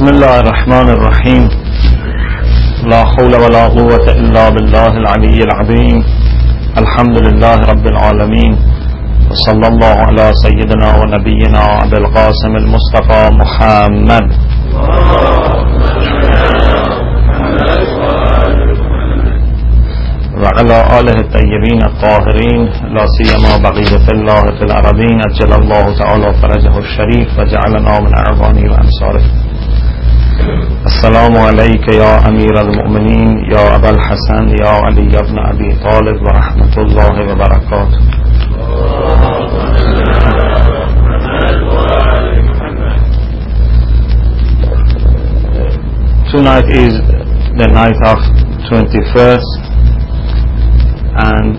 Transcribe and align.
بسم 0.00 0.14
الله 0.16 0.40
الرحمن 0.40 0.88
الرحيم. 0.96 1.48
لا 2.90 3.04
حول 3.04 3.32
ولا 3.44 3.64
قوة 3.68 4.06
إلا 4.22 4.48
بالله 4.48 4.92
العلي 5.02 5.38
العظيم. 5.48 5.98
الحمد 6.82 7.16
لله 7.26 7.56
رب 7.72 7.86
العالمين. 7.86 8.52
وصلى 9.30 9.66
الله 9.68 9.94
على 10.08 10.26
سيدنا 10.44 10.88
ونبينا 11.00 11.62
أبي 11.84 11.96
القاسم 12.02 12.52
المصطفى 12.62 13.22
محمد. 13.40 14.26
وعلى 20.42 20.78
آله 20.98 21.16
الطيبين 21.24 21.80
الطاهرين 21.90 22.60
لا 22.96 23.04
سيما 23.18 23.52
بقية 23.68 24.06
الله 24.16 24.42
في 24.56 24.62
الأرضين 24.68 25.16
أجل 25.28 25.50
الله 25.60 25.84
تعالى 26.00 26.28
فرجه 26.42 26.74
الشريف 26.78 27.28
وجعلنا 27.38 28.00
من 28.04 28.12
أعوانه 28.22 28.64
وأنصاره 28.72 29.49
السلام 30.86 31.36
عليك 31.36 31.88
يا 31.94 32.28
أمير 32.28 32.54
المؤمنين 32.60 33.28
يا 33.52 33.76
أبا 33.76 33.90
الحسن 33.90 34.48
يا 34.62 34.68
علي 34.84 35.08
بن 35.28 35.38
أبي 35.52 35.70
طالب 35.84 36.18
ورحمة 36.26 36.74
الله 36.78 37.14
وبركاته 37.30 38.00
Tonight 46.30 46.68
is 46.70 46.94
the 47.58 47.66
night 47.74 47.98
of 48.06 48.18
21st 48.70 49.50
and 51.26 51.58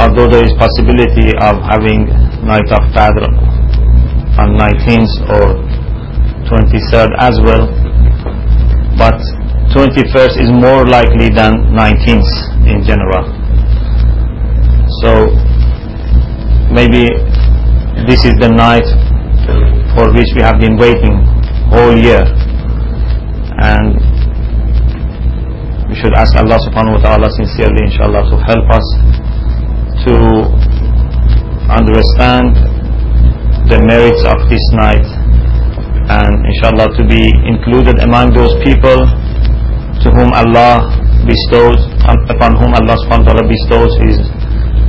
although 0.00 0.26
there 0.26 0.44
is 0.44 0.52
possibility 0.58 1.30
of 1.40 1.62
having 1.70 2.10
night 2.44 2.66
of 2.74 2.82
Qadr 2.90 3.22
on 4.42 4.58
19th 4.58 5.14
or 5.30 5.69
23rd 6.50 7.14
as 7.18 7.38
well. 7.46 7.70
But 8.98 9.16
21st 9.70 10.34
is 10.42 10.50
more 10.50 10.84
likely 10.84 11.30
than 11.30 11.70
19th 11.78 12.26
in 12.66 12.82
general. 12.82 13.22
So 15.00 15.30
maybe 16.74 17.06
this 18.10 18.26
is 18.26 18.34
the 18.42 18.50
night 18.50 18.84
for 19.94 20.10
which 20.12 20.26
we 20.34 20.42
have 20.42 20.58
been 20.58 20.76
waiting 20.76 21.22
whole 21.70 21.94
year. 21.96 22.26
And 23.62 23.94
we 25.88 25.94
should 25.94 26.14
ask 26.18 26.34
Allah 26.34 26.58
subhanahu 26.66 26.98
wa 26.98 27.02
ta'ala 27.02 27.30
sincerely 27.30 27.86
inshallah 27.86 28.26
to 28.26 28.36
help 28.42 28.66
us 28.74 28.86
to 30.06 30.14
understand 31.70 32.58
the 33.70 33.78
merits 33.86 34.26
of 34.26 34.50
this 34.50 34.66
night 34.74 35.19
and 36.10 36.32
inshallah 36.50 36.90
to 36.98 37.02
be 37.06 37.30
included 37.46 38.02
among 38.02 38.34
those 38.34 38.50
people 38.66 38.98
to 40.02 40.08
whom 40.10 40.34
Allah 40.34 40.90
bestows 41.22 41.78
upon 42.26 42.58
whom 42.58 42.74
Allah 42.74 42.96
subhanahu 43.06 43.30
wa 43.30 43.32
ta'ala 43.32 43.44
bestows 43.46 43.92
his 44.02 44.16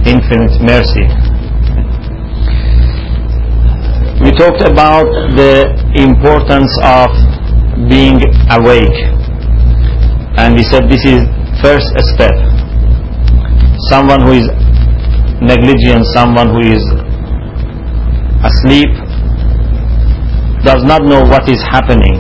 infinite 0.10 0.56
mercy. 0.66 1.06
We 4.26 4.32
talked 4.34 4.66
about 4.66 5.06
the 5.38 5.70
importance 5.94 6.74
of 6.82 7.10
being 7.90 8.18
awake. 8.50 8.98
And 10.42 10.56
we 10.56 10.64
said 10.64 10.90
this 10.90 11.06
is 11.06 11.22
first 11.62 11.86
step. 12.18 12.34
Someone 13.90 14.22
who 14.26 14.34
is 14.42 14.48
negligent 15.42 16.06
someone 16.14 16.50
who 16.54 16.62
is 16.62 16.84
asleep 18.46 18.94
does 20.64 20.84
not 20.84 21.04
know 21.04 21.22
what 21.22 21.48
is 21.50 21.62
happening. 21.70 22.20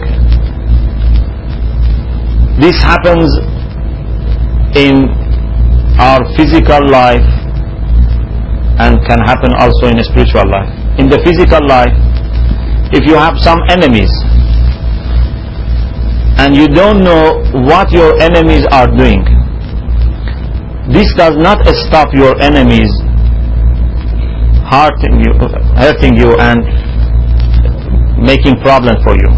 This 2.59 2.77
happens 2.81 3.29
in 4.75 5.09
our 5.99 6.19
physical 6.35 6.81
life 6.89 7.25
and 8.79 8.97
can 9.05 9.19
happen 9.25 9.51
also 9.59 9.87
in 9.87 9.99
a 9.99 10.03
spiritual 10.03 10.47
life. 10.49 10.69
In 10.99 11.07
the 11.09 11.19
physical 11.23 11.59
life 11.67 11.93
if 12.93 13.05
you 13.07 13.15
have 13.15 13.37
some 13.39 13.59
enemies 13.69 14.11
and 16.43 16.55
you 16.55 16.67
don't 16.67 17.03
know 17.03 17.39
what 17.67 17.89
your 17.91 18.19
enemies 18.19 18.65
are 18.71 18.87
doing 18.87 19.23
this 20.91 21.07
does 21.15 21.37
not 21.37 21.63
stop 21.87 22.13
your 22.13 22.35
enemies 22.41 22.91
hurting 24.67 25.23
you, 25.23 25.31
hurting 25.79 26.17
you 26.17 26.35
and 26.39 26.59
making 28.21 28.55
problem 28.61 28.95
for 29.03 29.15
you. 29.15 29.29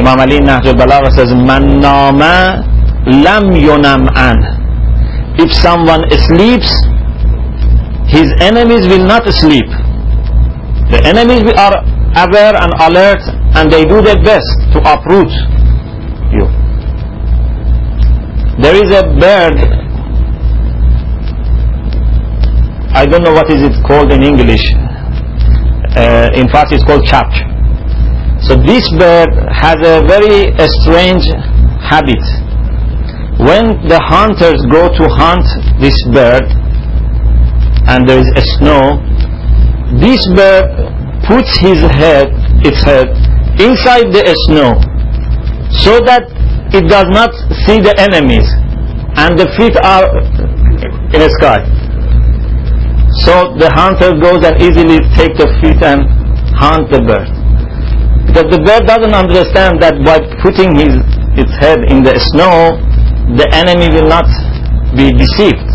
Imam 0.00 0.20
Ali 0.20 0.40
Nahj 0.40 0.66
al-Balagha 0.72 1.12
says 1.12 1.34
man 1.34 1.80
lam 1.80 3.44
yunam 3.54 4.08
an. 4.16 4.38
If 5.38 5.52
someone 5.52 6.02
sleeps 6.28 6.68
his 8.08 8.30
enemies 8.40 8.86
will 8.86 9.04
not 9.04 9.24
sleep. 9.34 9.66
The 10.94 11.00
enemies 11.04 11.42
are 11.58 11.74
aware 12.24 12.54
and 12.54 12.72
alert 12.86 13.20
and 13.58 13.70
they 13.70 13.84
do 13.84 14.00
their 14.00 14.22
best 14.22 14.46
to 14.72 14.78
uproot 14.86 15.30
you. 16.30 16.46
There 18.62 18.76
is 18.76 18.90
a 18.94 19.02
bird, 19.18 19.56
I 22.94 23.04
don't 23.06 23.22
know 23.24 23.32
what 23.34 23.50
is 23.50 23.62
it 23.62 23.74
called 23.86 24.12
in 24.12 24.22
English, 24.22 24.62
uh, 25.96 26.30
in 26.34 26.48
fact 26.48 26.72
it's 26.72 26.84
called 26.84 27.04
chap. 27.06 27.26
So 28.42 28.54
this 28.54 28.84
bird 28.98 29.32
has 29.50 29.76
a 29.80 30.04
very 30.06 30.52
a 30.60 30.68
strange 30.80 31.24
habit. 31.80 32.22
When 33.40 33.88
the 33.88 34.00
hunters 34.00 34.60
go 34.70 34.88
to 34.88 35.04
hunt 35.08 35.44
this 35.80 35.96
bird 36.12 36.44
and 37.88 38.08
there 38.08 38.20
is 38.20 38.30
a 38.36 38.44
snow, 38.58 39.00
this 40.00 40.20
bird 40.34 40.68
puts 41.26 41.56
his 41.58 41.80
head, 41.80 42.28
its 42.64 42.82
head, 42.82 43.08
inside 43.60 44.12
the 44.12 44.22
snow 44.46 44.76
so 45.82 45.98
that 46.04 46.24
it 46.72 46.88
does 46.88 47.08
not 47.08 47.32
see 47.64 47.80
the 47.80 47.94
enemies 47.98 48.46
and 49.16 49.38
the 49.38 49.48
feet 49.56 49.76
are 49.82 50.04
in 51.14 51.20
the 51.20 51.30
sky. 51.40 51.85
So 53.24 53.56
the 53.56 53.70
hunter 53.72 54.12
goes 54.20 54.44
and 54.44 54.60
easily 54.60 55.00
takes 55.16 55.38
the 55.40 55.48
feet 55.60 55.80
and 55.80 56.04
hunt 56.52 56.90
the 56.92 57.00
bird. 57.00 57.28
Because 58.28 58.48
the 58.52 58.60
bird 58.60 58.84
doesn't 58.84 59.14
understand 59.14 59.80
that 59.80 59.96
by 60.04 60.20
putting 60.42 60.74
his 60.76 60.92
its 61.36 61.52
head 61.60 61.80
in 61.92 62.02
the 62.02 62.16
snow, 62.32 62.80
the 63.36 63.44
enemy 63.52 63.92
will 63.92 64.08
not 64.08 64.24
be 64.96 65.12
deceived. 65.12 65.68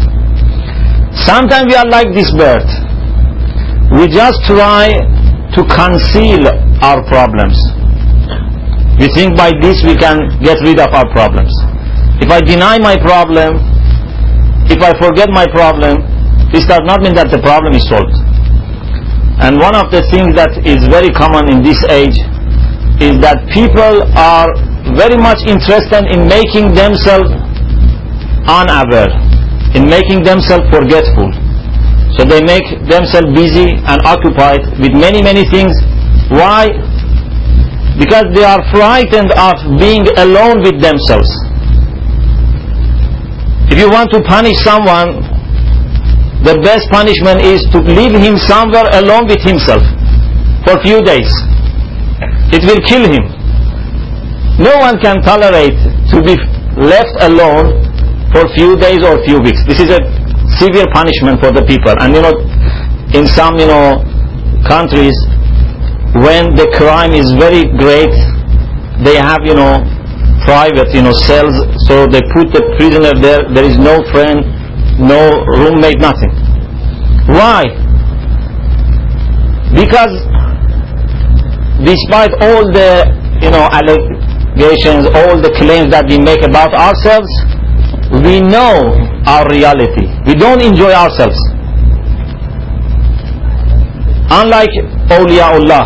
Sometimes 1.14 1.70
we 1.70 1.76
are 1.78 1.86
like 1.90 2.10
this 2.18 2.30
bird. 2.34 2.66
We 3.94 4.08
just 4.08 4.42
try 4.50 4.90
to 5.54 5.62
conceal 5.70 6.48
our 6.82 7.04
problems. 7.06 7.58
We 8.98 9.10
think 9.14 9.38
by 9.38 9.52
this 9.62 9.84
we 9.84 9.96
can 9.98 10.30
get 10.42 10.58
rid 10.62 10.80
of 10.80 10.94
our 10.94 11.06
problems. 11.14 11.52
If 12.22 12.30
I 12.30 12.40
deny 12.42 12.78
my 12.80 12.98
problem, 12.98 13.58
if 14.70 14.82
I 14.82 14.94
forget 14.98 15.30
my 15.30 15.46
problem, 15.46 16.02
this 16.52 16.68
does 16.68 16.84
not 16.84 17.00
mean 17.00 17.16
that 17.16 17.32
the 17.32 17.40
problem 17.40 17.72
is 17.74 17.88
solved. 17.88 18.12
And 19.40 19.58
one 19.58 19.74
of 19.74 19.90
the 19.90 20.04
things 20.12 20.36
that 20.36 20.54
is 20.68 20.84
very 20.92 21.10
common 21.10 21.48
in 21.48 21.64
this 21.64 21.80
age 21.88 22.14
is 23.02 23.18
that 23.24 23.48
people 23.50 24.04
are 24.14 24.52
very 24.94 25.18
much 25.18 25.42
interested 25.48 26.06
in 26.12 26.28
making 26.28 26.76
themselves 26.76 27.32
unaware, 28.46 29.10
in 29.74 29.88
making 29.88 30.28
themselves 30.28 30.68
forgetful. 30.70 31.32
So 32.20 32.28
they 32.28 32.44
make 32.44 32.68
themselves 32.92 33.32
busy 33.32 33.80
and 33.88 33.98
occupied 34.04 34.68
with 34.78 34.92
many, 34.92 35.24
many 35.24 35.48
things. 35.48 35.72
Why? 36.30 36.68
Because 37.96 38.28
they 38.36 38.44
are 38.44 38.60
frightened 38.70 39.32
of 39.40 39.56
being 39.80 40.04
alone 40.20 40.62
with 40.62 40.84
themselves. 40.84 41.32
If 43.72 43.80
you 43.80 43.90
want 43.90 44.12
to 44.12 44.20
punish 44.22 44.60
someone, 44.68 45.31
the 46.44 46.58
best 46.62 46.90
punishment 46.90 47.42
is 47.42 47.62
to 47.70 47.80
leave 47.80 48.14
him 48.18 48.38
somewhere 48.38 48.86
alone 48.94 49.28
with 49.28 49.42
himself 49.42 49.84
for 50.66 50.78
a 50.78 50.82
few 50.82 51.02
days. 51.02 51.30
It 52.54 52.66
will 52.66 52.82
kill 52.86 53.06
him. 53.06 53.24
No 54.58 54.78
one 54.80 55.00
can 55.00 55.22
tolerate 55.22 55.78
to 56.12 56.18
be 56.22 56.36
left 56.78 57.14
alone 57.22 57.82
for 58.32 58.46
a 58.46 58.50
few 58.54 58.76
days 58.78 59.04
or 59.04 59.24
few 59.24 59.40
weeks. 59.40 59.64
This 59.66 59.80
is 59.80 59.90
a 59.90 60.02
severe 60.60 60.86
punishment 60.94 61.40
for 61.40 61.52
the 61.52 61.64
people. 61.64 61.94
And 62.00 62.16
you 62.16 62.22
know, 62.22 62.36
in 63.14 63.28
some 63.28 63.58
you 63.58 63.68
know 63.68 64.04
countries, 64.68 65.16
when 66.26 66.56
the 66.56 66.68
crime 66.76 67.14
is 67.14 67.32
very 67.38 67.66
great, 67.80 68.12
they 69.04 69.16
have 69.16 69.42
you 69.46 69.56
know 69.56 69.82
private 70.46 70.94
you 70.94 71.02
know 71.02 71.14
cells. 71.14 71.56
So 71.88 72.08
they 72.08 72.22
put 72.34 72.52
the 72.52 72.64
prisoner 72.78 73.14
there. 73.20 73.48
There 73.54 73.66
is 73.66 73.78
no 73.78 74.04
friend, 74.12 74.46
no 75.00 75.30
roommate, 75.58 76.00
nothing. 76.00 76.32
Why? 77.28 77.64
Because 79.74 80.14
despite 81.86 82.32
all 82.44 82.68
the, 82.72 83.08
you 83.42 83.50
know, 83.50 83.66
allegations, 83.72 85.08
all 85.16 85.40
the 85.40 85.52
claims 85.58 85.90
that 85.92 86.06
we 86.08 86.20
make 86.20 86.44
about 86.44 86.74
ourselves, 86.74 87.30
we 88.26 88.42
know 88.42 88.92
our 89.26 89.48
reality. 89.50 90.12
We 90.26 90.36
don't 90.36 90.62
enjoy 90.62 90.92
ourselves. 90.92 91.38
Unlike 94.32 94.72
awliyaullah. 95.08 95.86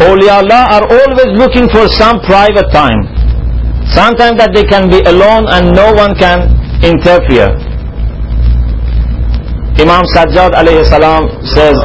Awliyaullah 0.00 0.62
are 0.72 0.84
always 0.88 1.30
looking 1.38 1.68
for 1.68 1.88
some 1.88 2.20
private 2.20 2.68
time. 2.72 3.04
Sometimes 3.92 4.38
that 4.38 4.52
they 4.54 4.64
can 4.64 4.88
be 4.88 5.00
alone 5.04 5.46
and 5.48 5.76
no 5.76 5.92
one 5.92 6.14
can 6.16 6.48
interfere. 6.82 7.52
Imam 9.79 10.03
Sajjad 10.15 10.53
alayhi 10.53 10.85
salam 10.89 11.29
says, 11.45 11.77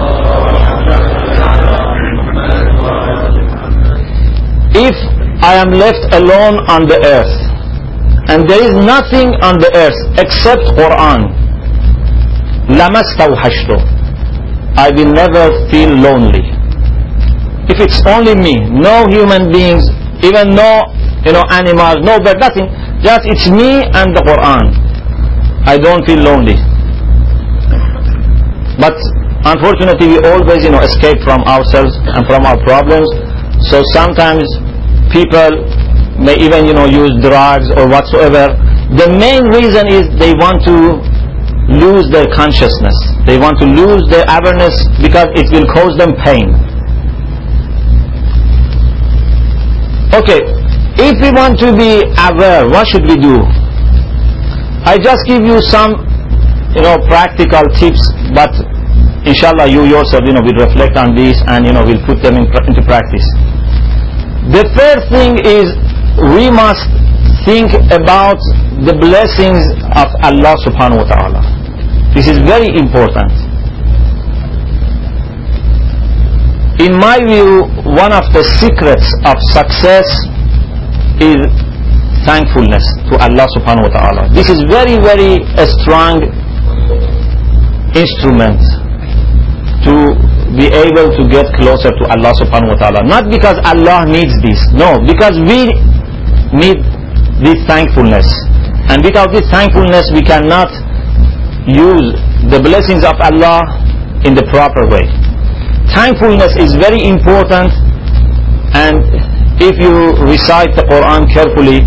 If 4.75 4.97
I 5.45 5.55
am 5.61 5.71
left 5.71 6.03
alone 6.15 6.57
on 6.69 6.87
the 6.87 6.99
earth, 7.05 7.35
and 8.31 8.49
there 8.49 8.63
is 8.65 8.73
nothing 8.87 9.35
on 9.43 9.59
the 9.59 9.71
earth 9.77 9.99
except 10.19 10.63
Quran, 10.79 11.29
لَمَسْتَوْحَشْتُ 12.69 13.69
I 14.79 14.91
will 14.91 15.13
never 15.13 15.69
feel 15.71 15.91
lonely. 15.91 16.49
If 17.69 17.79
it's 17.81 18.01
only 18.07 18.35
me, 18.35 18.57
no 18.71 19.05
human 19.09 19.53
beings, 19.53 19.85
even 20.25 20.55
no 20.55 20.89
you 21.25 21.33
know, 21.33 21.45
animals, 21.51 21.99
no 22.03 22.19
bird, 22.19 22.39
nothing, 22.41 22.67
just 23.03 23.23
it's 23.27 23.47
me 23.49 23.83
and 23.95 24.11
the 24.17 24.23
Quran. 24.27 24.75
I 25.67 25.79
don't 25.79 26.05
feel 26.05 26.19
lonely. 26.19 26.57
But 28.80 28.96
unfortunately 29.46 30.08
we 30.08 30.18
always 30.26 30.64
you 30.64 30.72
know 30.72 30.82
escape 30.82 31.22
from 31.22 31.42
ourselves 31.44 31.94
and 32.14 32.26
from 32.26 32.46
our 32.46 32.58
problems. 32.64 33.10
So 33.70 33.82
sometimes 33.94 34.46
people 35.12 35.66
may 36.22 36.38
even 36.38 36.66
you 36.66 36.74
know 36.74 36.86
use 36.86 37.12
drugs 37.22 37.70
or 37.72 37.88
whatsoever. 37.90 38.54
The 38.96 39.10
main 39.12 39.50
reason 39.52 39.88
is 39.92 40.08
they 40.18 40.34
want 40.34 40.64
to 40.66 41.02
lose 41.74 42.10
their 42.10 42.28
consciousness. 42.32 42.96
They 43.26 43.38
want 43.38 43.60
to 43.60 43.66
lose 43.66 44.02
their 44.10 44.26
awareness 44.30 44.74
because 45.02 45.28
it 45.36 45.52
will 45.52 45.68
cause 45.68 45.98
them 45.98 46.16
pain. 46.24 46.56
Okay 50.14 50.58
if 51.00 51.22
we 51.22 51.30
want 51.30 51.60
to 51.60 51.70
be 51.78 52.02
aware 52.18 52.68
what 52.68 52.88
should 52.88 53.06
we 53.06 53.16
do? 53.18 53.38
I 54.82 54.98
just 54.98 55.26
give 55.28 55.46
you 55.46 55.62
some 55.62 55.94
you 56.78 56.84
know 56.86 56.96
practical 57.10 57.66
tips 57.82 58.00
but 58.38 58.54
inshallah 59.26 59.66
you 59.66 59.84
yourself 59.90 60.22
you 60.30 60.34
know 60.38 60.46
will 60.46 60.62
reflect 60.62 60.96
on 60.96 61.16
these 61.18 61.42
and 61.50 61.66
you 61.66 61.74
know 61.74 61.82
will 61.84 62.00
put 62.06 62.22
them 62.22 62.38
in, 62.38 62.46
into 62.70 62.82
practice. 62.86 63.26
The 64.54 64.64
third 64.78 65.00
thing 65.10 65.42
is 65.42 65.74
we 66.38 66.54
must 66.54 66.86
think 67.50 67.74
about 67.92 68.38
the 68.86 68.94
blessings 68.94 69.66
of 69.98 70.08
Allah 70.22 70.54
subhanahu 70.64 71.02
wa 71.02 71.08
ta'ala. 71.10 71.42
This 72.14 72.28
is 72.30 72.38
very 72.46 72.70
important. 72.78 73.34
In 76.80 76.94
my 76.96 77.18
view 77.18 77.66
one 77.90 78.14
of 78.14 78.30
the 78.38 78.46
secrets 78.62 79.10
of 79.26 79.36
success 79.50 80.06
is 81.18 81.42
thankfulness 82.24 82.86
to 83.10 83.18
Allah 83.18 83.50
subhanahu 83.58 83.90
wa 83.90 83.94
ta'ala. 83.98 84.22
This 84.32 84.48
is 84.54 84.62
very 84.70 84.96
very 85.02 85.42
strong 85.82 86.22
instrument 87.98 88.62
to 89.86 89.94
be 90.56 90.68
able 90.72 91.10
to 91.18 91.24
get 91.28 91.50
closer 91.60 91.92
to 91.92 92.04
Allah 92.14 92.32
subhanahu 92.38 92.76
wa 92.76 92.80
ta'ala. 92.80 93.02
Not 93.04 93.30
because 93.30 93.58
Allah 93.68 94.06
needs 94.08 94.34
this, 94.42 94.60
no, 94.74 94.98
because 95.04 95.36
we 95.44 95.74
need 96.56 96.80
this 97.44 97.60
thankfulness. 97.68 98.26
And 98.88 99.04
without 99.04 99.34
this 99.36 99.46
thankfulness 99.52 100.08
we 100.16 100.24
cannot 100.24 100.72
use 101.68 102.16
the 102.48 102.60
blessings 102.64 103.04
of 103.04 103.20
Allah 103.20 103.60
in 104.24 104.34
the 104.34 104.48
proper 104.48 104.88
way. 104.88 105.06
Thankfulness 105.92 106.56
is 106.56 106.76
very 106.80 107.04
important 107.04 107.72
and 108.76 109.04
if 109.60 109.76
you 109.82 110.14
recite 110.24 110.72
the 110.78 110.86
Quran 110.88 111.26
carefully, 111.34 111.82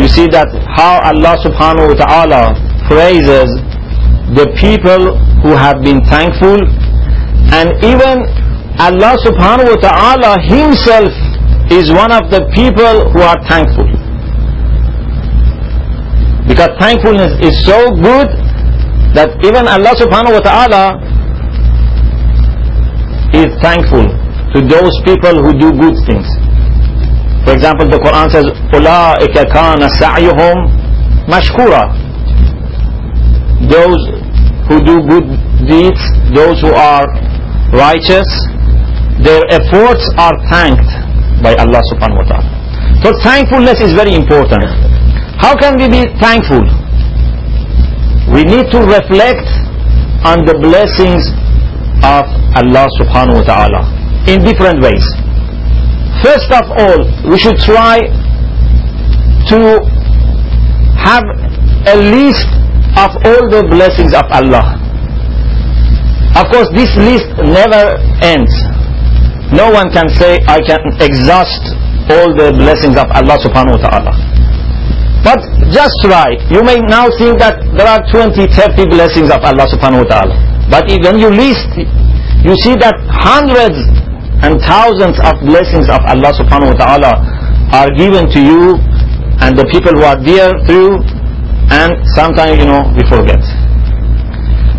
you 0.00 0.06
see 0.08 0.26
that 0.30 0.46
how 0.70 1.02
Allah 1.02 1.34
subhanahu 1.42 1.92
wa 1.92 1.96
ta'ala 1.98 2.42
praises 2.86 3.50
the 4.37 4.47
people 4.57 5.17
who 5.43 5.51
have 5.55 5.81
been 5.81 6.01
thankful 6.05 6.57
and 7.53 7.69
even 7.85 8.25
Allah 8.81 9.13
subhanahu 9.21 9.69
wa 9.69 9.79
ta'ala 9.85 10.31
himself 10.41 11.13
is 11.69 11.91
one 11.93 12.11
of 12.11 12.31
the 12.33 12.41
people 12.57 13.11
who 13.13 13.21
are 13.21 13.37
thankful. 13.45 13.85
Because 16.49 16.73
thankfulness 16.81 17.37
is 17.45 17.53
so 17.65 17.93
good 18.01 18.27
that 19.13 19.29
even 19.45 19.67
Allah 19.69 19.93
subhanahu 19.93 20.33
wa 20.33 20.43
ta'ala 20.43 20.83
is 23.37 23.53
thankful 23.61 24.01
to 24.53 24.59
those 24.65 24.93
people 25.05 25.37
who 25.45 25.53
do 25.53 25.69
good 25.77 25.93
things. 26.09 26.25
For 27.45 27.53
example, 27.53 27.85
the 27.89 27.99
Quran 28.01 28.29
says, 28.33 28.45
أُولَٰئِكَ 28.73 29.37
كَانَ 29.53 29.81
سَعْيُهُمْ 30.01 30.57
مَشْكُورًا 31.29 31.83
Those 33.69 34.16
who 34.68 34.78
do 34.84 35.00
good 35.08 35.26
deeds, 35.66 36.00
those 36.36 36.60
who 36.60 36.72
are 36.72 37.04
righteous, 37.72 38.28
their 39.24 39.42
efforts 39.50 40.04
are 40.20 40.36
thanked 40.52 40.88
by 41.42 41.56
Allah 41.56 41.82
subhanahu 41.90 42.20
wa 42.22 42.28
ta'ala. 42.28 42.48
So 43.02 43.12
thankfulness 43.24 43.80
is 43.80 43.92
very 43.94 44.14
important. 44.14 44.64
How 45.40 45.56
can 45.56 45.76
we 45.78 45.88
be 45.88 46.04
thankful? 46.20 46.62
We 48.32 48.44
need 48.44 48.70
to 48.70 48.80
reflect 48.84 49.48
on 50.26 50.44
the 50.44 50.58
blessings 50.60 51.30
of 52.04 52.26
Allah 52.58 52.86
subhanahu 53.00 53.40
wa 53.40 53.46
ta'ala 53.46 53.80
in 54.28 54.44
different 54.44 54.82
ways. 54.82 55.04
First 56.22 56.50
of 56.52 56.64
all, 56.76 56.98
we 57.30 57.38
should 57.38 57.56
try 57.58 57.98
to 59.48 59.58
have 60.98 61.24
a 61.86 61.96
list 61.96 62.46
of 63.04 63.10
all 63.24 63.42
the 63.54 63.62
blessings 63.70 64.12
of 64.12 64.26
Allah 64.30 64.88
of 66.38 66.46
course, 66.54 66.70
this 66.70 66.94
list 66.94 67.26
never 67.50 67.98
ends. 68.22 68.54
No 69.50 69.74
one 69.74 69.90
can 69.90 70.06
say, 70.06 70.38
I 70.46 70.62
can 70.62 70.78
exhaust 71.02 71.74
all 72.14 72.30
the 72.30 72.54
blessings 72.54 72.94
of 72.94 73.10
Allah 73.10 73.34
subhanahu 73.42 73.74
wa 73.74 73.82
ta'ala. 73.90 74.12
But 75.26 75.42
just 75.74 75.90
try. 76.06 76.38
You 76.46 76.62
may 76.62 76.78
now 76.78 77.10
think 77.18 77.42
that 77.42 77.58
there 77.74 77.90
are 77.90 77.98
20, 78.06 78.38
30 78.54 78.86
blessings 78.86 79.34
of 79.34 79.42
Allah 79.42 79.66
subhanahu 79.66 80.06
wa 80.06 80.08
ta'ala. 80.14 80.34
But 80.70 80.86
when 80.86 81.18
you 81.18 81.26
list, 81.34 81.74
you 82.46 82.54
see 82.62 82.78
that 82.78 82.94
hundreds 83.10 83.82
and 84.46 84.62
thousands 84.62 85.18
of 85.18 85.42
blessings 85.42 85.90
of 85.90 85.98
Allah 86.06 86.30
subhanahu 86.38 86.70
wa 86.70 86.78
ta'ala 86.78 87.12
are 87.74 87.90
given 87.98 88.30
to 88.30 88.38
you 88.40 88.78
and 89.42 89.58
the 89.58 89.66
people 89.74 89.90
who 89.98 90.06
are 90.06 90.16
dear 90.22 90.54
to 90.54 90.72
you 90.72 90.90
and 91.70 91.92
sometimes, 92.16 92.58
you 92.58 92.66
know, 92.66 92.82
we 92.96 93.04
forget. 93.08 93.40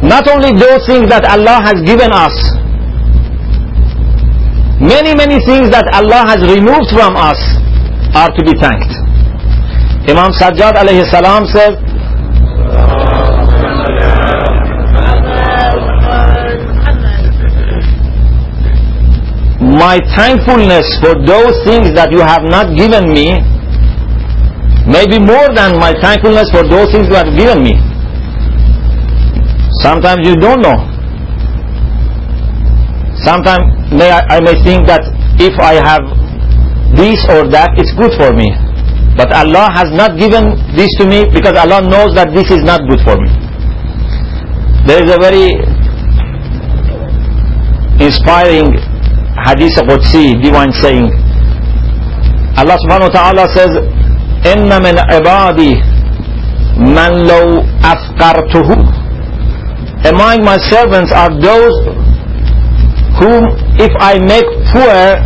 Not 0.01 0.27
only 0.27 0.55
those 0.57 0.81
things 0.87 1.09
that 1.09 1.25
Allah 1.27 1.61
has 1.61 1.77
given 1.85 2.09
us, 2.11 2.33
many, 4.81 5.13
many 5.13 5.37
things 5.45 5.69
that 5.69 5.85
Allah 5.93 6.25
has 6.25 6.39
removed 6.41 6.89
from 6.95 7.13
us 7.19 7.37
are 8.15 8.31
to 8.33 8.41
be 8.41 8.55
thanked. 8.57 8.89
Imam 10.09 10.31
Sajjad 10.33 10.73
alayhi 10.79 11.05
salam 11.11 11.45
says, 11.45 11.75
My 19.61 19.99
thankfulness 20.17 20.87
for 21.03 21.13
those 21.27 21.53
things 21.67 21.93
that 21.93 22.09
you 22.11 22.21
have 22.25 22.41
not 22.43 22.73
given 22.75 23.13
me 23.13 23.37
may 24.89 25.05
be 25.05 25.19
more 25.21 25.47
than 25.53 25.77
my 25.77 25.93
thankfulness 26.01 26.49
for 26.51 26.65
those 26.67 26.91
things 26.91 27.07
you 27.07 27.15
have 27.15 27.29
given 27.37 27.61
me. 27.61 27.77
Sometimes 29.85 30.25
you 30.27 30.35
don't 30.35 30.61
know. 30.61 30.77
Sometimes 33.23 33.63
may 33.93 34.09
I, 34.09 34.37
I 34.37 34.39
may 34.41 34.57
think 34.63 34.87
that 34.87 35.05
if 35.37 35.53
I 35.61 35.77
have 35.77 36.01
this 36.97 37.21
or 37.29 37.47
that, 37.53 37.69
it's 37.77 37.93
good 37.93 38.11
for 38.17 38.33
me. 38.33 38.49
But 39.15 39.31
Allah 39.35 39.69
has 39.75 39.91
not 39.93 40.17
given 40.17 40.55
this 40.75 40.89
to 40.99 41.05
me 41.05 41.25
because 41.29 41.53
Allah 41.55 41.85
knows 41.85 42.15
that 42.15 42.33
this 42.33 42.49
is 42.49 42.63
not 42.63 42.81
good 42.89 43.01
for 43.05 43.15
me. 43.19 43.29
There 44.87 45.03
is 45.03 45.11
a 45.11 45.19
very 45.19 45.53
inspiring 48.01 48.73
hadith 49.45 49.75
of 49.77 49.85
Qudsi, 49.91 50.39
divine 50.41 50.71
saying. 50.71 51.11
Allah 52.57 52.75
subhanahu 52.87 53.11
wa 53.11 53.15
ta'ala 53.15 53.43
says, 53.53 53.71
إِنَّ 54.52 54.70
مِنْ 54.82 54.96
عِبَادِي 55.10 55.74
مَنْ 56.76 57.12
لَوْ 57.30 57.44
أَفْقَرْتُهُ 57.92 58.68
among 60.04 60.44
my 60.44 60.58
servants 60.70 61.12
are 61.12 61.32
those 61.40 61.74
whom 63.18 63.42
if 63.80 63.90
I 64.00 64.18
make 64.20 64.44
poor 64.72 65.16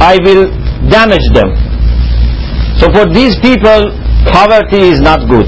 I 0.00 0.18
will 0.22 0.50
damage 0.90 1.26
them. 1.34 1.48
So 2.78 2.90
for 2.92 3.06
these 3.12 3.34
people, 3.40 3.90
poverty 4.32 4.90
is 4.92 5.00
not 5.00 5.28
good. 5.28 5.46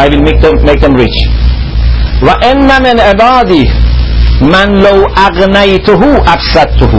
I 0.00 0.08
will 0.08 0.22
make 0.22 0.40
them, 0.40 0.54
make 0.64 0.80
them 0.80 0.94
rich. 0.94 1.18
وَإِنَّ 2.22 2.68
مِنْ 2.82 2.96
عِبَادِي 2.98 3.64
مَنْ 4.42 4.68
لَوْ 4.82 5.06
أَغْنَيْتُهُ 5.14 6.02
أَفْسَدْتُهُ 6.34 6.94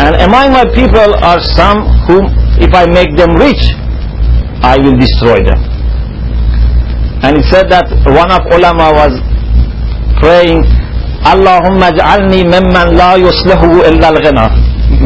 And 0.00 0.14
among 0.22 0.52
my 0.52 0.64
people 0.74 1.14
are 1.24 1.40
some 1.40 1.84
whom, 2.06 2.24
if 2.59 2.73
I 2.73 2.85
make 2.85 3.15
them 3.17 3.33
rich, 3.35 3.61
I 4.61 4.77
will 4.77 4.97
destroy 4.97 5.39
them. 5.43 5.59
And 7.23 7.37
it 7.37 7.45
said 7.47 7.69
that 7.71 7.87
one 8.05 8.31
of 8.31 8.43
ulama 8.51 8.91
was 8.91 9.13
praying, 10.19 10.63
Allahumma 11.23 11.91
ja'alni 11.95 12.43
mimman 12.43 12.97
la 12.99 13.15
yuslihu 13.15 13.79
illa 13.87 14.11
al-ghina. 14.11 14.51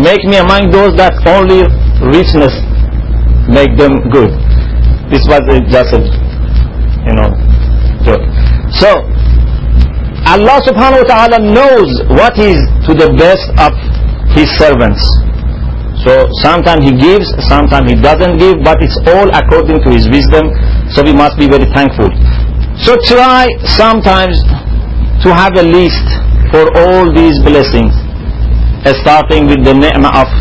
Make 0.01 0.25
me 0.25 0.37
among 0.37 0.71
those 0.71 0.97
that 0.97 1.13
only 1.29 1.61
richness 2.01 2.53
make 3.47 3.77
them 3.77 4.09
good. 4.09 4.33
This 5.13 5.23
was 5.29 5.39
just 5.71 5.93
a, 5.93 6.01
you 7.05 7.13
know, 7.15 7.29
joke. 8.03 8.25
So, 8.73 8.89
Allah 10.27 10.57
subhanahu 10.67 11.05
wa 11.05 11.07
ta'ala 11.07 11.37
knows 11.39 11.89
what 12.11 12.35
is 12.37 12.59
to 12.89 12.91
the 12.97 13.13
best 13.15 13.47
of 13.61 13.71
His 14.35 14.49
servants. 14.59 14.99
So 16.07 16.23
sometimes 16.39 16.87
He 16.87 16.95
gives, 16.95 17.27
sometimes 17.51 17.91
He 17.91 17.99
doesn't 17.99 18.39
give, 18.39 18.63
but 18.63 18.79
it's 18.79 18.95
all 19.11 19.27
according 19.27 19.83
to 19.83 19.89
His 19.91 20.07
wisdom, 20.07 20.55
so 20.95 21.03
we 21.03 21.11
must 21.11 21.35
be 21.35 21.51
very 21.51 21.67
thankful. 21.75 22.07
So 22.79 22.95
try 23.11 23.51
sometimes 23.75 24.39
to 25.27 25.35
have 25.35 25.59
a 25.59 25.67
list 25.67 26.07
for 26.47 26.63
all 26.79 27.11
these 27.11 27.35
blessings, 27.43 27.91
uh, 28.87 28.95
starting 29.03 29.51
with 29.51 29.67
the 29.67 29.75
ni'mah 29.75 30.23
of 30.23 30.31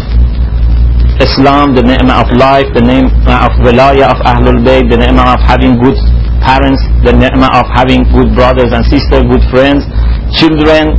Islam, 1.18 1.74
the 1.74 1.82
ni'mah 1.82 2.22
of 2.22 2.30
life, 2.38 2.70
the 2.70 2.86
ni'mah 2.86 3.50
of 3.50 3.58
wilayah 3.66 4.14
of 4.14 4.22
Ahlul 4.22 4.62
Bayt, 4.62 4.86
the 4.86 5.02
ni'mah 5.02 5.34
of 5.34 5.40
having 5.50 5.74
good 5.82 5.98
parents, 6.46 6.78
the 7.02 7.10
ni'mah 7.10 7.58
of 7.58 7.66
having 7.74 8.06
good 8.14 8.30
brothers 8.38 8.70
and 8.70 8.86
sisters, 8.86 9.26
good 9.26 9.42
friends, 9.50 9.82
children, 10.30 10.94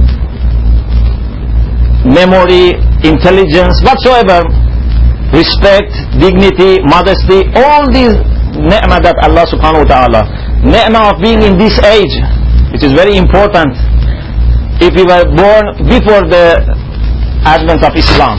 memory, 2.08 2.76
intelligence, 3.04 3.80
whatsoever, 3.84 4.44
respect, 5.36 5.92
dignity, 6.20 6.80
modesty, 6.88 7.44
all 7.60 7.84
these 7.92 8.16
ni'mah 8.56 9.04
that 9.04 9.16
Allah 9.22 9.44
subhanahu 9.52 9.84
wa 9.86 9.90
ta'ala, 9.92 10.22
ni'mah 10.64 11.14
of 11.14 11.22
being 11.22 11.42
in 11.44 11.58
this 11.60 11.76
age, 11.84 12.16
which 12.72 12.84
is 12.84 12.94
very 12.96 13.18
important 13.18 13.76
if 14.80 14.94
we 14.96 15.04
were 15.04 15.26
born 15.36 15.66
before 15.90 16.24
the 16.30 16.62
advent 17.44 17.84
of 17.84 17.94
Islam. 17.96 18.38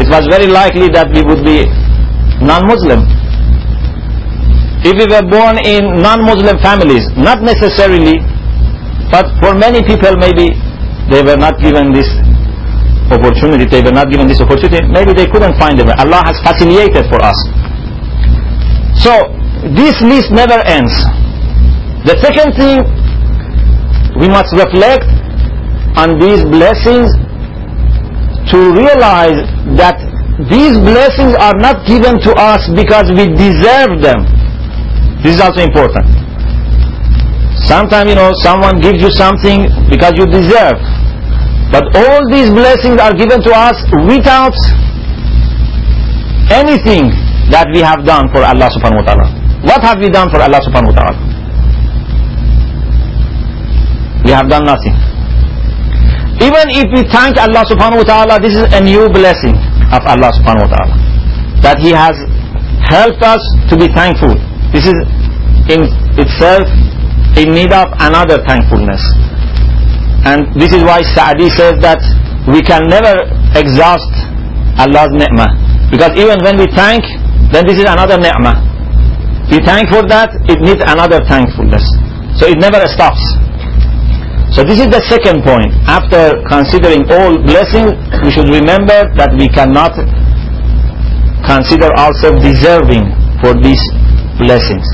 It 0.00 0.08
was 0.08 0.24
very 0.30 0.46
likely 0.48 0.88
that 0.96 1.08
we 1.12 1.22
would 1.22 1.44
be 1.44 1.68
non-Muslim. 2.44 3.04
If 4.82 4.96
we 4.96 5.06
were 5.12 5.24
born 5.28 5.60
in 5.60 6.00
non-Muslim 6.00 6.56
families, 6.64 7.04
not 7.16 7.42
necessarily, 7.44 8.16
but 9.12 9.28
for 9.44 9.52
many 9.54 9.84
people 9.84 10.16
maybe 10.16 10.56
they 11.10 11.22
were 11.22 11.36
not 11.36 11.58
given 11.60 11.92
this 11.92 12.06
opportunity, 13.10 13.66
they 13.66 13.82
were 13.82 13.92
not 13.92 14.08
given 14.10 14.26
this 14.30 14.40
opportunity, 14.40 14.78
maybe 14.86 15.12
they 15.12 15.26
couldn't 15.26 15.58
find 15.58 15.78
it. 15.78 15.86
Allah 15.98 16.22
has 16.24 16.38
facilitated 16.46 17.10
for 17.10 17.18
us. 17.20 17.34
So, 19.02 19.12
this 19.74 19.98
list 20.00 20.30
never 20.30 20.62
ends. 20.64 20.94
The 22.06 22.16
second 22.22 22.54
thing, 22.56 22.80
we 24.22 24.28
must 24.28 24.54
reflect 24.54 25.04
on 25.98 26.18
these 26.22 26.42
blessings 26.46 27.10
to 28.54 28.58
realize 28.72 29.42
that 29.76 29.98
these 30.48 30.78
blessings 30.80 31.36
are 31.36 31.54
not 31.60 31.84
given 31.86 32.16
to 32.24 32.32
us 32.38 32.64
because 32.72 33.10
we 33.12 33.28
deserve 33.36 34.00
them. 34.00 34.24
This 35.20 35.36
is 35.36 35.40
also 35.40 35.60
important. 35.60 36.08
Sometimes, 37.68 38.08
you 38.08 38.16
know, 38.16 38.32
someone 38.40 38.80
gives 38.80 39.02
you 39.02 39.10
something 39.12 39.68
because 39.92 40.16
you 40.16 40.24
deserve. 40.24 40.80
But 41.70 41.86
all 41.94 42.18
these 42.30 42.50
blessings 42.50 42.98
are 42.98 43.14
given 43.14 43.40
to 43.46 43.52
us 43.54 43.78
without 44.10 44.54
anything 46.50 47.14
that 47.54 47.70
we 47.74 47.78
have 47.80 48.02
done 48.04 48.26
for 48.34 48.42
Allah 48.42 48.66
subhanahu 48.74 49.02
wa 49.02 49.06
ta'ala. 49.06 49.26
What 49.62 49.80
have 49.86 49.98
we 50.02 50.10
done 50.10 50.30
for 50.30 50.42
Allah 50.42 50.58
subhanahu 50.66 50.90
wa 50.90 50.96
ta'ala? 50.98 51.14
We 54.26 54.30
have 54.34 54.48
done 54.50 54.66
nothing. 54.66 54.94
Even 56.42 56.66
if 56.74 56.86
we 56.90 57.02
thank 57.06 57.36
Allah 57.38 57.62
subhanahu 57.68 58.02
wa 58.02 58.06
ta'ala, 58.08 58.34
this 58.40 58.56
is 58.56 58.64
a 58.74 58.80
new 58.80 59.06
blessing 59.12 59.54
of 59.94 60.02
Allah 60.10 60.30
subhanahu 60.34 60.66
wa 60.66 60.72
ta'ala. 60.74 60.94
That 61.62 61.78
He 61.78 61.90
has 61.94 62.16
helped 62.90 63.22
us 63.22 63.42
to 63.70 63.76
be 63.76 63.86
thankful. 63.92 64.34
This 64.72 64.86
is 64.90 64.96
in 65.70 65.86
itself 66.18 66.66
in 67.38 67.52
need 67.54 67.70
of 67.70 67.92
another 68.02 68.42
thankfulness. 68.48 68.98
And 70.24 70.52
this 70.54 70.72
is 70.72 70.84
why 70.84 71.00
Saadi 71.16 71.48
says 71.50 71.80
that 71.80 72.00
we 72.48 72.60
can 72.60 72.84
never 72.88 73.24
exhaust 73.56 74.12
Allah's 74.76 75.12
ni'mah. 75.16 75.52
Because 75.90 76.12
even 76.16 76.38
when 76.44 76.56
we 76.60 76.68
thank, 76.76 77.02
then 77.52 77.66
this 77.66 77.80
is 77.80 77.88
another 77.88 78.20
ni'mah. 78.20 78.70
We 79.50 79.58
thank 79.66 79.90
for 79.90 80.06
that, 80.06 80.30
it 80.46 80.62
needs 80.62 80.78
another 80.86 81.18
thankfulness. 81.26 81.82
So 82.38 82.46
it 82.46 82.62
never 82.62 82.78
stops. 82.86 83.18
So 84.54 84.62
this 84.62 84.78
is 84.78 84.86
the 84.90 85.02
second 85.10 85.42
point. 85.42 85.74
After 85.90 86.38
considering 86.46 87.02
all 87.10 87.34
blessings, 87.42 87.98
we 88.22 88.30
should 88.30 88.46
remember 88.46 89.10
that 89.18 89.34
we 89.34 89.50
cannot 89.50 89.94
consider 91.42 91.90
ourselves 91.98 92.38
deserving 92.42 93.10
for 93.42 93.58
these 93.58 93.82
blessings. 94.38 94.86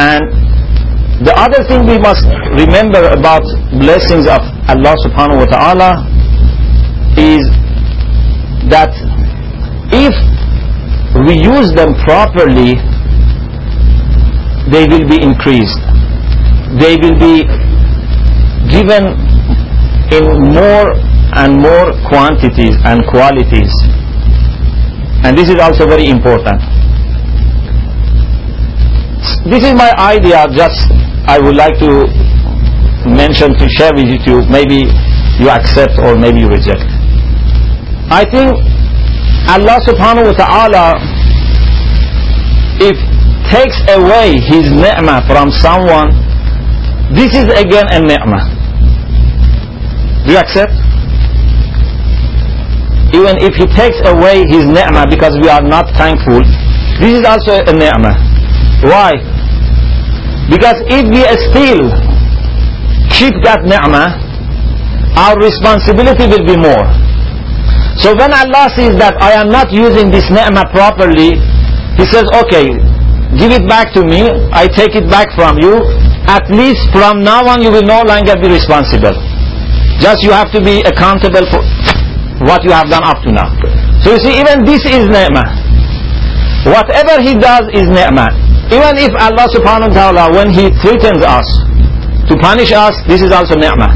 And 0.00 0.24
the 1.20 1.34
other 1.36 1.60
thing 1.68 1.84
we 1.86 1.98
must 1.98 2.24
remember 2.56 3.04
about 3.12 3.44
blessings 3.76 4.24
of 4.24 4.40
Allah 4.72 4.94
subhanahu 5.04 5.44
wa 5.44 5.48
ta'ala 5.52 5.90
is 7.20 7.44
that 8.72 8.88
if 9.92 10.16
we 11.26 11.36
use 11.36 11.72
them 11.76 11.92
properly, 12.08 12.80
they 14.72 14.88
will 14.88 15.04
be 15.04 15.20
increased. 15.20 15.76
They 16.80 16.96
will 16.96 17.18
be 17.20 17.44
given 18.72 19.12
in 20.16 20.24
more 20.56 20.88
and 21.36 21.60
more 21.60 21.92
quantities 22.08 22.76
and 22.88 23.04
qualities. 23.12 23.72
And 25.20 25.36
this 25.36 25.50
is 25.50 25.60
also 25.60 25.86
very 25.86 26.06
important. 26.08 26.62
This 29.44 29.64
is 29.64 29.74
my 29.74 29.92
idea, 29.98 30.46
just 30.56 30.88
I 31.26 31.38
would 31.38 31.56
like 31.56 31.78
to 31.80 32.06
mention 33.08 33.54
to 33.58 33.68
share 33.68 33.92
with 33.94 34.08
you, 34.26 34.42
maybe 34.48 34.88
you 35.40 35.48
accept 35.48 35.98
or 35.98 36.16
maybe 36.16 36.40
you 36.40 36.48
reject. 36.48 36.84
I 38.12 38.24
think 38.28 38.50
Allah 39.48 39.78
subhanahu 39.86 40.26
wa 40.30 40.36
ta'ala, 40.36 40.86
if 42.82 42.96
takes 43.50 43.78
away 43.88 44.38
his 44.38 44.68
ni'mah 44.70 45.24
from 45.26 45.50
someone, 45.50 46.10
this 47.14 47.34
is 47.34 47.46
again 47.54 47.86
a 47.90 47.98
ni'mah. 48.02 48.44
Do 50.26 50.32
you 50.32 50.38
accept? 50.38 50.74
Even 53.14 53.38
if 53.42 53.54
he 53.58 53.66
takes 53.74 53.98
away 54.06 54.46
his 54.46 54.66
ni'mah 54.66 55.06
because 55.10 55.34
we 55.40 55.48
are 55.48 55.62
not 55.62 55.86
thankful, 55.96 56.42
this 57.00 57.18
is 57.18 57.24
also 57.24 57.58
a 57.64 57.72
ni'mah. 57.72 58.14
Why? 58.86 59.29
Because 60.50 60.82
if 60.90 61.06
we 61.06 61.22
still 61.46 61.86
keep 63.14 63.38
that 63.46 63.62
ni'mah, 63.62 64.18
our 65.14 65.38
responsibility 65.38 66.26
will 66.26 66.42
be 66.42 66.58
more. 66.58 66.90
So 68.02 68.18
when 68.18 68.34
Allah 68.34 68.66
sees 68.74 68.98
that 68.98 69.14
I 69.22 69.38
am 69.38 69.46
not 69.54 69.70
using 69.70 70.10
this 70.10 70.26
ni'mah 70.26 70.74
properly, 70.74 71.38
He 71.94 72.04
says, 72.10 72.26
okay, 72.42 72.74
give 73.38 73.54
it 73.54 73.62
back 73.70 73.94
to 73.94 74.02
me, 74.02 74.26
I 74.50 74.66
take 74.66 74.98
it 74.98 75.06
back 75.06 75.30
from 75.38 75.62
you, 75.62 75.78
at 76.26 76.48
least 76.50 76.82
from 76.90 77.22
now 77.22 77.46
on 77.46 77.62
you 77.62 77.70
will 77.70 77.86
no 77.86 78.02
longer 78.02 78.34
be 78.40 78.50
responsible. 78.50 79.14
Just 80.02 80.24
you 80.26 80.32
have 80.34 80.50
to 80.50 80.60
be 80.64 80.80
accountable 80.82 81.46
for 81.46 81.62
what 82.48 82.64
you 82.64 82.72
have 82.72 82.88
done 82.88 83.04
up 83.04 83.22
to 83.22 83.30
now. 83.30 83.54
So 84.02 84.16
you 84.16 84.18
see, 84.18 84.34
even 84.40 84.64
this 84.64 84.82
is 84.82 85.06
ni'mah. 85.06 85.46
Whatever 86.74 87.22
He 87.22 87.38
does 87.38 87.68
is 87.70 87.86
ni'mah. 87.86 88.49
Even 88.70 88.94
if 89.02 89.10
Allah 89.18 89.50
subhanahu 89.50 89.90
wa 89.90 89.94
ta'ala, 89.98 90.24
when 90.30 90.50
He 90.50 90.70
threatens 90.78 91.22
us 91.26 91.46
to 92.30 92.38
punish 92.38 92.70
us, 92.70 92.94
this 93.10 93.18
is 93.22 93.32
also 93.34 93.58
ni'mah. 93.58 93.90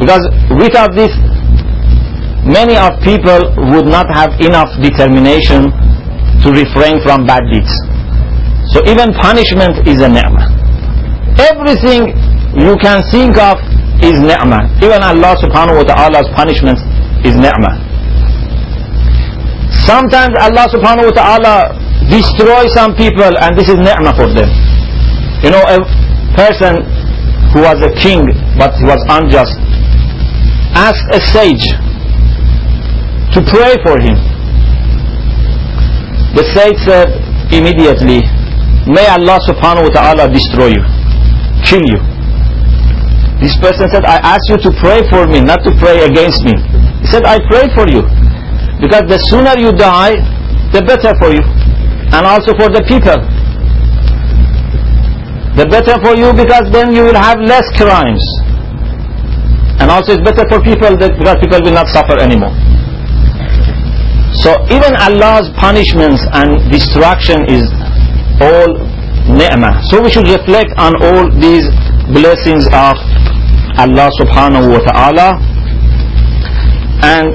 Because 0.00 0.24
without 0.56 0.96
this, 0.96 1.12
many 2.48 2.76
of 2.80 2.96
people 3.04 3.36
would 3.76 3.84
not 3.84 4.08
have 4.16 4.32
enough 4.40 4.72
determination 4.80 5.68
to 6.40 6.48
refrain 6.56 7.04
from 7.04 7.26
bad 7.28 7.44
deeds. 7.52 7.68
So 8.72 8.80
even 8.88 9.12
punishment 9.12 9.84
is 9.86 10.00
a 10.00 10.08
ni'mah. 10.08 10.48
Everything 11.36 12.16
you 12.56 12.76
can 12.80 13.04
think 13.12 13.36
of 13.36 13.60
is 14.00 14.16
ni'mah. 14.24 14.72
Even 14.80 15.04
Allah 15.04 15.36
subhanahu 15.36 15.84
wa 15.84 15.86
ta'ala's 15.86 16.28
punishment 16.32 16.80
is 17.28 17.36
ni'mah. 17.36 17.76
Sometimes 19.84 20.32
Allah 20.40 20.64
subhanahu 20.72 21.12
wa 21.12 21.14
ta'ala 21.14 21.54
destroys 22.08 22.70
some 22.74 22.94
people 22.94 23.26
and 23.42 23.56
this 23.58 23.68
is 23.68 23.76
ni'mah 23.76 24.14
for 24.14 24.28
them. 24.30 24.48
You 25.42 25.50
know, 25.50 25.62
a 25.66 25.78
person 26.34 26.82
who 27.52 27.62
was 27.66 27.78
a 27.82 27.92
king 27.98 28.26
but 28.58 28.74
he 28.78 28.84
was 28.84 29.00
unjust 29.08 29.56
asked 30.76 31.08
a 31.10 31.20
sage 31.32 31.66
to 33.32 33.40
pray 33.48 33.72
for 33.80 33.96
him. 33.96 34.16
The 36.36 36.44
sage 36.52 36.76
said 36.84 37.08
immediately, 37.48 38.20
May 38.86 39.08
Allah 39.08 39.40
subhanahu 39.48 39.88
wa 39.88 39.92
ta'ala 39.96 40.24
destroy 40.28 40.76
you, 40.76 40.84
kill 41.64 41.82
you. 41.82 41.98
This 43.40 43.56
person 43.58 43.88
said, 43.88 44.04
I 44.04 44.20
ask 44.20 44.44
you 44.52 44.58
to 44.68 44.70
pray 44.78 45.00
for 45.08 45.26
me, 45.26 45.40
not 45.40 45.64
to 45.64 45.72
pray 45.80 46.04
against 46.04 46.44
me. 46.44 46.54
He 47.00 47.06
said, 47.08 47.24
I 47.24 47.40
pray 47.50 47.66
for 47.74 47.88
you. 47.88 48.04
Because 48.80 49.04
the 49.08 49.18
sooner 49.32 49.56
you 49.58 49.72
die, 49.72 50.16
the 50.72 50.80
better 50.84 51.12
for 51.20 51.32
you. 51.32 51.42
And 52.14 52.26
also 52.26 52.52
for 52.54 52.68
the 52.68 52.82
people. 52.86 53.18
The 55.56 55.66
better 55.66 55.96
for 56.04 56.14
you 56.16 56.32
because 56.36 56.70
then 56.70 56.92
you 56.94 57.02
will 57.04 57.16
have 57.16 57.40
less 57.40 57.64
crimes. 57.76 58.20
And 59.80 59.90
also 59.90 60.12
it's 60.12 60.24
better 60.24 60.44
for 60.48 60.60
people 60.60 60.96
that, 60.96 61.16
because 61.16 61.36
people 61.40 61.60
will 61.64 61.72
not 61.72 61.88
suffer 61.88 62.16
anymore. 62.20 62.52
So 64.44 64.52
even 64.68 64.92
Allah's 65.00 65.48
punishments 65.56 66.20
and 66.32 66.60
destruction 66.70 67.44
is 67.48 67.64
all 68.40 68.68
ni'mah. 69.32 69.80
So 69.88 70.02
we 70.02 70.10
should 70.10 70.28
reflect 70.28 70.76
on 70.76 70.92
all 71.00 71.28
these 71.40 71.68
blessings 72.12 72.68
of 72.72 72.96
Allah 73.80 74.08
subhanahu 74.20 74.72
wa 74.72 74.80
ta'ala 74.84 75.28
and 77.04 77.28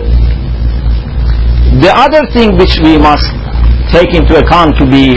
the 1.81 1.91
other 1.95 2.25
thing 2.33 2.57
which 2.57 2.79
we 2.83 2.97
must 2.97 3.29
take 3.91 4.13
into 4.13 4.37
account 4.37 4.77
to 4.77 4.85
be 4.85 5.15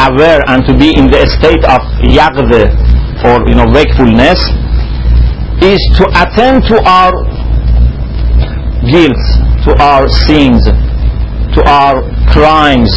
aware 0.00 0.40
and 0.48 0.64
to 0.66 0.76
be 0.76 0.90
in 0.96 1.06
the 1.10 1.26
state 1.38 1.62
of 1.64 1.80
yaqd 2.16 2.52
or 3.24 3.36
you 3.48 3.54
know 3.54 3.66
wakefulness 3.72 4.40
is 5.62 5.80
to 5.98 6.04
attend 6.22 6.64
to 6.64 6.76
our 6.86 7.12
guilt 8.88 9.22
to 9.66 9.74
our 9.82 10.08
sins 10.08 10.64
to 11.54 11.60
our 11.66 12.02
crimes 12.32 12.90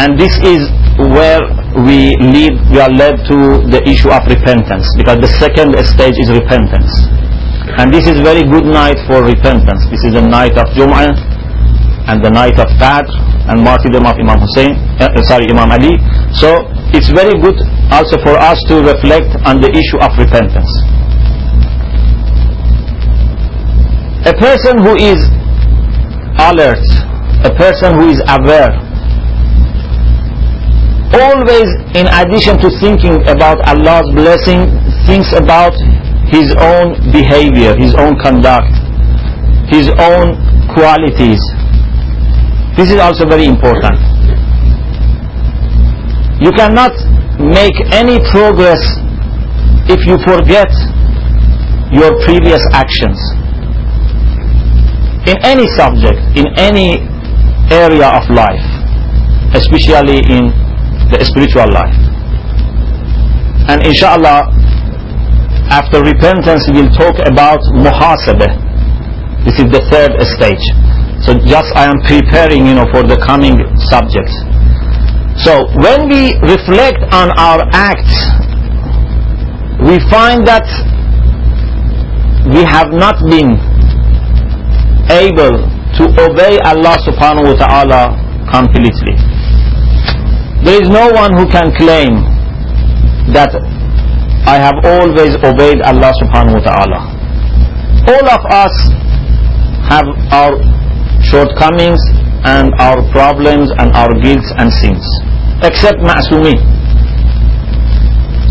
and 0.00 0.18
this 0.18 0.36
is 0.42 0.68
where 0.98 1.40
we 1.86 2.16
lead, 2.18 2.52
we 2.70 2.80
are 2.80 2.90
led 2.90 3.16
to 3.30 3.62
the 3.70 3.80
issue 3.86 4.10
of 4.10 4.26
repentance 4.26 4.86
because 4.96 5.18
the 5.20 5.30
second 5.38 5.76
stage 5.86 6.18
is 6.18 6.30
repentance. 6.30 6.90
And 7.78 7.92
this 7.92 8.06
is 8.06 8.20
very 8.20 8.42
good 8.42 8.64
night 8.66 8.98
for 9.06 9.22
repentance. 9.22 9.86
This 9.90 10.04
is 10.04 10.12
the 10.14 10.22
night 10.26 10.58
of 10.58 10.66
Jum'ah 10.74 11.29
and 12.10 12.18
the 12.24 12.30
night 12.30 12.58
of 12.58 12.66
Qadr 12.82 13.06
and 13.46 13.62
martyrdom 13.62 14.04
of 14.04 14.18
Imam 14.18 14.42
Hussein, 14.42 14.74
uh, 14.98 15.14
sorry, 15.22 15.46
Imam 15.46 15.70
Ali. 15.70 15.94
So 16.34 16.66
it's 16.90 17.08
very 17.14 17.38
good 17.38 17.54
also 17.94 18.18
for 18.18 18.34
us 18.34 18.58
to 18.66 18.82
reflect 18.82 19.30
on 19.46 19.62
the 19.62 19.70
issue 19.70 19.98
of 20.02 20.10
repentance. 20.18 20.70
A 24.26 24.34
person 24.34 24.82
who 24.82 24.98
is 24.98 25.22
alert, 26.42 26.82
a 27.46 27.52
person 27.54 27.94
who 27.94 28.10
is 28.10 28.18
aware 28.26 28.74
always 31.14 31.66
in 31.98 32.06
addition 32.06 32.54
to 32.58 32.70
thinking 32.78 33.18
about 33.26 33.58
Allah's 33.66 34.06
blessing 34.14 34.70
thinks 35.06 35.32
about 35.34 35.74
his 36.30 36.54
own 36.54 36.94
behavior 37.10 37.74
his 37.74 37.94
own 37.98 38.14
conduct 38.22 38.70
his 39.66 39.90
own 39.98 40.38
qualities 40.70 41.42
this 42.76 42.90
is 42.90 42.98
also 42.98 43.26
very 43.26 43.44
important 43.44 43.96
you 46.40 46.52
cannot 46.52 46.92
make 47.38 47.76
any 47.92 48.18
progress 48.30 48.80
if 49.88 50.06
you 50.06 50.16
forget 50.24 50.70
your 51.92 52.10
previous 52.24 52.62
actions 52.72 53.18
in 55.26 55.36
any 55.44 55.66
subject 55.76 56.18
in 56.36 56.46
any 56.56 57.00
area 57.70 58.08
of 58.08 58.28
life 58.30 58.80
especially 59.54 60.22
in 60.30 60.54
the 61.10 61.18
spiritual 61.26 61.66
life. 61.74 61.94
And 63.66 63.82
inshallah, 63.86 64.46
after 65.70 66.02
repentance, 66.02 66.66
we'll 66.70 66.90
talk 66.94 67.18
about 67.26 67.58
muhasabah. 67.74 68.54
This 69.44 69.58
is 69.58 69.66
the 69.70 69.82
third 69.90 70.14
stage. 70.38 70.62
So 71.26 71.36
just 71.44 71.68
I 71.76 71.84
am 71.84 72.00
preparing, 72.08 72.64
you 72.66 72.74
know, 72.74 72.88
for 72.90 73.02
the 73.04 73.20
coming 73.20 73.60
subjects. 73.92 74.32
So 75.44 75.68
when 75.84 76.08
we 76.08 76.32
reflect 76.44 77.00
on 77.12 77.28
our 77.36 77.60
acts, 77.72 78.16
we 79.84 80.00
find 80.08 80.44
that 80.48 80.64
we 82.48 82.64
have 82.64 82.88
not 82.92 83.20
been 83.28 83.56
able 85.12 85.60
to 86.00 86.04
obey 86.24 86.56
Allah 86.64 86.96
subhanahu 87.04 87.52
wa 87.52 87.56
ta'ala 87.56 88.02
completely. 88.48 89.12
There 90.64 90.80
is 90.82 90.88
no 90.88 91.08
one 91.12 91.36
who 91.36 91.44
can 91.48 91.72
claim 91.76 92.16
that 93.32 93.52
I 94.48 94.56
have 94.56 94.76
always 94.84 95.36
obeyed 95.44 95.80
Allah 95.84 96.12
subhanahu 96.20 96.60
wa 96.60 96.64
ta'ala. 96.64 97.00
All 98.08 98.26
of 98.28 98.42
us 98.48 98.74
have 99.88 100.06
our 100.32 100.79
shortcomings 101.22 102.00
and 102.44 102.72
our 102.78 103.02
problems 103.10 103.70
and 103.78 103.92
our 103.92 104.12
guilts 104.20 104.52
and 104.56 104.72
sins. 104.72 105.04
Except 105.62 105.98
ma'sumi. 105.98 106.56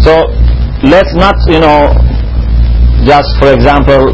So 0.03 0.29
let's 0.88 1.13
not, 1.15 1.36
you 1.47 1.60
know, 1.60 1.93
just 3.05 3.29
for 3.39 3.53
example, 3.53 4.13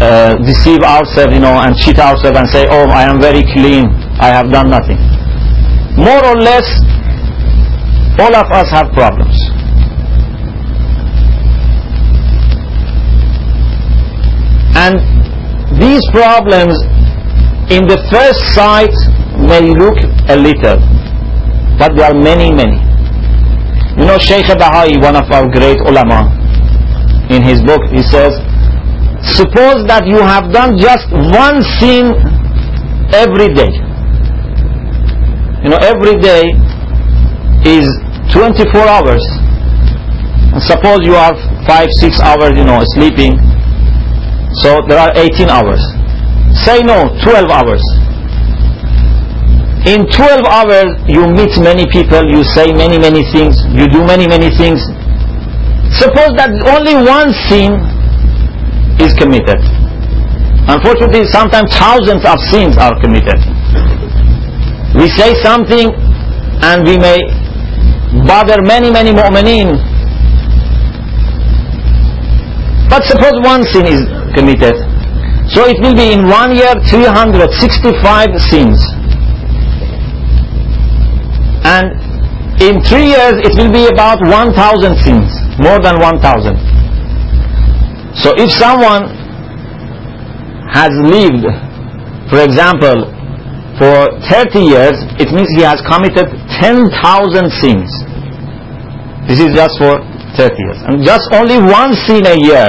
uh, 0.00 0.36
deceive 0.44 0.80
ourselves, 0.80 1.32
you 1.34 1.40
know, 1.40 1.58
and 1.58 1.76
cheat 1.76 1.98
ourselves 1.98 2.38
and 2.38 2.48
say, 2.48 2.66
oh, 2.70 2.88
I 2.90 3.02
am 3.02 3.20
very 3.20 3.42
clean, 3.52 3.86
I 4.20 4.28
have 4.28 4.50
done 4.50 4.70
nothing 4.70 4.98
more 5.98 6.24
or 6.24 6.36
less 6.36 6.66
all 8.20 8.34
of 8.34 8.46
us 8.52 8.70
have 8.70 8.92
problems. 8.92 9.36
And 14.78 14.96
these 15.80 16.02
problems 16.12 16.78
in 17.70 17.84
the 17.84 18.00
first 18.08 18.40
sight 18.56 18.92
may 19.36 19.60
look 19.60 20.00
a 20.32 20.36
little, 20.36 20.80
but 21.76 21.92
there 21.94 22.08
are 22.08 22.16
many, 22.16 22.48
many. 22.48 22.80
You 24.00 24.06
know, 24.08 24.16
Shaykh 24.16 24.46
Bahai, 24.56 24.96
one 25.02 25.16
of 25.16 25.30
our 25.30 25.44
great 25.52 25.76
ulama, 25.84 26.32
in 27.28 27.42
his 27.42 27.60
book, 27.62 27.84
he 27.92 28.00
says, 28.02 28.32
suppose 29.36 29.84
that 29.84 30.06
you 30.08 30.16
have 30.16 30.48
done 30.50 30.78
just 30.78 31.12
one 31.12 31.60
sin 31.76 32.16
every 33.12 33.52
day. 33.52 33.68
You 35.60 35.68
know 35.68 35.80
every 35.84 36.16
day 36.22 36.56
is 37.68 37.84
24 38.32 38.80
hours. 38.80 39.24
And 40.56 40.62
suppose 40.62 41.00
you 41.04 41.16
are 41.16 41.34
5 41.66 41.88
6 42.00 42.20
hours 42.20 42.56
you 42.56 42.64
know 42.64 42.80
sleeping. 42.96 43.36
So 44.64 44.80
there 44.88 44.98
are 44.98 45.12
18 45.18 45.50
hours 45.50 45.97
say 46.54 46.80
no 46.82 47.08
12 47.22 47.50
hours 47.50 47.82
in 49.86 50.04
12 50.10 50.44
hours 50.46 50.90
you 51.08 51.24
meet 51.32 51.52
many 51.60 51.86
people 51.90 52.22
you 52.28 52.42
say 52.54 52.72
many 52.72 52.98
many 52.98 53.22
things 53.32 53.56
you 53.72 53.86
do 53.88 54.04
many 54.04 54.26
many 54.26 54.50
things 54.56 54.80
suppose 55.98 56.32
that 56.36 56.50
only 56.74 56.94
one 56.94 57.32
sin 57.48 57.72
is 59.00 59.14
committed 59.14 59.60
unfortunately 60.68 61.24
sometimes 61.24 61.72
thousands 61.76 62.24
of 62.24 62.36
sins 62.50 62.76
are 62.76 62.92
committed 63.00 63.38
we 64.98 65.06
say 65.08 65.34
something 65.42 65.88
and 66.60 66.84
we 66.86 66.98
may 66.98 67.18
bother 68.26 68.56
many, 68.62 68.90
many 68.90 69.12
mu'mineen. 69.12 69.76
But 72.88 73.04
suppose 73.04 73.36
one 73.44 73.62
sin 73.64 73.86
is 73.86 74.02
committed. 74.34 74.74
So 75.48 75.64
it 75.64 75.80
will 75.80 75.94
be 75.94 76.12
in 76.12 76.28
one 76.28 76.54
year 76.54 76.74
365 76.88 78.40
sins. 78.52 78.84
And 81.64 81.88
in 82.60 82.82
three 82.84 83.08
years 83.08 83.40
it 83.44 83.56
will 83.56 83.72
be 83.72 83.86
about 83.88 84.20
1,000 84.20 84.96
sins. 85.00 85.28
More 85.58 85.80
than 85.80 85.98
1,000. 86.00 86.56
So 88.14 88.34
if 88.36 88.50
someone 88.50 89.08
has 90.68 90.92
lived, 91.00 91.46
for 92.28 92.44
example, 92.44 93.08
for 93.78 94.10
30 94.28 94.58
years, 94.58 94.96
it 95.22 95.32
means 95.32 95.48
he 95.54 95.62
has 95.62 95.80
committed 95.86 96.28
10,000 96.60 96.92
sins. 97.62 97.88
This 99.28 99.40
is 99.40 99.54
just 99.54 99.78
for 99.78 100.02
30 100.36 100.54
years. 100.58 100.78
And 100.84 101.04
just 101.04 101.30
only 101.32 101.56
one 101.56 101.94
sin 102.06 102.26
a 102.26 102.36
year. 102.36 102.68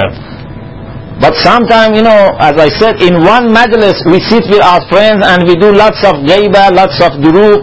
But 1.20 1.36
sometimes, 1.44 1.98
you 2.00 2.04
know, 2.04 2.32
as 2.40 2.56
I 2.56 2.72
said, 2.80 3.04
in 3.04 3.20
one 3.20 3.52
majlis, 3.52 4.08
we 4.08 4.24
sit 4.24 4.48
with 4.48 4.64
our 4.64 4.80
friends 4.88 5.20
and 5.20 5.44
we 5.44 5.56
do 5.60 5.76
lots 5.76 6.00
of 6.08 6.24
gaiba, 6.24 6.72
lots 6.72 6.96
of 7.04 7.20
duru. 7.20 7.60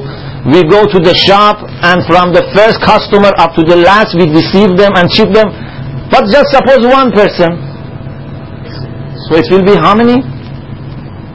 We 0.53 0.63
go 0.69 0.85
to 0.85 0.99
the 1.01 1.17
shop 1.17 1.65
and 1.83 2.05
from 2.05 2.37
the 2.37 2.45
first 2.53 2.85
customer 2.85 3.33
up 3.41 3.57
to 3.57 3.65
the 3.65 3.77
last, 3.81 4.13
we 4.15 4.29
deceive 4.29 4.77
them 4.77 4.93
and 4.95 5.09
cheat 5.09 5.33
them. 5.33 5.49
But 6.13 6.29
just 6.29 6.53
suppose 6.53 6.85
one 6.85 7.11
person. 7.17 7.57
So 9.27 9.41
it 9.41 9.49
will 9.51 9.65
be 9.65 9.75
how 9.75 9.97
many? 9.97 10.21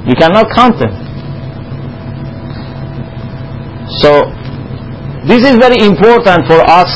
You 0.05 0.15
cannot 0.15 0.45
count 0.53 0.77
them. 0.77 0.93
So, 4.05 4.29
this 5.25 5.41
is 5.41 5.57
very 5.57 5.81
important 5.84 6.45
for 6.45 6.62
us 6.69 6.89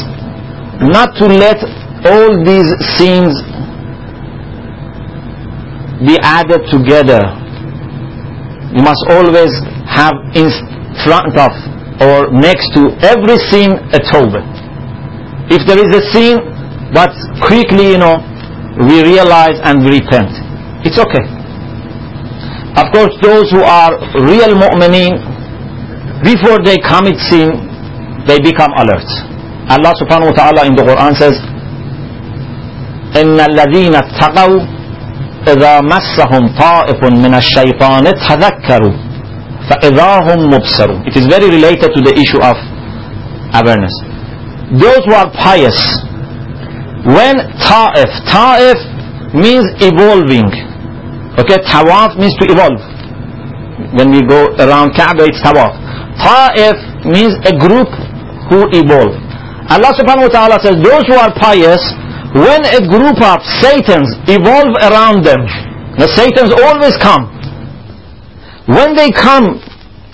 not 0.85 1.17
to 1.17 1.25
let 1.25 1.57
all 2.05 2.29
these 2.45 2.69
sins 2.97 3.33
be 6.06 6.16
added 6.22 6.64
together. 6.70 7.20
You 8.72 8.83
must 8.83 9.02
always 9.11 9.52
have 9.90 10.14
in 10.35 10.48
front 11.04 11.35
of 11.37 11.50
or 12.00 12.33
next 12.33 12.72
to 12.72 12.88
every 13.04 13.37
sin 13.52 13.76
a 13.92 14.00
tawbah. 14.00 14.40
If 15.52 15.66
there 15.68 15.76
is 15.76 15.90
a 15.92 16.02
sin, 16.14 16.38
but 16.94 17.12
quickly, 17.44 17.92
you 17.92 17.98
know, 17.98 18.16
we 18.88 19.02
realize 19.02 19.61
and 19.62 19.85
we 19.85 20.00
repent. 20.00 20.30
It's 20.87 20.96
okay. 20.96 21.24
Of 22.80 22.87
course, 22.94 23.12
those 23.20 23.50
who 23.50 23.61
are 23.61 23.92
real 24.24 24.54
mu'mineen, 24.56 25.18
before 26.24 26.62
they 26.64 26.78
commit 26.78 27.18
sin, 27.28 27.50
they 28.26 28.38
become 28.40 28.70
alert. 28.78 29.04
Allah 29.68 29.92
subhanahu 30.00 30.33
wa 30.33 30.37
ta'ala 30.38 30.66
in 30.66 30.74
the 30.74 30.85
Quran 30.87 31.12
says, 31.18 31.37
إن 33.11 33.35
الذين 33.40 33.94
اتقوا 33.94 34.73
إذا 35.48 35.80
مسهم 35.80 36.42
طائف 36.59 37.04
من 37.04 37.35
الشيطان 37.35 38.04
تذكروا 38.04 38.92
فإذا 39.70 40.11
هم 40.26 40.50
مبصرون 40.50 41.02
It 41.06 41.16
is 41.16 41.26
very 41.26 41.48
related 41.50 41.90
to 41.96 42.00
the 42.00 42.14
issue 42.22 42.40
of 42.42 42.56
awareness. 43.54 43.92
Those 44.85 45.02
who 45.06 45.14
are 45.14 45.30
pious, 45.33 45.78
when 47.16 47.37
ta'if, 47.59 48.11
ta'if 48.30 48.78
means 49.35 49.66
evolving. 49.80 50.46
Okay, 51.40 51.59
tawaf 51.66 52.18
means 52.18 52.35
to 52.38 52.46
evolve. 52.52 52.78
When 53.96 54.11
we 54.12 54.20
go 54.22 54.54
around 54.62 54.94
Kaaba, 54.94 55.24
it's 55.24 55.40
tawaf. 55.42 55.74
Ta'if 56.22 56.76
means 57.06 57.35
a 57.48 57.54
group 57.56 57.88
who 58.50 58.68
evolve. 58.76 59.14
Allah 59.70 59.94
subhanahu 59.94 60.28
wa 60.28 60.35
ta'ala 60.35 60.56
says, 60.61 60.76
those 60.83 61.06
who 61.06 61.14
are 61.14 61.30
pious, 61.38 61.80
when 62.35 62.62
a 62.62 62.80
group 62.87 63.18
of 63.18 63.42
Satans 63.59 64.14
evolve 64.30 64.74
around 64.87 65.26
them, 65.26 65.42
the 65.98 66.06
Satans 66.14 66.54
always 66.54 66.94
come. 66.96 67.26
When 68.70 68.94
they 68.94 69.11
come 69.11 69.59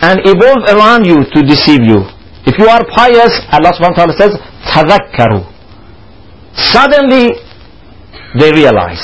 and 0.00 0.20
evolve 0.24 0.64
around 0.72 1.04
you 1.04 1.28
to 1.28 1.38
deceive 1.44 1.84
you, 1.84 2.08
if 2.48 2.56
you 2.58 2.68
are 2.68 2.80
pious, 2.88 3.36
Allah 3.52 3.74
subhanahu 3.76 4.00
wa 4.00 4.06
ta'ala 4.06 4.16
says, 4.16 4.32
تَذَكَّرُوا 4.72 5.44
Suddenly, 6.72 7.36
they 8.40 8.50
realize. 8.52 9.02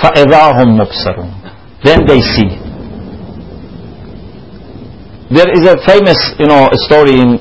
فَإِذَا 0.00 0.42
هُمْ 0.56 0.80
مُبْصَرُونَ 0.80 1.84
Then 1.84 2.06
they 2.06 2.20
see. 2.20 2.48
There 5.34 5.50
is 5.52 5.66
a 5.66 5.76
famous, 5.86 6.16
you 6.38 6.46
know, 6.46 6.68
story 6.88 7.20
in 7.20 7.38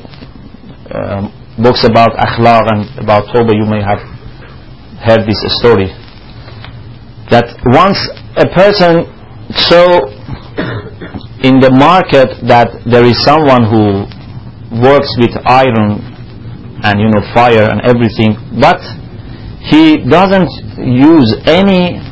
um, 0.93 1.31
books 1.61 1.83
about 1.85 2.11
akhlaq 2.17 2.63
and 2.71 2.99
about 2.99 3.27
Tawbah, 3.33 3.53
you 3.53 3.65
may 3.65 3.81
have 3.83 3.99
heard 5.04 5.28
this 5.28 5.36
story. 5.60 5.92
That 7.30 7.46
once 7.68 8.00
a 8.40 8.48
person 8.48 9.04
saw 9.68 10.00
in 11.44 11.60
the 11.60 11.70
market 11.76 12.32
that 12.48 12.72
there 12.88 13.04
is 13.04 13.20
someone 13.24 13.68
who 13.68 14.08
works 14.80 15.08
with 15.20 15.36
iron 15.44 16.00
and 16.84 16.94
you 17.00 17.08
know 17.12 17.20
fire 17.36 17.68
and 17.68 17.80
everything, 17.84 18.36
but 18.60 18.80
he 19.68 20.00
doesn't 20.08 20.48
use 20.80 21.30
anything 21.44 22.04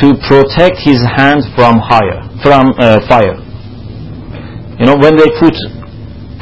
to 0.00 0.16
protect 0.26 0.80
his 0.80 1.00
hand 1.04 1.44
from 1.54 1.80
fire. 1.88 2.24
From 2.42 2.72
uh, 2.80 3.00
fire. 3.08 3.36
You 4.80 4.86
know 4.88 4.96
when 4.96 5.16
they 5.16 5.28
put 5.38 5.54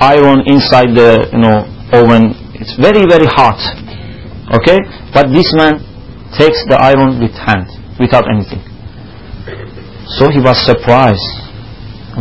iron 0.00 0.42
inside 0.46 0.94
the 0.96 1.28
you 1.30 1.38
know 1.38 1.62
oven 1.92 2.34
it's 2.58 2.74
very 2.80 3.04
very 3.06 3.26
hot 3.28 3.60
okay? 4.52 4.78
But 5.12 5.32
this 5.32 5.48
man 5.56 5.80
takes 6.36 6.60
the 6.68 6.78
iron 6.80 7.20
with 7.20 7.32
hand 7.36 7.68
without 7.98 8.24
anything. 8.28 8.60
So 10.18 10.28
he 10.30 10.40
was 10.40 10.60
surprised. 10.64 11.24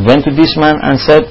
Went 0.08 0.24
to 0.26 0.32
this 0.32 0.56
man 0.58 0.80
and 0.82 1.00
said 1.00 1.24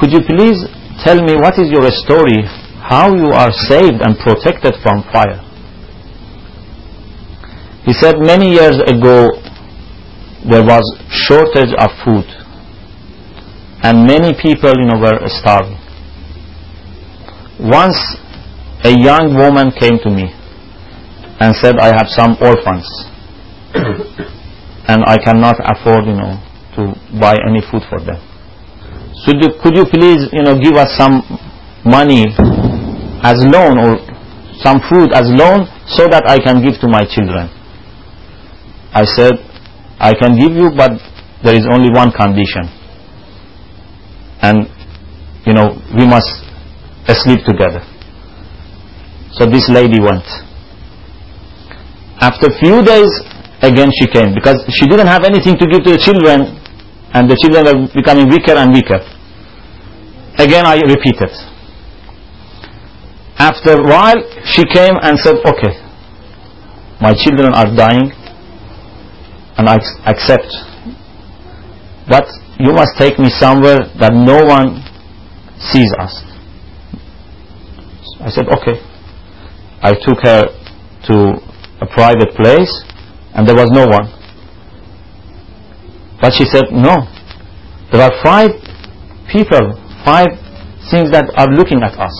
could 0.00 0.12
you 0.12 0.20
please 0.22 0.62
tell 1.04 1.18
me 1.20 1.34
what 1.34 1.58
is 1.58 1.68
your 1.70 1.90
story? 1.90 2.44
How 2.80 3.12
you 3.14 3.32
are 3.34 3.52
saved 3.52 4.00
and 4.00 4.16
protected 4.18 4.74
from 4.82 5.02
fire? 5.12 5.42
He 7.84 7.92
said 7.92 8.16
many 8.20 8.52
years 8.52 8.76
ago 8.80 9.28
there 10.48 10.62
was 10.62 10.84
shortage 11.10 11.74
of 11.76 11.90
food 12.04 12.24
and 13.82 14.06
many 14.06 14.32
people 14.40 14.72
you 14.76 14.86
know 14.86 15.00
were 15.00 15.18
starving. 15.26 15.78
Once 17.58 17.98
a 18.88 18.92
young 19.08 19.34
woman 19.36 19.70
came 19.78 19.98
to 20.04 20.10
me 20.10 20.26
and 21.40 21.54
said 21.60 21.76
i 21.78 21.88
have 21.98 22.08
some 22.08 22.32
orphans 22.40 22.88
and 24.90 25.04
i 25.12 25.16
cannot 25.26 25.56
afford 25.72 26.06
you 26.10 26.16
know 26.20 26.32
to 26.78 26.94
buy 27.20 27.34
any 27.50 27.60
food 27.70 27.82
for 27.90 27.98
them. 27.98 28.22
So 29.26 29.32
do, 29.34 29.50
could 29.60 29.74
you 29.74 29.84
please 29.90 30.30
you 30.32 30.42
know 30.46 30.54
give 30.56 30.74
us 30.78 30.94
some 30.96 31.26
money 31.84 32.24
as 33.26 33.34
loan 33.50 33.74
or 33.82 33.98
some 34.62 34.78
food 34.88 35.10
as 35.12 35.26
loan 35.26 35.66
so 35.90 36.06
that 36.06 36.22
i 36.30 36.38
can 36.38 36.62
give 36.64 36.78
to 36.80 36.88
my 36.88 37.02
children? 37.04 37.50
I 38.94 39.04
said 39.04 39.34
i 39.98 40.14
can 40.14 40.38
give 40.38 40.54
you 40.54 40.70
but 40.76 40.92
there 41.42 41.54
is 41.54 41.66
only 41.70 41.90
one 41.90 42.10
condition. 42.12 42.70
And 44.40 44.70
you 45.44 45.52
know 45.52 45.76
we 45.98 46.06
must 46.06 46.30
sleep 47.24 47.40
together 47.44 47.82
so 49.38 49.46
this 49.46 49.70
lady 49.70 50.00
went. 50.02 50.26
After 52.20 52.50
few 52.58 52.82
days 52.82 53.08
again 53.62 53.90
she 53.94 54.10
came. 54.10 54.34
Because 54.34 54.58
she 54.74 54.86
didn't 54.86 55.06
have 55.06 55.22
anything 55.22 55.54
to 55.56 55.66
give 55.70 55.86
to 55.86 55.94
the 55.94 56.02
children 56.02 56.58
and 57.14 57.30
the 57.30 57.38
children 57.38 57.62
were 57.62 57.86
becoming 57.94 58.28
weaker 58.28 58.58
and 58.58 58.74
weaker. 58.74 58.98
Again 60.42 60.66
I 60.66 60.82
repeated. 60.82 61.30
After 63.38 63.78
a 63.78 63.82
while 63.86 64.18
she 64.44 64.66
came 64.66 64.98
and 65.00 65.18
said 65.18 65.38
okay 65.46 65.78
my 67.00 67.14
children 67.14 67.54
are 67.54 67.70
dying 67.70 68.10
and 69.56 69.68
I 69.68 69.78
accept. 70.06 70.50
But 72.08 72.26
you 72.58 72.72
must 72.72 72.98
take 72.98 73.18
me 73.18 73.30
somewhere 73.30 73.78
that 74.00 74.12
no 74.14 74.42
one 74.44 74.82
sees 75.60 75.92
us. 75.98 76.24
I 78.20 78.30
said, 78.30 78.46
okay. 78.48 78.87
I 79.82 79.92
took 79.94 80.18
her 80.22 80.46
to 81.08 81.16
a 81.80 81.86
private 81.86 82.34
place 82.34 82.70
and 83.34 83.46
there 83.46 83.54
was 83.56 83.70
no 83.70 83.86
one. 83.86 84.10
But 86.20 86.32
she 86.34 86.44
said, 86.44 86.72
no. 86.72 87.06
There 87.92 88.02
are 88.02 88.12
five 88.24 88.50
people, 89.30 89.78
five 90.04 90.28
things 90.90 91.10
that 91.14 91.30
are 91.38 91.48
looking 91.48 91.82
at 91.82 91.94
us. 91.94 92.16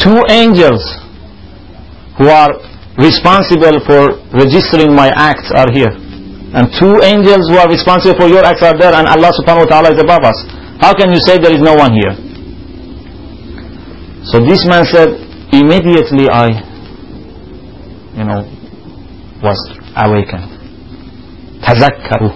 Two 0.00 0.16
angels 0.32 0.80
who 2.16 2.28
are 2.28 2.50
responsible 2.96 3.80
for 3.84 4.16
registering 4.32 4.94
my 4.94 5.12
acts 5.14 5.52
are 5.54 5.68
here 5.72 5.92
and 6.52 6.68
two 6.76 7.00
angels 7.00 7.48
who 7.48 7.56
are 7.56 7.68
responsible 7.68 8.12
for 8.20 8.28
your 8.28 8.44
acts 8.44 8.60
are 8.60 8.76
there 8.76 8.92
and 8.92 9.08
Allah 9.08 9.32
subhanahu 9.40 9.64
wa 9.64 9.70
ta'ala 9.72 9.88
is 9.96 10.00
above 10.00 10.20
us. 10.20 10.36
How 10.84 10.92
can 10.92 11.08
you 11.08 11.20
say 11.24 11.40
there 11.40 11.52
is 11.52 11.64
no 11.64 11.72
one 11.72 11.96
here? 11.96 12.12
So 14.28 14.44
this 14.44 14.60
man 14.68 14.84
said, 14.84 15.16
immediately 15.52 16.28
I, 16.28 16.48
you 18.16 18.24
know, 18.24 18.42
was 19.42 19.58
awakened. 19.96 20.48
Tazakkaru. 21.62 22.30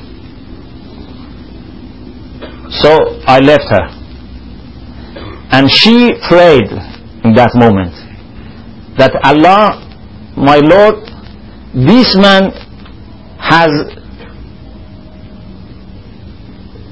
So 2.70 3.20
I 3.26 3.38
left 3.40 3.64
her. 3.70 3.86
And 5.50 5.70
she 5.70 6.12
prayed 6.28 6.70
in 7.24 7.34
that 7.34 7.52
moment 7.54 7.94
that 8.98 9.12
Allah, 9.24 9.82
my 10.36 10.56
Lord, 10.56 10.96
this 11.74 12.14
man 12.16 12.50
has 13.38 13.70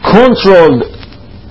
controlled 0.04 0.82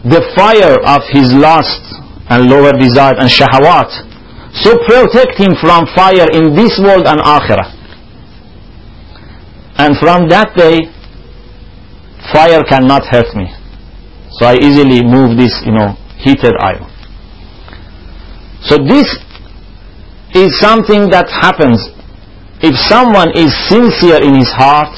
the 0.05 0.21
fire 0.35 0.77
of 0.85 1.01
his 1.11 1.33
lust 1.33 1.81
and 2.29 2.49
lower 2.49 2.71
desire 2.73 3.13
and 3.19 3.29
shahawat. 3.29 4.12
So 4.53 4.77
protect 4.85 5.39
him 5.39 5.55
from 5.59 5.85
fire 5.95 6.27
in 6.31 6.55
this 6.55 6.79
world 6.81 7.07
and 7.07 7.19
akhirah. 7.19 7.73
And 9.77 9.97
from 9.97 10.29
that 10.29 10.53
day, 10.55 10.85
fire 12.31 12.63
cannot 12.63 13.03
hurt 13.09 13.33
me. 13.35 13.49
So 14.37 14.45
I 14.45 14.55
easily 14.55 15.03
move 15.03 15.37
this, 15.37 15.61
you 15.65 15.73
know, 15.73 15.97
heated 16.17 16.53
iron. 16.59 16.85
So 18.61 18.77
this 18.77 19.09
is 20.33 20.59
something 20.59 21.09
that 21.09 21.29
happens 21.29 21.77
if 22.63 22.75
someone 22.87 23.35
is 23.35 23.51
sincere 23.67 24.23
in 24.23 24.35
his 24.35 24.47
heart, 24.55 24.95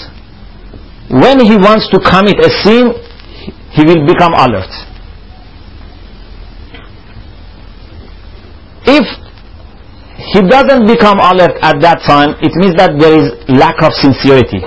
when 1.10 1.40
he 1.40 1.58
wants 1.58 1.90
to 1.90 1.98
commit 2.00 2.38
a 2.40 2.50
sin, 2.62 2.94
he 3.72 3.84
will 3.84 4.06
become 4.06 4.34
alert. 4.34 4.70
If 8.86 9.25
he 10.34 10.42
doesn't 10.42 10.88
become 10.88 11.20
alert 11.20 11.58
at 11.62 11.78
that 11.82 12.02
time, 12.08 12.34
it 12.42 12.54
means 12.58 12.76
that 12.80 12.98
there 12.98 13.14
is 13.14 13.36
lack 13.52 13.78
of 13.84 13.94
sincerity. 13.94 14.64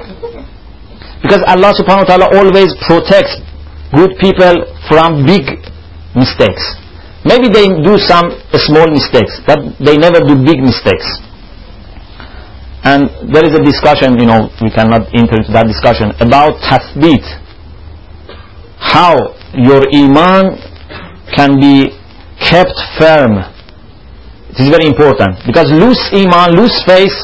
Because 1.23 1.43
Allah 1.51 1.75
subhanahu 1.75 2.07
wa 2.07 2.11
ta'ala 2.15 2.29
always 2.37 2.71
protects 2.87 3.43
good 3.91 4.15
people 4.23 4.63
from 4.87 5.27
big 5.27 5.43
mistakes. 6.15 6.63
Maybe 7.27 7.51
they 7.51 7.67
do 7.83 7.99
some 7.99 8.31
small 8.55 8.87
mistakes, 8.87 9.35
but 9.47 9.59
they 9.83 9.99
never 9.99 10.23
do 10.23 10.39
big 10.47 10.63
mistakes. 10.63 11.07
And 12.87 13.11
there 13.35 13.43
is 13.45 13.53
a 13.53 13.63
discussion, 13.63 14.17
you 14.19 14.27
know, 14.27 14.49
we 14.63 14.71
cannot 14.71 15.11
enter 15.13 15.37
into 15.43 15.51
that 15.53 15.67
discussion, 15.67 16.15
about 16.23 16.55
tathbit, 16.63 17.27
how 18.79 19.35
your 19.59 19.83
iman 19.91 20.57
can 21.35 21.59
be 21.59 21.91
kept 22.39 22.73
firm. 22.99 23.43
It 24.58 24.60
is 24.62 24.70
very 24.70 24.86
important 24.86 25.42
because 25.46 25.72
loose 25.72 26.02
iman, 26.14 26.54
loose 26.54 26.78
faith 26.86 27.16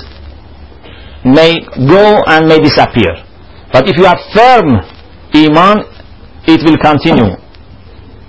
may 1.25 1.61
go 1.87 2.23
and 2.25 2.47
may 2.47 2.57
disappear. 2.57 3.13
But 3.71 3.87
if 3.87 3.97
you 3.97 4.05
have 4.05 4.17
firm 4.33 4.81
iman, 5.35 5.85
it 6.47 6.61
will 6.65 6.77
continue 6.81 7.37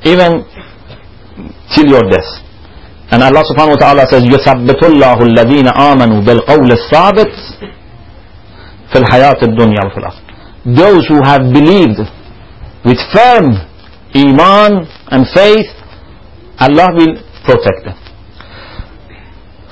even 0.04 0.44
till 1.74 1.88
your 1.88 2.04
death. 2.10 2.28
And 3.10 3.22
Allah 3.22 3.42
subhanahu 3.42 3.74
wa 3.74 3.80
ta'ala 3.80 4.06
says, 4.06 4.22
يثبت 4.22 4.84
الله 4.84 5.18
الذين 5.22 5.68
آمنوا 5.68 6.20
بالقول 6.20 6.72
الثابت 6.72 7.32
في 8.92 8.98
الحياة 8.98 9.40
الدنيا 9.42 9.80
وفي 9.86 9.98
الآخرة. 9.98 10.76
Those 10.76 11.06
who 11.08 11.18
have 11.24 11.42
believed 11.52 11.98
with 12.84 12.98
firm 13.12 13.56
iman 14.14 14.86
and 15.10 15.26
faith, 15.34 15.66
Allah 16.60 16.88
will 16.94 17.16
protect 17.44 17.84
them. 17.84 17.96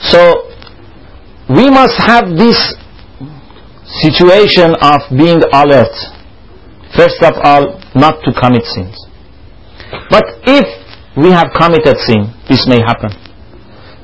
So, 0.09 0.49
we 1.49 1.69
must 1.69 1.97
have 1.99 2.29
this 2.37 2.57
situation 4.01 4.75
of 4.81 4.99
being 5.15 5.41
alert. 5.53 5.93
First 6.95 7.21
of 7.23 7.33
all, 7.43 7.79
not 7.95 8.23
to 8.23 8.31
commit 8.33 8.63
sins. 8.65 8.95
But 10.09 10.23
if 10.43 10.65
we 11.17 11.29
have 11.31 11.47
committed 11.55 11.97
sin, 11.99 12.33
this 12.49 12.65
may 12.67 12.79
happen. 12.79 13.11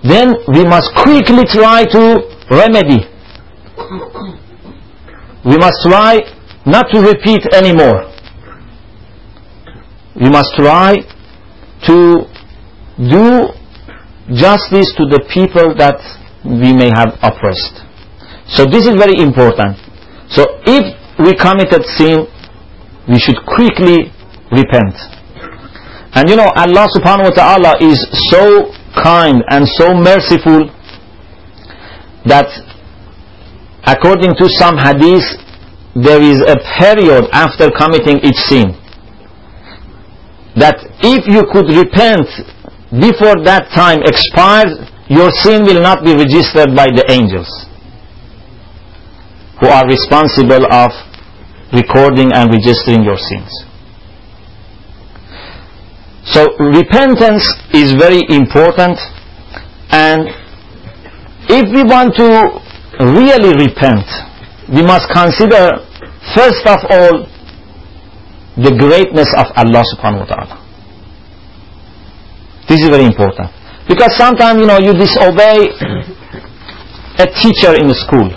Then 0.04 0.34
we 0.48 0.64
must 0.66 0.94
quickly 0.96 1.44
try 1.46 1.86
to 1.86 2.02
remedy. 2.50 3.06
We 5.46 5.58
must 5.58 5.78
try 5.84 6.20
not 6.66 6.86
to 6.92 7.02
repeat 7.02 7.42
anymore 7.54 8.10
we 10.20 10.30
must 10.30 10.54
try 10.56 10.96
to 11.88 12.28
do 12.98 13.48
justice 14.36 14.94
to 14.98 15.06
the 15.10 15.22
people 15.34 15.74
that 15.78 15.98
we 16.46 16.74
may 16.74 16.90
have 16.94 17.18
oppressed. 17.22 17.82
So 18.54 18.66
this 18.66 18.86
is 18.86 18.96
very 18.98 19.18
important. 19.22 19.78
So 20.30 20.46
if 20.66 20.86
we 21.18 21.34
committed 21.36 21.86
sin, 21.98 22.26
we 23.10 23.18
should 23.18 23.38
quickly 23.46 24.14
repent. 24.54 24.96
And 26.14 26.30
you 26.30 26.36
know, 26.36 26.50
Allah 26.56 26.86
subhanahu 26.94 27.34
wa 27.34 27.36
ta'ala 27.38 27.72
is 27.82 27.98
so 28.30 28.74
kind 28.98 29.44
and 29.50 29.68
so 29.78 29.94
merciful 29.94 30.70
that 32.26 32.50
according 33.86 34.34
to 34.38 34.46
some 34.58 34.78
hadith, 34.78 35.26
there 35.96 36.22
is 36.22 36.42
a 36.42 36.58
period 36.78 37.26
after 37.34 37.70
committing 37.74 38.22
each 38.22 38.38
sin 38.50 38.74
that 40.58 40.78
if 41.02 41.26
you 41.30 41.46
could 41.54 41.70
repent 41.70 42.28
before 42.90 43.38
that 43.46 43.70
time 43.70 44.02
expires, 44.02 44.74
your 45.10 45.30
sin 45.46 45.62
will 45.64 45.82
not 45.82 46.04
be 46.04 46.14
registered 46.14 46.74
by 46.74 46.90
the 46.90 47.06
angels 47.10 47.50
who 49.62 49.68
are 49.68 49.86
responsible 49.86 50.66
of 50.74 50.90
recording 51.74 52.34
and 52.34 52.50
registering 52.50 53.04
your 53.04 53.18
sins. 53.18 53.52
So 56.26 56.46
repentance 56.58 57.46
is 57.74 57.94
very 57.94 58.22
important 58.30 58.98
and 59.92 60.30
if 61.50 61.66
we 61.74 61.84
want 61.84 62.14
to 62.18 62.26
really 63.06 63.54
repent, 63.58 64.06
we 64.70 64.82
must 64.82 65.10
consider 65.10 65.82
first 66.36 66.66
of 66.66 66.80
all 66.90 67.26
the 68.58 68.74
greatness 68.78 69.30
of 69.38 69.48
Allah 69.58 69.84
subhanahu 69.94 70.26
wa 70.26 70.30
ta'ala. 70.30 70.59
This 72.70 72.86
is 72.86 72.90
very 72.90 73.06
important. 73.06 73.50
Because 73.90 74.16
sometimes, 74.16 74.62
you 74.62 74.68
know, 74.70 74.78
you 74.78 74.94
disobey 74.94 75.66
a 77.18 77.26
teacher 77.26 77.74
in 77.74 77.90
the 77.90 77.98
school. 77.98 78.30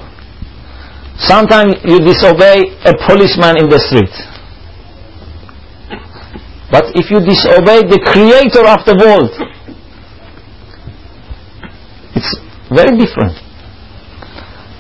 Sometimes 1.21 1.77
you 1.85 2.01
disobey 2.01 2.65
a 2.89 2.97
policeman 3.07 3.61
in 3.61 3.69
the 3.69 3.79
street. 3.79 4.11
But 6.73 6.89
if 6.97 7.13
you 7.13 7.21
disobey 7.21 7.85
the 7.85 8.01
creator 8.01 8.65
of 8.65 8.81
the 8.89 8.97
world, 8.97 9.29
it's 12.17 12.33
very 12.73 12.97
different. 12.97 13.37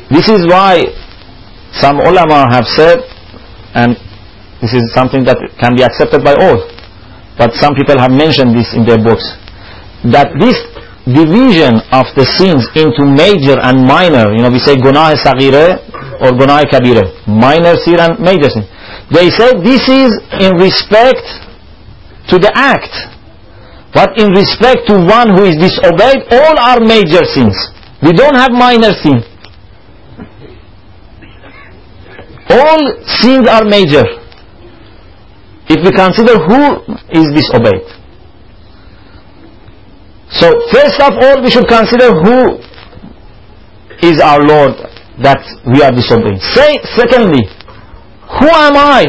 This 0.09 0.33
is 0.33 0.49
why 0.49 0.81
some 1.77 2.01
ulama 2.01 2.49
have 2.49 2.65
said, 2.65 3.05
and 3.77 3.93
this 4.65 4.73
is 4.73 4.89
something 4.95 5.25
that 5.25 5.37
can 5.61 5.77
be 5.77 5.85
accepted 5.85 6.25
by 6.25 6.33
all. 6.33 6.65
But 7.37 7.53
some 7.55 7.75
people 7.75 7.99
have 8.01 8.11
mentioned 8.11 8.57
this 8.57 8.73
in 8.73 8.85
their 8.85 8.97
books. 8.99 9.25
That 10.11 10.35
this 10.41 10.59
division 11.07 11.79
of 11.95 12.07
the 12.19 12.27
sins 12.39 12.67
into 12.75 13.07
major 13.07 13.59
and 13.59 13.87
minor, 13.87 14.35
you 14.35 14.43
know, 14.43 14.51
we 14.51 14.59
say 14.59 14.75
gunah 14.75 15.15
sagire 15.19 15.79
or 16.23 16.35
gunah 16.35 16.63
kabire, 16.67 17.03
minor 17.27 17.75
sin 17.83 17.99
and 17.99 18.19
major 18.19 18.51
sin. 18.51 18.67
They 19.11 19.31
say 19.31 19.55
this 19.63 19.87
is 19.87 20.11
in 20.43 20.59
respect 20.59 21.23
to 22.31 22.39
the 22.39 22.51
act. 22.55 22.91
But 23.93 24.17
in 24.19 24.33
respect 24.33 24.89
to 24.89 24.95
one 24.95 25.37
who 25.37 25.45
is 25.45 25.57
disobeyed, 25.61 26.25
all 26.33 26.57
are 26.59 26.81
major 26.81 27.25
sins. 27.29 27.55
We 28.01 28.13
don't 28.13 28.35
have 28.35 28.51
minor 28.51 28.95
sin. 29.03 29.21
All 32.49 32.81
sins 33.21 33.47
are 33.49 33.65
major 33.65 34.05
if 35.69 35.79
we 35.85 35.91
consider 35.93 36.37
who 36.41 36.83
is 37.13 37.27
disobeyed. 37.37 38.02
So 40.33 40.49
first 40.73 41.01
of 41.01 41.13
all 41.21 41.43
we 41.43 41.51
should 41.51 41.69
consider 41.69 42.11
who 42.25 42.59
is 44.03 44.21
our 44.21 44.41
Lord 44.43 44.75
that 45.21 45.45
we 45.69 45.83
are 45.85 45.93
disobeying. 45.93 46.41
Say, 46.57 46.81
secondly, 46.97 47.45
who 48.41 48.49
am 48.49 48.75
I? 48.75 49.05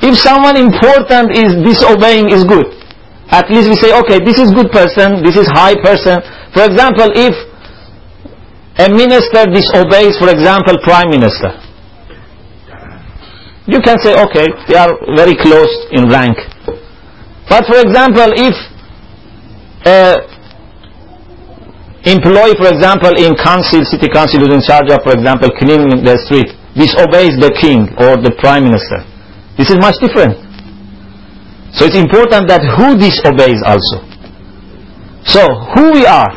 If 0.00 0.14
someone 0.16 0.56
important 0.56 1.34
is 1.34 1.58
disobeying 1.66 2.30
is 2.30 2.46
good. 2.46 2.70
At 3.28 3.50
least 3.50 3.68
we 3.68 3.76
say, 3.76 3.92
okay, 3.98 4.22
this 4.24 4.38
is 4.38 4.54
good 4.54 4.70
person, 4.70 5.20
this 5.26 5.36
is 5.36 5.44
high 5.52 5.76
person. 5.82 6.22
For 6.54 6.64
example, 6.64 7.12
if 7.12 7.34
a 8.78 8.88
minister 8.88 9.44
disobeys, 9.50 10.16
for 10.16 10.30
example, 10.30 10.78
prime 10.86 11.10
minister, 11.10 11.50
you 13.66 13.82
can 13.84 13.98
say, 14.00 14.14
okay, 14.16 14.46
they 14.70 14.78
are 14.78 14.96
very 15.18 15.34
close 15.36 15.68
in 15.92 16.08
rank. 16.08 16.38
But 17.50 17.66
for 17.66 17.76
example, 17.82 18.32
if 18.38 18.54
Uh, 19.84 20.16
employee, 22.04 22.54
for 22.58 22.68
example, 22.68 23.12
in 23.18 23.34
council, 23.36 23.84
city 23.84 24.08
council 24.08 24.40
who's 24.40 24.54
in 24.54 24.62
charge 24.62 24.90
of, 24.90 25.02
for 25.02 25.12
example, 25.12 25.48
cleaning 25.58 26.02
the 26.02 26.16
street, 26.26 26.48
disobeys 26.74 27.34
the 27.38 27.50
king 27.60 27.90
or 27.98 28.16
the 28.18 28.32
prime 28.38 28.64
minister, 28.64 29.02
this 29.56 29.70
is 29.70 29.78
much 29.78 29.98
different. 30.00 30.38
So 31.74 31.84
it's 31.84 31.96
important 31.98 32.48
that 32.48 32.62
who 32.64 32.96
disobeys 32.96 33.60
also. 33.66 34.02
So 35.26 35.42
who 35.74 35.92
we 35.92 36.06
are 36.06 36.30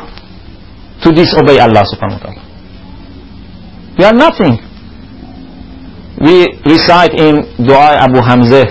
to 1.02 1.08
disobey 1.10 1.58
Allah 1.58 1.82
subhanahu 1.88 2.18
wa 2.20 2.24
ta'ala. 2.28 2.42
We 3.98 4.04
are 4.04 4.12
nothing 4.14 4.58
we 6.20 6.46
recite 6.66 7.14
in 7.18 7.42
Dua 7.66 7.98
Abu 7.98 8.20
Hamza 8.22 8.64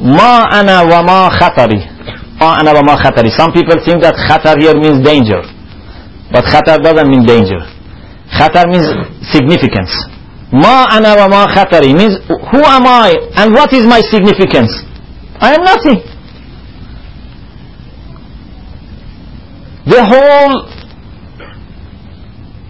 Ma 0.00 0.48
ana 0.50 0.82
wa 0.88 1.02
ma 1.02 1.30
khatari 1.30 1.91
wa 2.42 2.82
ma 2.82 2.96
khatari. 2.96 3.30
Some 3.30 3.52
people 3.52 3.76
think 3.84 4.02
that 4.02 4.14
khatar 4.16 4.58
here 4.60 4.74
means 4.74 5.04
danger. 5.04 5.42
But 6.32 6.44
khatar 6.44 6.82
doesn't 6.82 7.08
mean 7.08 7.24
danger. 7.26 7.60
Khatar 8.38 8.66
means 8.70 8.86
significance. 9.30 9.92
Ma 10.52 10.86
ana 10.90 11.16
ma 11.28 11.46
khatari 11.46 11.94
means 11.96 12.18
who 12.28 12.60
am 12.64 12.86
I 12.86 13.14
and 13.36 13.54
what 13.54 13.72
is 13.72 13.86
my 13.86 14.00
significance? 14.00 14.72
I 15.40 15.54
am 15.54 15.64
nothing. 15.64 16.00
The 19.86 20.04
whole 20.04 20.68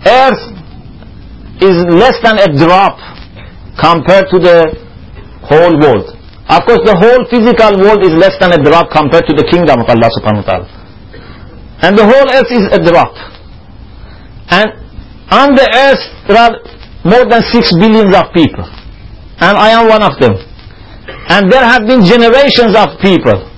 earth 0.06 0.42
is 1.61 1.85
less 1.94 2.16
than 2.22 2.38
a 2.38 2.48
drop 2.56 2.96
compared 3.78 4.26
to 4.30 4.38
the 4.38 4.58
whole 5.42 5.78
world. 5.80 6.21
Of 6.52 6.68
course, 6.68 6.84
the 6.84 6.92
whole 6.92 7.24
physical 7.32 7.80
world 7.80 8.04
is 8.04 8.12
less 8.12 8.36
than 8.36 8.52
a 8.52 8.60
drop 8.60 8.92
compared 8.92 9.24
to 9.24 9.32
the 9.32 9.46
kingdom 9.48 9.80
of 9.80 9.88
Allah 9.88 10.10
subhanahu 10.20 10.44
wa 10.44 10.48
ta'ala. 10.52 10.68
And 11.80 11.96
the 11.96 12.04
whole 12.04 12.28
earth 12.28 12.52
is 12.52 12.68
a 12.68 12.78
drop. 12.78 13.16
And 14.52 14.68
on 15.32 15.56
the 15.56 15.64
earth 15.64 16.04
there 16.28 16.36
are 16.36 16.54
more 17.08 17.24
than 17.24 17.40
six 17.50 17.72
billions 17.80 18.12
of 18.14 18.28
people. 18.36 18.68
And 19.40 19.56
I 19.56 19.70
am 19.80 19.88
one 19.88 20.02
of 20.04 20.20
them. 20.20 20.36
And 21.32 21.50
there 21.50 21.64
have 21.64 21.88
been 21.88 22.04
generations 22.04 22.76
of 22.76 23.00
people. 23.00 23.48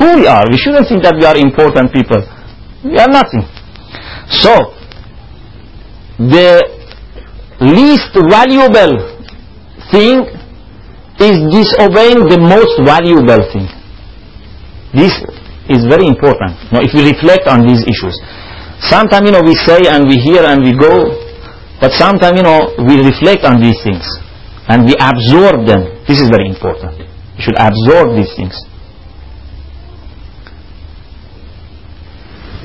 Who 0.00 0.24
we 0.24 0.26
are? 0.26 0.48
We 0.50 0.56
shouldn't 0.56 0.88
think 0.88 1.02
that 1.04 1.14
we 1.20 1.26
are 1.28 1.36
important 1.36 1.92
people. 1.92 2.24
We 2.82 2.96
are 2.96 3.12
nothing. 3.12 3.44
So, 4.40 4.72
the 6.16 6.64
least 7.60 8.16
valuable 8.16 9.20
thing 9.92 10.41
is 11.20 11.36
disobeying 11.52 12.24
the 12.28 12.40
most 12.40 12.80
valuable 12.84 13.42
thing. 13.52 13.68
This 14.94 15.12
is 15.68 15.84
very 15.88 16.06
important. 16.08 16.56
Now, 16.72 16.80
if 16.80 16.92
we 16.92 17.04
reflect 17.04 17.48
on 17.48 17.64
these 17.66 17.84
issues, 17.84 18.16
sometimes 18.88 19.26
you 19.28 19.32
know 19.32 19.44
we 19.44 19.54
say 19.54 19.88
and 19.88 20.08
we 20.08 20.16
hear 20.16 20.44
and 20.44 20.62
we 20.64 20.72
go, 20.76 21.12
but 21.80 21.92
sometimes 21.92 22.36
you 22.36 22.44
know 22.44 22.72
we 22.84 23.00
reflect 23.00 23.44
on 23.44 23.60
these 23.60 23.78
things 23.84 24.04
and 24.68 24.84
we 24.84 24.94
absorb 25.00 25.66
them. 25.66 25.84
This 26.08 26.20
is 26.20 26.28
very 26.28 26.48
important. 26.48 26.98
We 27.36 27.40
should 27.42 27.58
absorb 27.58 28.16
these 28.16 28.32
things. 28.36 28.54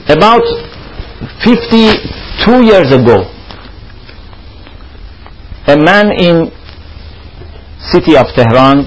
About 0.07 0.43
52 1.43 2.63
years 2.63 2.91
ago, 2.95 3.27
a 5.67 5.75
man 5.75 6.11
in 6.15 6.51
city 7.79 8.17
of 8.17 8.25
Tehran 8.35 8.85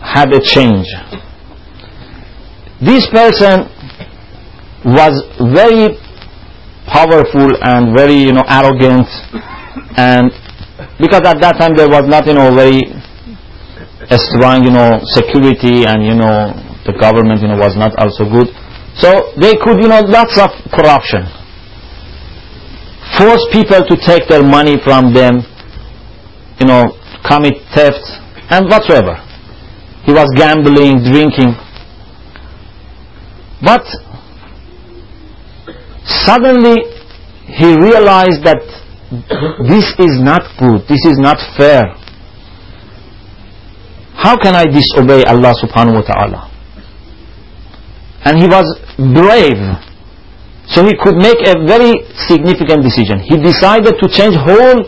had 0.00 0.32
a 0.32 0.40
change. 0.40 0.86
This 2.80 3.04
person 3.12 3.68
was 4.84 5.14
very 5.52 5.96
powerful 6.86 7.50
and 7.62 7.96
very 7.96 8.14
you 8.14 8.32
know 8.32 8.44
arrogant. 8.48 9.06
And 9.96 10.30
because 10.98 11.22
at 11.26 11.40
that 11.40 11.56
time 11.58 11.74
there 11.76 11.88
was 11.88 12.06
not 12.06 12.26
you 12.26 12.34
know 12.34 12.54
very 12.54 12.80
strong 14.16 14.64
you 14.64 14.70
know 14.70 15.00
security 15.04 15.84
and 15.84 16.04
you 16.04 16.14
know 16.14 16.54
the 16.86 16.94
government 17.00 17.42
you 17.42 17.48
know 17.48 17.58
was 17.58 17.76
not 17.76 17.92
also 17.98 18.24
good. 18.24 18.48
So 18.96 19.34
they 19.36 19.56
could 19.58 19.82
you 19.82 19.88
know 19.88 20.00
lots 20.00 20.38
of 20.38 20.50
corruption. 20.72 21.26
Force 23.18 23.44
people 23.52 23.82
to 23.84 23.94
take 24.06 24.28
their 24.28 24.42
money 24.42 24.76
from 24.84 25.12
them 25.14 25.42
you 26.60 26.66
know, 26.66 26.92
commit 27.26 27.54
theft 27.74 28.00
and 28.50 28.66
whatsoever. 28.68 29.16
He 30.04 30.12
was 30.12 30.28
gambling, 30.36 31.02
drinking. 31.02 31.54
But 33.62 33.82
suddenly 36.04 36.76
he 37.46 37.74
realized 37.74 38.44
that 38.44 38.62
this 39.68 39.86
is 39.98 40.18
not 40.20 40.42
good, 40.58 40.86
this 40.88 41.02
is 41.06 41.18
not 41.18 41.38
fair. 41.56 41.82
How 44.14 44.36
can 44.36 44.54
I 44.54 44.64
disobey 44.64 45.24
Allah 45.24 45.54
subhanahu 45.62 45.94
wa 45.94 46.02
ta'ala? 46.02 46.40
And 48.24 48.38
he 48.38 48.46
was 48.46 48.66
brave. 48.96 49.60
So 50.66 50.84
he 50.84 50.96
could 50.98 51.16
make 51.16 51.38
a 51.46 51.54
very 51.66 51.94
significant 52.26 52.82
decision. 52.82 53.20
He 53.20 53.36
decided 53.36 53.94
to 54.02 54.08
change 54.08 54.34
whole 54.34 54.82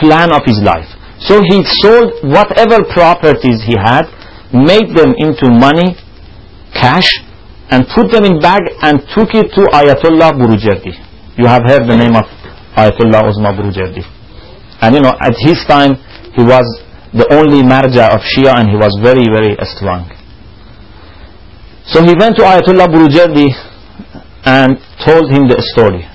plan 0.00 0.32
of 0.32 0.40
his 0.46 0.60
life. 0.64 0.88
So 1.20 1.40
he 1.44 1.62
sold 1.84 2.24
whatever 2.24 2.80
properties 2.88 3.60
he 3.68 3.76
had, 3.76 4.08
made 4.52 4.96
them 4.96 5.12
into 5.18 5.52
money, 5.52 5.94
cash, 6.72 7.12
and 7.70 7.84
put 7.94 8.10
them 8.10 8.24
in 8.24 8.40
bag 8.40 8.62
and 8.82 9.00
took 9.14 9.34
it 9.36 9.52
to 9.54 9.62
Ayatollah 9.68 10.32
Burujerdi. 10.32 10.96
You 11.36 11.46
have 11.46 11.62
heard 11.66 11.86
the 11.86 11.96
name 11.96 12.16
of 12.16 12.24
Ayatollah 12.74 13.28
Uzma 13.28 13.52
Burujerdi. 13.52 14.02
And 14.80 14.94
you 14.96 15.02
know, 15.02 15.12
at 15.20 15.34
his 15.44 15.62
time, 15.68 15.94
he 16.34 16.42
was 16.42 16.64
the 17.12 17.28
only 17.36 17.62
marja 17.62 18.08
of 18.08 18.20
Shia 18.24 18.56
and 18.56 18.70
he 18.70 18.76
was 18.76 18.96
very, 19.02 19.28
very 19.28 19.54
strong. 19.76 20.08
So 21.84 22.02
he 22.02 22.14
went 22.18 22.36
to 22.36 22.42
Ayatollah 22.42 22.88
Burujerdi 22.88 23.52
and 24.46 24.78
told 25.04 25.30
him 25.30 25.48
the 25.48 25.60
story 25.74 26.08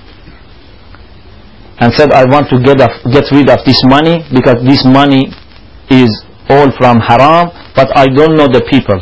and 1.79 1.93
said, 1.93 2.11
I 2.13 2.23
want 2.25 2.47
to 2.49 2.57
get, 2.63 2.77
get 3.11 3.25
rid 3.31 3.49
of 3.49 3.59
this 3.65 3.81
money 3.83 4.23
because 4.33 4.63
this 4.63 4.85
money 4.87 5.27
is 5.91 6.09
all 6.49 6.71
from 6.77 6.99
haram, 6.99 7.49
but 7.75 7.91
I 7.97 8.07
don't 8.07 8.35
know 8.37 8.47
the 8.47 8.63
people. 8.69 8.99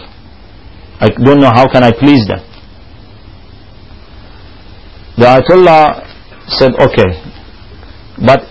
I 1.00 1.10
don't 1.10 1.40
know 1.40 1.52
how 1.54 1.68
can 1.70 1.84
I 1.84 1.92
please 1.92 2.26
them. 2.28 2.42
The 5.18 5.26
Ayatollah 5.30 6.10
said, 6.58 6.74
okay, 6.82 7.10
but 8.26 8.42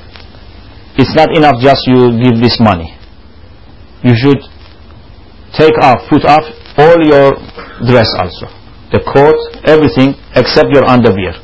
it's 0.97 1.15
not 1.17 1.35
enough 1.35 1.57
just 1.61 1.83
you 1.89 2.15
give 2.23 2.39
this 2.39 2.59
money. 2.61 2.95
You 4.05 4.15
should 4.15 4.39
take 5.59 5.75
off, 5.83 5.99
put 6.11 6.25
off 6.25 6.45
all 6.79 6.99
your 7.03 7.35
dress 7.91 8.09
also. 8.19 8.47
The 8.93 9.01
coat, 9.03 9.39
everything 9.67 10.15
except 10.37 10.69
your 10.71 10.85
underwear. 10.85 11.35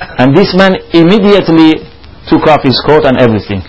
And 0.00 0.34
this 0.34 0.56
man 0.56 0.76
immediately 0.96 1.84
took 2.28 2.48
off 2.48 2.64
his 2.64 2.80
coat 2.86 3.04
and 3.04 3.20
everything. 3.20 3.60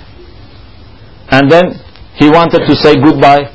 And 1.32 1.52
then 1.52 1.76
he 2.15 2.30
wanted 2.30 2.63
to 2.67 2.76
say 2.76 2.96
goodbye 2.96 3.52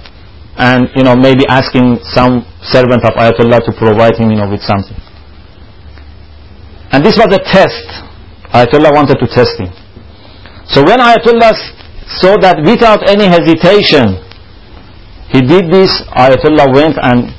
and, 0.59 0.89
you 0.95 1.05
know, 1.05 1.17
maybe 1.17 1.45
asking 1.49 2.01
some 2.05 2.45
servant 2.61 3.05
of 3.05 3.13
Ayatollah 3.17 3.65
to 3.65 3.73
provide 3.77 4.17
him, 4.17 4.31
you 4.31 4.37
know, 4.37 4.49
with 4.49 4.61
something. 4.61 4.97
And 6.93 7.05
this 7.05 7.17
was 7.17 7.33
a 7.33 7.41
test. 7.41 7.89
Ayatollah 8.53 8.93
wanted 8.93 9.21
to 9.21 9.27
test 9.29 9.57
him. 9.57 9.73
So 10.69 10.85
when 10.85 11.01
Ayatollah 11.01 11.53
saw 12.21 12.37
that 12.41 12.61
without 12.65 13.09
any 13.09 13.25
hesitation, 13.25 14.21
he 15.33 15.41
did 15.41 15.73
this, 15.73 15.93
Ayatollah 16.13 16.73
went 16.73 16.97
and 17.01 17.33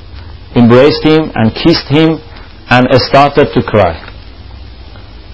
embraced 0.54 1.02
him 1.02 1.30
and 1.34 1.54
kissed 1.54 1.86
him 1.90 2.18
and 2.70 2.86
started 3.06 3.50
to 3.54 3.62
cry 3.62 4.07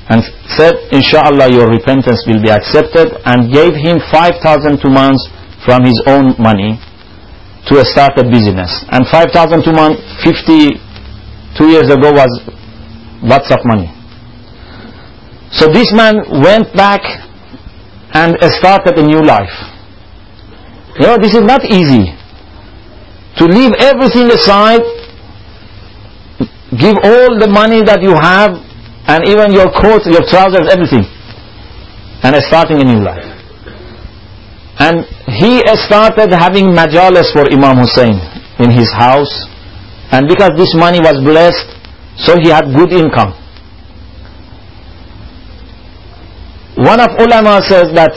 and 0.08 0.20
said, 0.56 0.74
Inshallah, 0.92 1.48
your 1.50 1.68
repentance 1.68 2.24
will 2.28 2.42
be 2.42 2.50
accepted, 2.50 3.08
and 3.24 3.52
gave 3.52 3.72
him 3.74 3.98
5,000 4.12 4.80
tumans 4.80 5.20
from 5.64 5.84
his 5.84 5.96
own 6.06 6.36
money 6.38 6.76
to 7.68 7.80
start 7.84 8.12
a 8.18 8.24
business. 8.24 8.84
And 8.92 9.08
5,000 9.08 9.64
tumans 9.64 9.96
52 10.22 11.68
years 11.68 11.88
ago 11.88 12.12
was 12.12 12.28
lots 13.22 13.50
of 13.50 13.64
money. 13.64 13.88
So 15.52 15.72
this 15.72 15.92
man 15.94 16.20
went 16.42 16.74
back 16.76 17.00
and 18.12 18.36
started 18.60 18.98
a 18.98 19.02
new 19.02 19.22
life. 19.24 19.54
You 21.00 21.06
know, 21.06 21.18
this 21.18 21.34
is 21.34 21.42
not 21.42 21.64
easy. 21.64 22.12
To 23.38 23.46
leave 23.46 23.72
everything 23.80 24.30
aside, 24.30 24.82
give 26.78 26.94
all 27.02 27.38
the 27.38 27.48
money 27.50 27.82
that 27.82 28.02
you 28.02 28.14
have 28.14 28.63
and 29.06 29.28
even 29.28 29.52
your 29.52 29.68
coat, 29.68 30.06
your 30.06 30.24
trousers, 30.28 30.64
everything. 30.72 31.04
And 32.24 32.34
starting 32.48 32.80
a 32.80 32.84
new 32.84 33.04
life. 33.04 33.24
And 34.80 35.04
he 35.28 35.60
started 35.86 36.32
having 36.32 36.72
majalis 36.72 37.30
for 37.32 37.44
Imam 37.52 37.84
Hussein 37.84 38.16
in 38.58 38.70
his 38.70 38.90
house. 38.92 39.30
And 40.10 40.26
because 40.26 40.52
this 40.56 40.74
money 40.74 41.00
was 41.00 41.20
blessed, 41.22 41.68
so 42.16 42.36
he 42.40 42.48
had 42.48 42.64
good 42.74 42.92
income. 42.92 43.36
One 46.76 46.98
of 46.98 47.10
ulama 47.20 47.60
says 47.62 47.92
that 47.94 48.14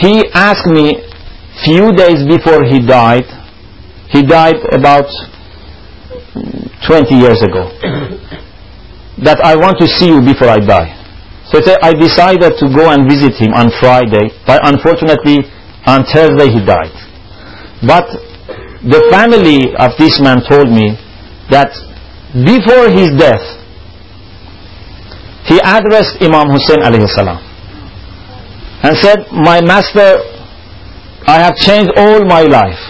he 0.00 0.24
asked 0.32 0.66
me 0.66 1.02
few 1.64 1.92
days 1.92 2.24
before 2.26 2.64
he 2.64 2.80
died, 2.86 3.26
he 4.08 4.22
died 4.22 4.56
about 4.72 5.06
20 6.86 7.14
years 7.16 7.42
ago 7.42 7.68
that 9.26 9.42
I 9.42 9.56
want 9.58 9.76
to 9.82 9.86
see 9.86 10.06
you 10.08 10.22
before 10.22 10.48
I 10.48 10.62
die. 10.62 10.94
So 11.50 11.58
I 11.82 11.92
decided 11.94 12.54
to 12.58 12.66
go 12.74 12.90
and 12.90 13.06
visit 13.10 13.34
him 13.38 13.52
on 13.54 13.70
Friday, 13.78 14.30
but 14.46 14.62
unfortunately 14.66 15.46
On 15.86 16.02
Thursday 16.04 16.50
he 16.50 16.60
died. 16.66 16.90
But 17.86 18.10
the 18.82 19.06
family 19.10 19.70
of 19.78 19.94
this 19.98 20.18
man 20.20 20.42
told 20.42 20.68
me 20.68 20.98
that 21.50 21.70
before 22.34 22.90
his 22.90 23.14
death, 23.14 23.44
he 25.46 25.60
addressed 25.62 26.18
Imam 26.20 26.50
Hussein 26.50 26.82
alayhi 26.82 27.06
salam 27.14 27.38
and 28.82 28.96
said, 28.98 29.30
My 29.30 29.60
master, 29.62 30.18
I 31.26 31.38
have 31.38 31.54
changed 31.56 31.92
all 31.96 32.24
my 32.26 32.42
life. 32.42 32.82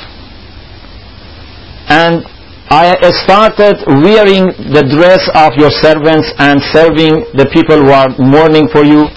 And 1.89 2.25
I 2.77 2.93
started 3.25 3.81
wearing 4.05 4.53
the 4.69 4.85
dress 4.85 5.25
of 5.33 5.57
your 5.57 5.73
servants 5.73 6.29
and 6.37 6.61
serving 6.77 7.25
the 7.33 7.49
people 7.49 7.81
who 7.81 7.89
are 7.89 8.13
mourning 8.21 8.69
for 8.69 8.85
you. 8.85 9.09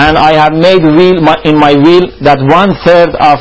And 0.00 0.16
I 0.16 0.32
have 0.40 0.56
made 0.56 0.80
will 0.80 1.20
in 1.44 1.60
my 1.60 1.76
will 1.76 2.08
that 2.24 2.40
one 2.40 2.72
third 2.80 3.12
of 3.20 3.36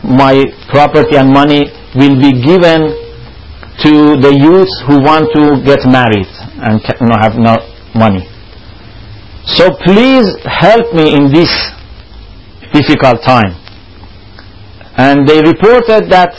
my 0.00 0.40
property 0.72 1.20
and 1.20 1.28
money 1.28 1.68
will 1.92 2.16
be 2.16 2.32
given 2.40 2.96
to 3.84 4.16
the 4.24 4.32
youths 4.32 4.72
who 4.88 5.04
want 5.04 5.28
to 5.36 5.60
get 5.60 5.84
married 5.84 6.32
and 6.64 6.80
have 7.20 7.36
no 7.36 7.60
money. 7.92 8.24
So 9.44 9.68
please 9.84 10.24
help 10.48 10.94
me 10.96 11.12
in 11.12 11.28
this 11.28 11.52
difficult 12.72 13.20
time. 13.20 13.52
And 14.96 15.28
they 15.28 15.44
reported 15.44 16.08
that 16.08 16.32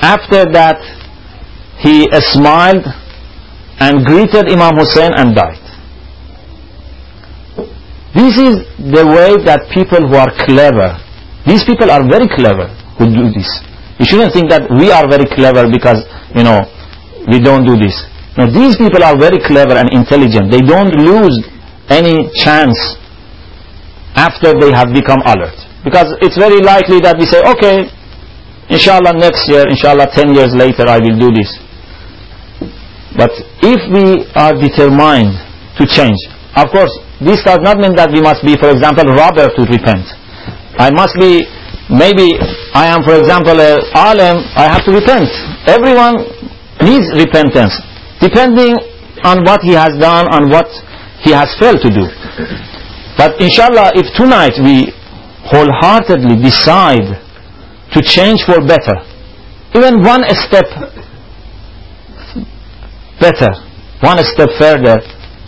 after 0.00 0.44
that, 0.52 0.78
he 1.78 2.06
smiled 2.32 2.86
and 3.80 4.04
greeted 4.06 4.48
Imam 4.50 4.76
Hussein 4.78 5.12
and 5.14 5.34
died. 5.34 5.60
This 8.14 8.38
is 8.38 8.54
the 8.78 9.02
way 9.02 9.34
that 9.42 9.66
people 9.74 10.06
who 10.06 10.14
are 10.14 10.30
clever, 10.46 10.94
these 11.46 11.64
people 11.66 11.90
are 11.90 12.06
very 12.06 12.30
clever 12.30 12.70
who 12.94 13.10
do 13.10 13.26
this. 13.34 13.50
You 13.98 14.06
shouldn't 14.06 14.32
think 14.32 14.50
that 14.50 14.70
we 14.70 14.90
are 14.94 15.06
very 15.10 15.26
clever 15.26 15.66
because, 15.66 16.02
you 16.34 16.46
know, 16.46 16.62
we 17.26 17.42
don't 17.42 17.66
do 17.66 17.74
this. 17.74 17.94
Now 18.38 18.46
these 18.50 18.78
people 18.78 19.02
are 19.02 19.18
very 19.18 19.42
clever 19.42 19.74
and 19.74 19.90
intelligent. 19.90 20.50
They 20.50 20.62
don't 20.62 20.94
lose 20.94 21.34
any 21.90 22.30
chance 22.38 22.78
after 24.14 24.54
they 24.54 24.70
have 24.70 24.94
become 24.94 25.22
alert. 25.26 25.54
Because 25.82 26.14
it's 26.22 26.38
very 26.38 26.62
likely 26.62 26.98
that 27.02 27.18
we 27.18 27.26
say, 27.26 27.42
okay, 27.42 27.90
Inshallah 28.70 29.12
next 29.14 29.48
year, 29.48 29.64
inshallah 29.68 30.08
10 30.12 30.32
years 30.34 30.52
later 30.54 30.88
I 30.88 30.98
will 30.98 31.18
do 31.20 31.28
this. 31.32 31.50
But 33.16 33.30
if 33.62 33.80
we 33.92 34.24
are 34.34 34.54
determined 34.56 35.36
to 35.78 35.84
change, 35.86 36.18
of 36.56 36.70
course, 36.70 36.90
this 37.20 37.42
does 37.44 37.60
not 37.62 37.78
mean 37.78 37.94
that 37.94 38.10
we 38.10 38.20
must 38.20 38.42
be, 38.42 38.56
for 38.56 38.70
example, 38.70 39.04
robber 39.10 39.46
to 39.52 39.62
repent. 39.70 40.06
I 40.78 40.90
must 40.90 41.14
be, 41.20 41.46
maybe 41.90 42.34
I 42.74 42.90
am, 42.90 43.04
for 43.06 43.14
example, 43.14 43.54
a 43.54 43.78
alim, 43.94 44.42
I 44.58 44.66
have 44.66 44.82
to 44.86 44.92
repent. 44.92 45.30
Everyone 45.70 46.18
needs 46.82 47.06
repentance, 47.14 47.74
depending 48.18 48.74
on 49.22 49.44
what 49.46 49.62
he 49.62 49.72
has 49.78 49.94
done, 49.98 50.26
on 50.34 50.50
what 50.50 50.66
he 51.22 51.30
has 51.30 51.54
failed 51.60 51.80
to 51.86 51.90
do. 51.90 52.04
But 53.16 53.38
inshallah, 53.40 53.94
if 53.94 54.10
tonight 54.18 54.58
we 54.58 54.90
wholeheartedly 55.46 56.42
decide 56.42 57.23
to 57.94 58.02
change 58.02 58.42
for 58.44 58.58
better. 58.66 58.96
Even 59.74 60.02
one 60.02 60.22
step 60.46 60.66
better, 63.20 63.50
one 64.02 64.18
step 64.34 64.50
further 64.58 64.98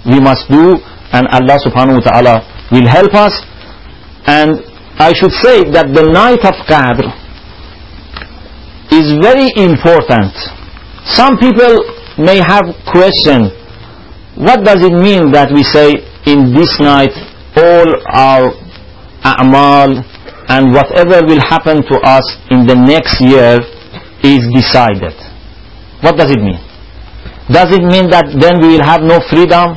we 0.06 0.20
must 0.20 0.48
do 0.48 0.74
and 1.12 1.26
Allah 1.28 1.58
subhanahu 1.66 1.98
wa 2.02 2.04
ta'ala 2.10 2.34
will 2.70 2.86
help 2.88 3.14
us. 3.14 3.34
And 4.26 4.62
I 4.98 5.12
should 5.12 5.32
say 5.32 5.62
that 5.70 5.92
the 5.94 6.06
night 6.10 6.42
of 6.46 6.54
Qadr 6.66 7.06
is 8.90 9.14
very 9.22 9.50
important. 9.56 10.32
Some 11.04 11.36
people 11.38 11.78
may 12.18 12.38
have 12.38 12.64
question, 12.90 13.50
what 14.34 14.64
does 14.64 14.82
it 14.82 14.92
mean 14.92 15.30
that 15.32 15.50
we 15.52 15.62
say 15.62 15.94
in 16.26 16.54
this 16.54 16.78
night 16.80 17.12
all 17.56 17.86
our 18.10 18.50
a'mal 19.22 20.02
and 20.48 20.72
whatever 20.72 21.26
will 21.26 21.40
happen 21.40 21.82
to 21.82 21.96
us 22.06 22.26
in 22.50 22.66
the 22.66 22.74
next 22.74 23.20
year 23.20 23.58
is 24.22 24.42
decided. 24.54 25.14
What 26.02 26.16
does 26.16 26.30
it 26.30 26.38
mean? 26.38 26.60
Does 27.50 27.70
it 27.74 27.82
mean 27.82 28.10
that 28.10 28.26
then 28.38 28.60
we 28.62 28.78
will 28.78 28.86
have 28.86 29.02
no 29.02 29.18
freedom? 29.30 29.74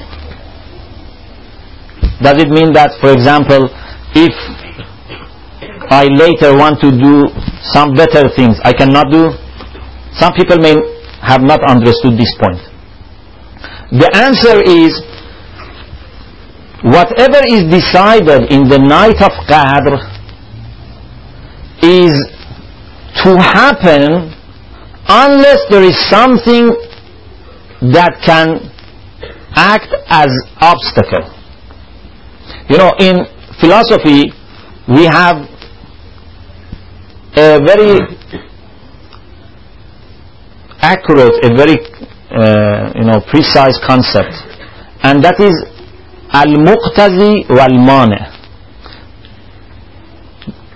Does 2.22 2.38
it 2.41 2.49
mean 2.49 2.74
that, 2.74 2.97
for 3.01 3.13
example, 3.13 3.70
if 4.13 4.34
I 5.89 6.05
later 6.05 6.53
want 6.57 6.82
to 6.82 6.91
do 6.93 7.30
some 7.74 7.93
better 7.93 8.30
things, 8.36 8.57
I 8.63 8.74
cannot 8.74 9.09
do? 9.09 9.34
Some 10.17 10.34
people 10.34 10.57
may 10.57 10.76
have 11.22 11.41
not 11.41 11.63
understood 11.63 12.17
this 12.17 12.30
point. 12.38 12.59
The 13.93 14.09
answer 14.13 14.61
is, 14.61 14.93
whatever 16.86 17.41
is 17.49 17.65
decided 17.70 18.51
in 18.53 18.70
the 18.70 18.78
night 18.78 19.17
of 19.22 19.34
Qadr 19.49 20.18
is 21.82 22.13
to 23.23 23.38
happen 23.38 24.34
unless 25.07 25.59
there 25.69 25.84
is 25.84 25.97
something 26.09 26.67
that 27.82 28.21
can 28.25 28.69
act 29.55 29.93
as 30.09 30.30
obstacle. 30.61 31.25
You 32.69 32.77
know, 32.77 32.91
in 32.99 33.25
philosophy, 33.59 34.32
we 34.88 35.05
have 35.05 35.38
a 37.36 37.59
very 37.65 37.99
accurate, 40.82 41.34
a 41.43 41.55
very 41.55 41.77
uh, 42.32 42.91
you 42.95 43.05
know 43.05 43.19
precise 43.32 43.77
concept, 43.88 44.34
and 45.03 45.23
that 45.23 45.39
is 45.39 45.55
al-muqtazi 46.32 47.49
wal-mani. 47.49 48.21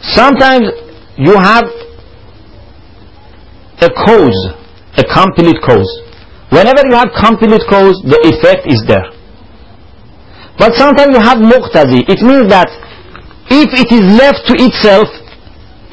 Sometimes 0.02 0.83
you 1.18 1.36
have 1.38 1.66
a 3.82 3.90
cause, 3.90 4.40
a 4.98 5.04
complete 5.04 5.60
cause. 5.62 5.90
Whenever 6.50 6.86
you 6.90 6.96
have 6.96 7.10
complete 7.18 7.62
cause, 7.70 7.98
the 8.06 8.20
effect 8.30 8.66
is 8.70 8.82
there. 8.88 9.10
But 10.58 10.74
sometimes 10.74 11.14
you 11.14 11.22
have 11.22 11.40
muqtazi. 11.40 12.06
It 12.08 12.22
means 12.22 12.50
that 12.50 12.70
if 13.50 13.70
it 13.74 13.90
is 13.92 14.06
left 14.18 14.46
to 14.48 14.54
itself, 14.58 15.10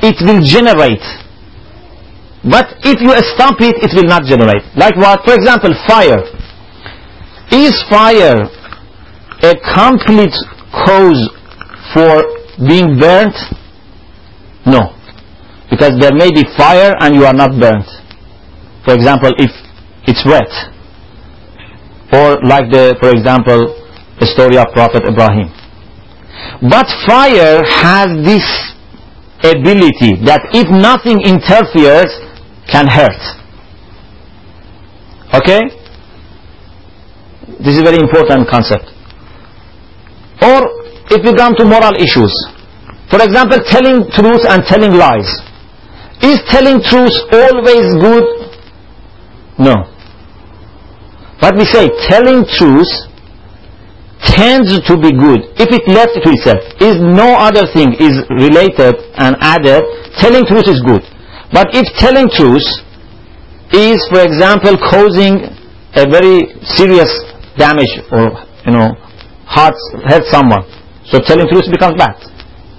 it 0.02 0.16
will 0.20 0.40
generate. 0.44 1.02
But 2.44 2.76
if 2.84 3.00
you 3.00 3.12
stop 3.36 3.60
it, 3.60 3.76
it 3.84 3.92
will 3.96 4.08
not 4.08 4.24
generate. 4.24 4.64
Like 4.76 4.96
what? 4.96 5.24
For 5.24 5.34
example, 5.34 5.72
fire. 5.88 6.24
Is 7.52 7.74
fire 7.90 8.48
a 9.42 9.52
complete 9.74 10.36
cause 10.86 11.20
for 11.92 12.22
being 12.68 12.98
burnt? 12.98 13.34
No. 14.64 14.99
Because 15.70 15.94
there 16.00 16.12
may 16.14 16.30
be 16.30 16.42
fire 16.58 16.94
and 17.00 17.14
you 17.14 17.24
are 17.24 17.32
not 17.32 17.50
burnt. 17.58 17.86
For 18.84 18.94
example, 18.94 19.30
if 19.38 19.50
it's 20.06 20.24
wet. 20.26 20.50
Or 22.12 22.42
like 22.42 22.70
the, 22.74 22.98
for 23.00 23.10
example, 23.10 23.78
the 24.18 24.26
story 24.26 24.58
of 24.58 24.66
Prophet 24.74 25.06
Ibrahim. 25.06 25.48
But 26.68 26.86
fire 27.06 27.62
has 27.62 28.08
this 28.26 28.44
ability 29.40 30.20
that 30.26 30.42
if 30.52 30.68
nothing 30.68 31.22
interferes, 31.22 32.10
can 32.70 32.86
hurt. 32.86 33.20
Okay? 35.34 35.60
This 37.58 37.76
is 37.76 37.80
a 37.80 37.84
very 37.84 37.98
important 37.98 38.48
concept. 38.48 38.86
Or 40.42 40.60
if 41.10 41.20
we 41.24 41.34
come 41.34 41.54
to 41.56 41.64
moral 41.64 41.94
issues. 41.98 42.32
For 43.10 43.20
example, 43.22 43.58
telling 43.66 44.06
truth 44.14 44.46
and 44.48 44.62
telling 44.64 44.94
lies. 44.94 45.28
Is 46.22 46.38
telling 46.50 46.80
truth 46.82 47.16
always 47.32 47.86
good? 47.96 48.26
No. 49.58 49.74
But 51.40 51.56
we 51.56 51.64
say 51.64 51.88
telling 52.08 52.44
truth 52.44 52.88
tends 54.20 54.68
to 54.84 54.94
be 55.00 55.12
good 55.16 55.40
if 55.56 55.72
it 55.72 55.84
left 55.88 56.12
to 56.20 56.28
itself. 56.28 56.60
Is 56.80 57.00
no 57.00 57.40
other 57.40 57.64
thing 57.72 57.96
is 57.96 58.20
related 58.28 59.00
and 59.16 59.36
added, 59.40 59.80
telling 60.20 60.44
truth 60.44 60.68
is 60.68 60.84
good. 60.84 61.00
But 61.52 61.72
if 61.72 61.88
telling 61.96 62.28
truth 62.28 62.64
is, 63.72 63.98
for 64.12 64.20
example, 64.20 64.76
causing 64.76 65.48
a 65.96 66.04
very 66.04 66.52
serious 66.62 67.10
damage 67.56 67.90
or, 68.12 68.44
you 68.68 68.72
know, 68.72 68.92
hurt, 69.48 69.74
hurt 70.04 70.24
someone, 70.28 70.62
so 71.08 71.18
telling 71.20 71.48
truth 71.48 71.64
becomes 71.72 71.96
bad. 71.96 72.14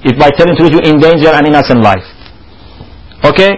If 0.05 0.17
by 0.17 0.29
telling 0.37 0.55
truth 0.55 0.71
you 0.71 0.81
endanger 0.85 1.29
an 1.29 1.45
innocent 1.45 1.81
life. 1.81 2.05
Okay? 3.23 3.53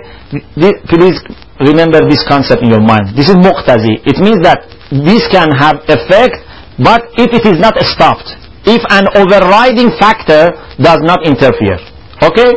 Please 0.89 1.17
remember 1.59 2.03
this 2.09 2.23
concept 2.27 2.63
in 2.63 2.69
your 2.69 2.81
mind. 2.83 3.15
This 3.15 3.29
is 3.29 3.35
muqtazi. 3.35 4.03
It 4.03 4.19
means 4.19 4.43
that 4.43 4.67
this 4.91 5.23
can 5.31 5.51
have 5.51 5.79
effect, 5.87 6.37
but 6.79 7.07
if 7.15 7.31
it 7.31 7.45
is 7.47 7.59
not 7.59 7.77
stopped, 7.83 8.27
if 8.65 8.81
an 8.89 9.07
overriding 9.15 9.91
factor 9.99 10.51
does 10.79 10.99
not 11.03 11.25
interfere. 11.25 11.79
Okay? 12.21 12.51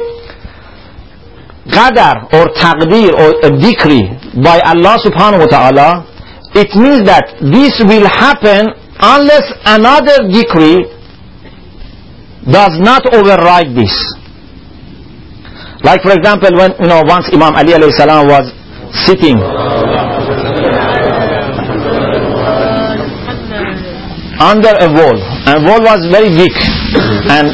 qadar 1.70 2.30
or 2.32 2.46
taqdir 2.54 3.10
or 3.10 3.30
a 3.42 3.50
decree 3.58 4.06
by 4.42 4.60
Allah 4.62 4.98
subhanahu 5.02 5.46
wa 5.46 5.50
ta'ala, 5.50 5.88
it 6.54 6.70
means 6.78 7.02
that 7.04 7.36
this 7.42 7.74
will 7.82 8.06
happen 8.06 8.70
unless 9.02 9.46
another 9.66 10.30
decree 10.30 10.86
does 12.46 12.78
not 12.78 13.02
override 13.12 13.74
this. 13.74 13.92
Like 15.86 16.02
for 16.02 16.10
example, 16.18 16.50
when 16.58 16.74
you 16.82 16.88
know 16.90 17.00
once 17.06 17.30
Imam 17.30 17.54
Ali 17.54 17.70
alayhi 17.78 17.94
salam 17.94 18.26
was 18.26 18.50
sitting 19.06 19.38
under 24.42 24.72
a 24.82 24.88
wall, 24.90 25.16
and 25.46 25.62
wall 25.62 25.78
was 25.86 26.00
very 26.10 26.26
big 26.34 26.50
and 27.30 27.46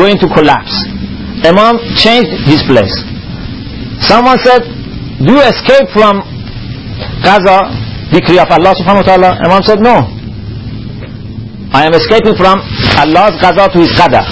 going 0.00 0.16
to 0.16 0.26
collapse. 0.32 0.72
Imam 1.44 1.76
changed 2.00 2.32
his 2.48 2.64
place. 2.64 2.96
Someone 4.00 4.40
said, 4.40 4.64
"Do 5.20 5.36
you 5.36 5.42
escape 5.44 5.92
from 5.92 6.24
Qada, 7.20 7.58
decree 8.16 8.40
of 8.40 8.48
Allah 8.48 8.72
subhanahu 8.80 9.04
wa 9.04 9.08
taala?" 9.12 9.30
Imam 9.44 9.60
said, 9.62 9.84
"No. 9.84 9.96
I 11.76 11.84
am 11.84 11.92
escaping 11.92 12.32
from 12.40 12.64
Allah's 12.96 13.36
Qada 13.44 13.68
to 13.76 13.78
His 13.84 13.92
Qadar." 13.92 14.24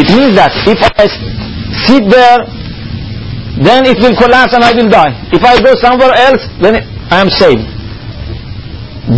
It 0.00 0.08
means 0.16 0.34
that 0.40 0.50
if 0.64 0.80
I 0.96 1.06
sit 1.86 2.06
there, 2.10 2.38
then 3.62 3.86
it 3.86 3.98
will 4.02 4.16
collapse 4.18 4.54
and 4.54 4.64
I 4.64 4.72
will 4.74 4.90
die. 4.90 5.14
If 5.30 5.42
I 5.42 5.62
go 5.62 5.74
somewhere 5.78 6.14
else, 6.14 6.42
then 6.62 6.82
I 7.10 7.20
am 7.22 7.30
saved. 7.30 7.66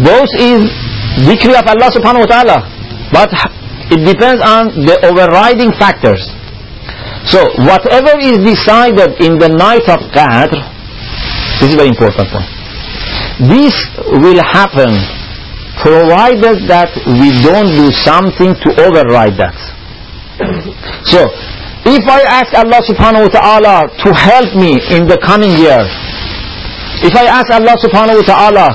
Both 0.05 0.33
is 0.37 0.69
decree 1.25 1.57
of 1.57 1.65
Allah 1.65 1.89
subhanahu 1.95 2.27
wa 2.27 2.31
ta'ala. 2.31 2.59
But 3.13 3.31
it 3.89 4.03
depends 4.05 4.43
on 4.43 4.75
the 4.85 4.99
overriding 5.07 5.73
factors. 5.79 6.21
So 7.31 7.43
whatever 7.65 8.19
is 8.19 8.39
decided 8.43 9.19
in 9.23 9.39
the 9.39 9.49
night 9.49 9.87
of 9.89 9.99
Qadr, 10.11 10.59
this 11.63 11.71
is 11.71 11.75
very 11.75 11.89
important 11.89 12.29
point. 12.31 12.51
This 13.49 13.75
will 14.21 14.43
happen 14.43 14.91
provided 15.81 16.67
that 16.73 16.89
we 17.05 17.31
don't 17.45 17.69
do 17.69 17.93
something 17.93 18.57
to 18.65 18.69
override 18.81 19.37
that. 19.37 19.57
So 21.05 21.29
if 21.87 22.03
I 22.11 22.21
ask 22.27 22.51
Allah 22.59 22.83
subhanahu 22.83 23.31
wa 23.31 23.33
ta'ala 23.39 23.77
to 24.03 24.11
help 24.11 24.51
me 24.59 24.75
in 24.91 25.07
the 25.07 25.15
coming 25.23 25.55
year, 25.55 25.87
if 27.07 27.15
I 27.15 27.31
ask 27.31 27.47
Allah 27.55 27.79
subhanahu 27.79 28.19
wa 28.23 28.27
ta'ala 28.27 28.69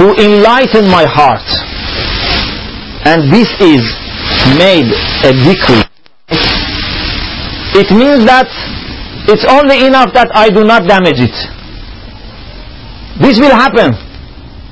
to 0.00 0.04
enlighten 0.16 0.88
my 0.88 1.04
heart, 1.04 1.44
and 3.04 3.28
this 3.28 3.52
is 3.60 3.84
made 4.56 4.88
a 5.28 5.32
decree, 5.44 5.84
it 7.76 7.92
means 7.92 8.24
that 8.24 8.48
it's 9.28 9.44
only 9.44 9.84
enough 9.84 10.14
that 10.14 10.32
I 10.32 10.48
do 10.48 10.64
not 10.64 10.88
damage 10.88 11.20
it. 11.20 11.36
This 13.20 13.36
will 13.38 13.52
happen, 13.52 13.92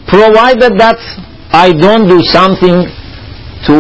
provided 0.09 0.81
that 0.81 0.97
I 1.53 1.73
don't 1.77 2.09
do 2.09 2.23
something 2.25 2.89
to 3.69 3.75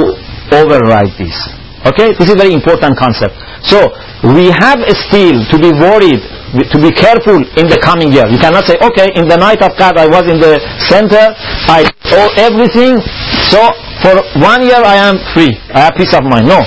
override 0.52 1.16
this. 1.16 1.59
Okay, 1.80 2.12
this 2.12 2.28
is 2.28 2.36
very 2.36 2.52
important 2.52 2.92
concept. 3.00 3.32
So 3.64 3.88
we 4.36 4.52
have 4.52 4.84
still 5.08 5.40
to 5.48 5.56
be 5.56 5.72
worried, 5.72 6.20
to 6.60 6.76
be 6.76 6.92
careful 6.92 7.40
in 7.56 7.72
the 7.72 7.80
coming 7.80 8.12
year. 8.12 8.28
You 8.28 8.36
cannot 8.36 8.68
say, 8.68 8.76
okay, 8.76 9.08
in 9.16 9.24
the 9.24 9.40
night 9.40 9.64
of 9.64 9.72
Qadr 9.80 9.96
I 9.96 10.08
was 10.08 10.28
in 10.28 10.36
the 10.36 10.60
center, 10.92 11.32
I 11.72 11.88
owe 12.12 12.30
everything, 12.36 13.00
so 13.48 13.64
for 14.04 14.20
one 14.44 14.60
year 14.60 14.76
I 14.84 15.00
am 15.08 15.16
free, 15.32 15.56
I 15.72 15.88
have 15.88 15.96
peace 15.96 16.12
of 16.12 16.20
mind. 16.28 16.52
No. 16.52 16.60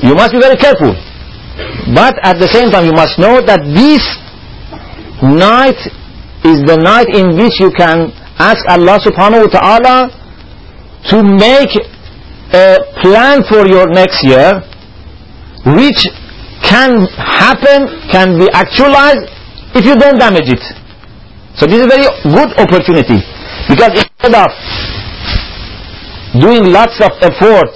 You 0.00 0.16
must 0.16 0.32
be 0.32 0.40
very 0.40 0.56
careful. 0.56 0.96
But 1.92 2.16
at 2.24 2.40
the 2.40 2.48
same 2.48 2.72
time 2.72 2.88
you 2.88 2.96
must 2.96 3.20
know 3.20 3.44
that 3.44 3.60
this 3.68 4.00
night 5.20 5.76
is 6.44 6.64
the 6.64 6.80
night 6.80 7.12
in 7.12 7.36
which 7.36 7.60
you 7.60 7.68
can 7.76 8.12
ask 8.40 8.64
Allah 8.68 8.96
subhanahu 9.00 9.48
wa 9.48 9.52
ta'ala 9.52 9.96
to 11.12 11.20
make 11.20 11.72
a 12.54 12.78
plan 13.02 13.42
for 13.50 13.66
your 13.66 13.90
next 13.90 14.22
year 14.22 14.62
which 15.66 16.06
can 16.62 17.02
happen, 17.18 17.90
can 18.14 18.38
be 18.38 18.46
actualized 18.52 19.26
if 19.74 19.84
you 19.84 19.96
don't 19.96 20.18
damage 20.18 20.48
it. 20.48 20.62
So 21.58 21.66
this 21.66 21.82
is 21.82 21.86
a 21.86 21.90
very 21.90 22.06
good 22.22 22.50
opportunity 22.58 23.18
because 23.68 23.92
instead 23.98 24.34
of 24.38 24.50
doing 26.40 26.70
lots 26.70 27.00
of 27.02 27.10
effort 27.22 27.70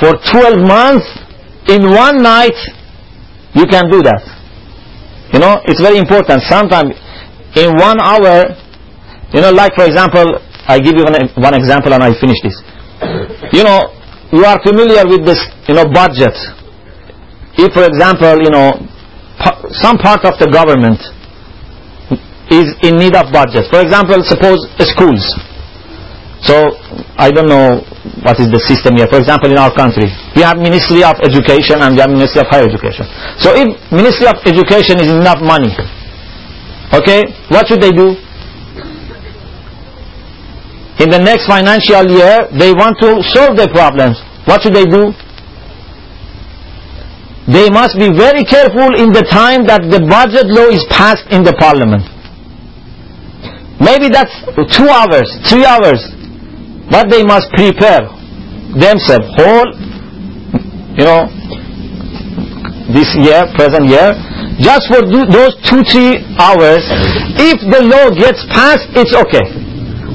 for 0.00 0.16
12 0.32 0.64
months 0.64 1.06
in 1.68 1.84
one 1.92 2.22
night 2.22 2.56
you 3.54 3.66
can 3.66 3.90
do 3.90 4.02
that. 4.02 4.22
You 5.32 5.40
know, 5.40 5.60
it's 5.64 5.80
very 5.80 5.98
important. 5.98 6.42
Sometimes 6.48 6.94
in 7.56 7.74
one 7.76 8.00
hour, 8.00 8.44
you 9.32 9.40
know, 9.40 9.52
like 9.52 9.74
for 9.74 9.84
example, 9.84 10.40
I 10.68 10.78
give 10.78 10.94
you 10.96 11.04
one, 11.04 11.14
one 11.36 11.54
example 11.54 11.92
and 11.92 12.02
I 12.02 12.12
finish 12.20 12.40
this 12.42 12.62
you 13.54 13.62
know, 13.62 13.80
you 14.34 14.42
are 14.44 14.58
familiar 14.66 15.06
with 15.06 15.22
this, 15.22 15.38
you 15.70 15.74
know, 15.78 15.86
budget. 15.86 16.34
If, 17.54 17.70
for 17.70 17.86
example, 17.86 18.34
you 18.42 18.50
know, 18.50 18.74
some 19.78 19.96
part 19.98 20.26
of 20.26 20.34
the 20.42 20.50
government 20.50 20.98
is 22.50 22.74
in 22.82 22.98
need 22.98 23.14
of 23.14 23.30
budget. 23.30 23.70
For 23.70 23.78
example, 23.80 24.18
suppose 24.26 24.58
schools. 24.90 25.22
So, 26.42 26.76
I 27.16 27.30
don't 27.30 27.48
know 27.48 27.80
what 28.26 28.36
is 28.36 28.50
the 28.52 28.60
system 28.60 29.00
here. 29.00 29.08
For 29.08 29.16
example, 29.16 29.48
in 29.48 29.56
our 29.56 29.72
country, 29.72 30.10
we 30.36 30.42
have 30.42 30.58
Ministry 30.60 31.00
of 31.00 31.16
Education 31.24 31.80
and 31.80 31.96
we 31.96 32.04
have 32.04 32.10
Ministry 32.10 32.44
of 32.44 32.52
Higher 32.52 32.68
Education. 32.68 33.08
So, 33.40 33.56
if 33.56 33.64
Ministry 33.88 34.28
of 34.28 34.36
Education 34.44 35.00
is 35.00 35.08
enough 35.08 35.40
money, 35.40 35.72
okay, 36.92 37.24
what 37.48 37.64
should 37.70 37.80
they 37.80 37.94
do? 37.96 38.18
In 41.00 41.10
the 41.10 41.18
next 41.18 41.50
financial 41.50 42.06
year, 42.06 42.46
they 42.54 42.70
want 42.70 42.94
to 43.02 43.18
solve 43.34 43.56
their 43.58 43.70
problems. 43.70 44.14
What 44.46 44.62
should 44.62 44.74
they 44.74 44.86
do? 44.86 45.10
They 47.50 47.68
must 47.68 47.98
be 47.98 48.08
very 48.14 48.46
careful 48.46 48.94
in 48.96 49.10
the 49.12 49.26
time 49.28 49.66
that 49.66 49.84
the 49.90 50.00
budget 50.06 50.48
law 50.48 50.70
is 50.70 50.86
passed 50.88 51.26
in 51.34 51.42
the 51.42 51.52
parliament. 51.58 52.06
Maybe 53.82 54.08
that's 54.08 54.32
two 54.72 54.88
hours, 54.88 55.28
three 55.50 55.66
hours. 55.66 56.00
But 56.88 57.10
they 57.10 57.24
must 57.24 57.50
prepare 57.52 58.06
themselves 58.78 59.28
whole, 59.34 59.68
you 60.94 61.04
know, 61.04 61.26
this 62.94 63.10
year, 63.18 63.50
present 63.58 63.90
year, 63.90 64.14
just 64.62 64.86
for 64.88 65.02
those 65.02 65.52
two, 65.66 65.82
three 65.90 66.22
hours. 66.38 66.86
If 67.34 67.58
the 67.66 67.82
law 67.82 68.14
gets 68.14 68.46
passed, 68.54 68.88
it's 68.94 69.12
okay. 69.26 69.63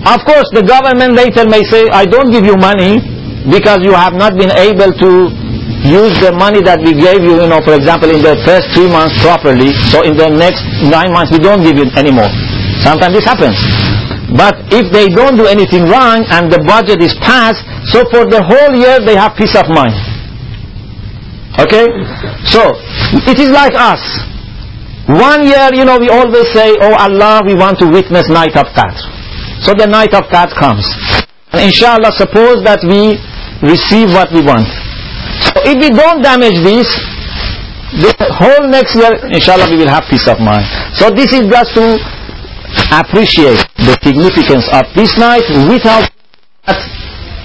Of 0.08 0.24
course, 0.24 0.48
the 0.56 0.64
government 0.64 1.16
later 1.20 1.44
may 1.44 1.64
say, 1.68 1.88
I 1.92 2.06
don't 2.08 2.32
give 2.32 2.46
you 2.48 2.56
money 2.56 3.04
because 3.52 3.84
you 3.84 3.92
have 3.92 4.16
not 4.16 4.36
been 4.40 4.52
able 4.52 4.96
to 4.96 5.10
use 5.84 6.16
the 6.20 6.32
money 6.36 6.60
that 6.64 6.80
we 6.84 6.92
gave 6.96 7.24
you, 7.24 7.40
you 7.40 7.48
know, 7.48 7.60
for 7.64 7.76
example, 7.76 8.12
in 8.12 8.20
the 8.24 8.36
first 8.48 8.68
three 8.76 8.88
months 8.88 9.16
properly. 9.24 9.72
So 9.92 10.04
in 10.04 10.16
the 10.16 10.28
next 10.32 10.64
nine 10.88 11.12
months, 11.12 11.32
we 11.32 11.40
don't 11.40 11.64
give 11.64 11.76
you 11.80 11.88
anymore. 11.96 12.28
Sometimes 12.84 13.16
this 13.16 13.28
happens. 13.28 13.56
But 14.36 14.56
if 14.72 14.88
they 14.94 15.10
don't 15.12 15.36
do 15.36 15.48
anything 15.50 15.90
wrong 15.90 16.24
and 16.32 16.52
the 16.52 16.62
budget 16.64 17.02
is 17.02 17.16
passed, 17.24 17.64
so 17.92 18.06
for 18.12 18.28
the 18.30 18.40
whole 18.44 18.72
year 18.78 19.02
they 19.04 19.16
have 19.20 19.36
peace 19.36 19.56
of 19.56 19.68
mind. 19.72 19.96
Okay? 21.60 21.88
So, 22.48 22.62
it 23.28 23.36
is 23.40 23.50
like 23.52 23.74
us. 23.76 24.00
One 25.10 25.44
year, 25.44 25.74
you 25.74 25.84
know, 25.84 25.98
we 25.98 26.08
always 26.08 26.46
say, 26.54 26.78
Oh 26.80 26.94
Allah, 26.94 27.42
we 27.44 27.56
want 27.58 27.80
to 27.82 27.88
witness 27.90 28.30
night 28.30 28.54
of 28.56 28.70
Qadr. 28.78 29.19
So 29.66 29.74
the 29.76 29.88
night 29.88 30.14
of 30.14 30.30
that 30.32 30.56
comes. 30.56 30.86
And 31.52 31.68
inshallah, 31.68 32.14
suppose 32.16 32.64
that 32.64 32.80
we 32.86 33.18
receive 33.66 34.14
what 34.16 34.32
we 34.32 34.40
want. 34.46 34.68
So 35.52 35.66
if 35.68 35.78
we 35.82 35.90
don't 35.90 36.22
damage 36.22 36.62
this, 36.64 36.88
the 38.00 38.14
whole 38.38 38.70
next 38.70 38.94
year, 38.96 39.18
inshallah, 39.34 39.68
we 39.72 39.82
will 39.82 39.90
have 39.90 40.06
peace 40.08 40.28
of 40.30 40.40
mind. 40.40 40.64
So 40.96 41.10
this 41.10 41.34
is 41.34 41.50
just 41.50 41.74
to 41.76 41.98
appreciate 42.94 43.60
the 43.82 43.98
significance 44.06 44.70
of 44.72 44.86
this 44.94 45.18
night. 45.18 45.44
Without 45.68 46.06
that, 46.70 46.80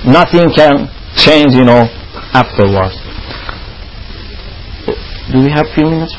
nothing 0.05 0.53
can 0.53 0.87
change, 1.17 1.55
you 1.57 1.65
know, 1.65 1.89
afterwards. 2.37 2.95
Do 5.33 5.41
we 5.41 5.51
have 5.51 5.67
few 5.75 5.89
minutes? 5.89 6.15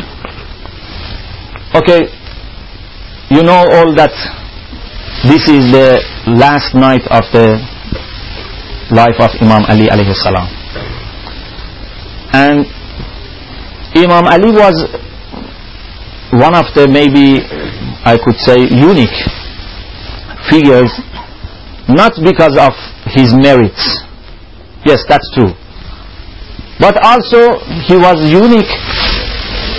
Okay, 1.76 2.10
you 3.30 3.44
know 3.44 3.62
all 3.78 3.94
that 3.94 4.12
this 5.24 5.48
is 5.48 5.72
the 5.72 6.04
last 6.28 6.76
night 6.76 7.08
of 7.08 7.24
the 7.32 7.56
life 8.92 9.16
of 9.20 9.32
Imam 9.42 9.64
Ali 9.66 9.88
alayhi 9.88 10.14
salam. 10.14 10.48
And 12.36 12.66
Imam 13.96 14.28
Ali 14.28 14.52
was 14.52 14.76
one 16.36 16.54
of 16.54 16.66
the 16.76 16.88
maybe 16.92 17.40
I 18.04 18.18
could 18.20 18.36
say 18.38 18.60
unique 18.60 19.16
figures 20.52 20.92
not 21.88 22.14
because 22.22 22.58
of 22.60 22.74
his 23.14 23.34
merits. 23.34 24.04
Yes, 24.86 25.02
that's 25.08 25.26
true. 25.34 25.54
But 26.80 27.00
also 27.02 27.58
he 27.88 27.96
was 27.96 28.20
unique 28.30 28.70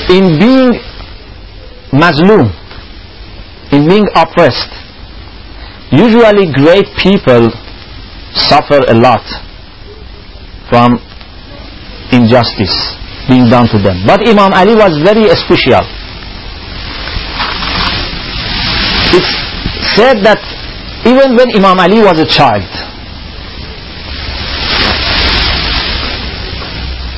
in 0.08 0.38
being 0.38 0.80
mazloom, 1.92 2.50
in 3.72 3.86
being 3.86 4.06
oppressed. 4.16 4.85
Usually 5.92 6.50
great 6.52 6.86
people 6.98 7.50
suffer 8.34 8.80
a 8.88 8.94
lot 8.94 9.22
from 10.68 10.98
injustice 12.12 12.74
being 13.28 13.48
done 13.48 13.68
to 13.68 13.78
them. 13.78 14.02
But 14.06 14.26
Imam 14.26 14.52
Ali 14.52 14.74
was 14.74 14.98
very 15.02 15.30
special. 15.34 15.82
It's 19.14 19.32
said 19.94 20.22
that 20.26 20.42
even 21.06 21.36
when 21.36 21.54
Imam 21.54 21.78
Ali 21.78 22.02
was 22.02 22.18
a 22.18 22.26
child, 22.26 22.66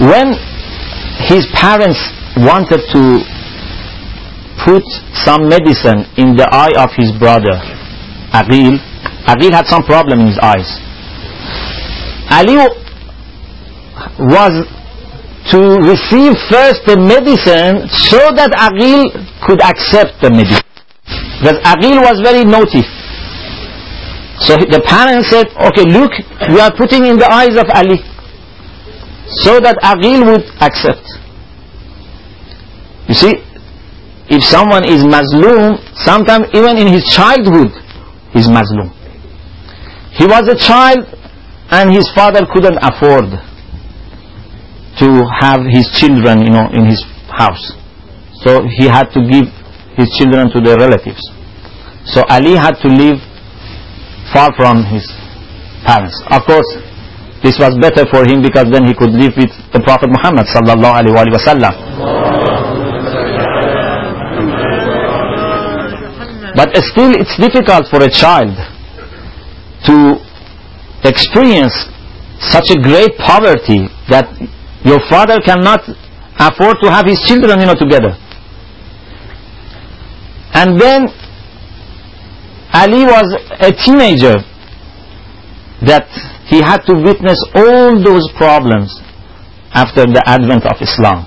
when 0.01 0.37
his 1.27 1.47
parents 1.55 1.99
wanted 2.37 2.85
to 2.93 3.03
put 4.65 4.85
some 5.25 5.49
medicine 5.49 6.07
in 6.17 6.37
the 6.37 6.47
eye 6.53 6.73
of 6.79 6.91
his 6.97 7.11
brother, 7.19 7.78
Aqil, 8.33 8.79
Aqil 9.27 9.53
had 9.53 9.67
some 9.67 9.83
problem 9.83 10.21
in 10.21 10.27
his 10.29 10.39
eyes. 10.39 10.69
Ali 12.31 12.57
was 14.19 14.53
to 15.51 15.59
receive 15.81 16.37
first 16.53 16.85
the 16.85 16.97
medicine 17.01 17.89
so 17.89 18.21
that 18.37 18.53
Aqil 18.53 19.09
could 19.47 19.63
accept 19.63 20.21
the 20.21 20.31
medicine. 20.31 20.65
Because 21.41 21.59
Aqil 21.65 22.03
was 22.05 22.21
very 22.21 22.45
naughty. 22.45 22.85
So 24.45 24.55
the 24.55 24.83
parents 24.87 25.31
said, 25.31 25.49
okay, 25.57 25.89
look, 25.89 26.13
we 26.53 26.61
are 26.61 26.71
putting 26.77 27.07
in 27.07 27.17
the 27.17 27.27
eyes 27.33 27.57
of 27.57 27.67
Ali 27.75 27.99
so 29.41 29.59
that 29.61 29.77
Aqil 29.83 30.25
would 30.29 30.45
accept. 30.61 31.05
You 33.09 33.15
see, 33.15 33.35
if 34.29 34.45
someone 34.45 34.85
is 34.85 35.03
mazloom, 35.05 35.81
sometimes 36.05 36.47
even 36.53 36.77
in 36.77 36.93
his 36.93 37.05
childhood, 37.09 37.73
he's 38.33 38.47
mazloom. 38.49 38.91
He 40.13 40.27
was 40.27 40.49
a 40.49 40.57
child 40.59 41.05
and 41.71 41.93
his 41.93 42.09
father 42.15 42.47
couldn't 42.53 42.79
afford 42.81 43.29
to 44.99 45.09
have 45.41 45.63
his 45.71 45.87
children, 45.95 46.43
you 46.43 46.51
know, 46.51 46.67
in 46.73 46.87
his 46.87 47.05
house. 47.31 47.73
So 48.43 48.67
he 48.67 48.87
had 48.87 49.11
to 49.15 49.21
give 49.23 49.47
his 49.97 50.11
children 50.19 50.51
to 50.55 50.61
their 50.61 50.77
relatives. 50.79 51.23
So 52.07 52.23
Ali 52.29 52.57
had 52.57 52.79
to 52.83 52.89
live 52.89 53.19
far 54.33 54.51
from 54.57 54.85
his 54.87 55.07
parents. 55.87 56.19
Of 56.31 56.43
course, 56.47 56.67
this 57.43 57.55
was 57.59 57.79
better 57.79 58.03
for 58.11 58.27
him 58.27 58.43
because 58.43 58.67
then 58.73 58.87
he 58.87 58.95
could 58.95 59.15
live 59.15 59.33
with 59.39 59.53
the 59.71 59.81
Prophet 59.85 60.11
Muhammad 60.11 60.47
sallallahu 60.51 60.95
alaihi 60.99 61.31
wasallam. 61.31 62.58
But 66.59 66.75
still, 66.91 67.15
it's 67.15 67.39
difficult 67.39 67.87
for 67.87 68.03
a 68.03 68.11
child 68.11 68.51
to 69.87 70.19
experience 71.07 71.87
such 72.41 72.75
a 72.75 72.83
great 72.83 73.15
poverty 73.17 73.87
that 74.11 74.27
your 74.83 74.99
father 75.09 75.39
cannot 75.39 75.87
afford 76.35 76.79
to 76.83 76.91
have 76.91 77.07
his 77.07 77.23
children, 77.31 77.61
you 77.61 77.67
know, 77.67 77.79
together. 77.79 78.11
And 80.53 80.81
then 80.81 81.07
Ali 82.75 83.07
was 83.07 83.39
a 83.61 83.71
teenager 83.71 84.35
that 85.87 86.11
he 86.51 86.59
had 86.59 86.79
to 86.91 86.95
witness 86.95 87.39
all 87.55 88.03
those 88.03 88.27
problems 88.37 88.99
after 89.71 90.07
the 90.07 90.23
advent 90.27 90.67
of 90.67 90.75
Islam. 90.83 91.23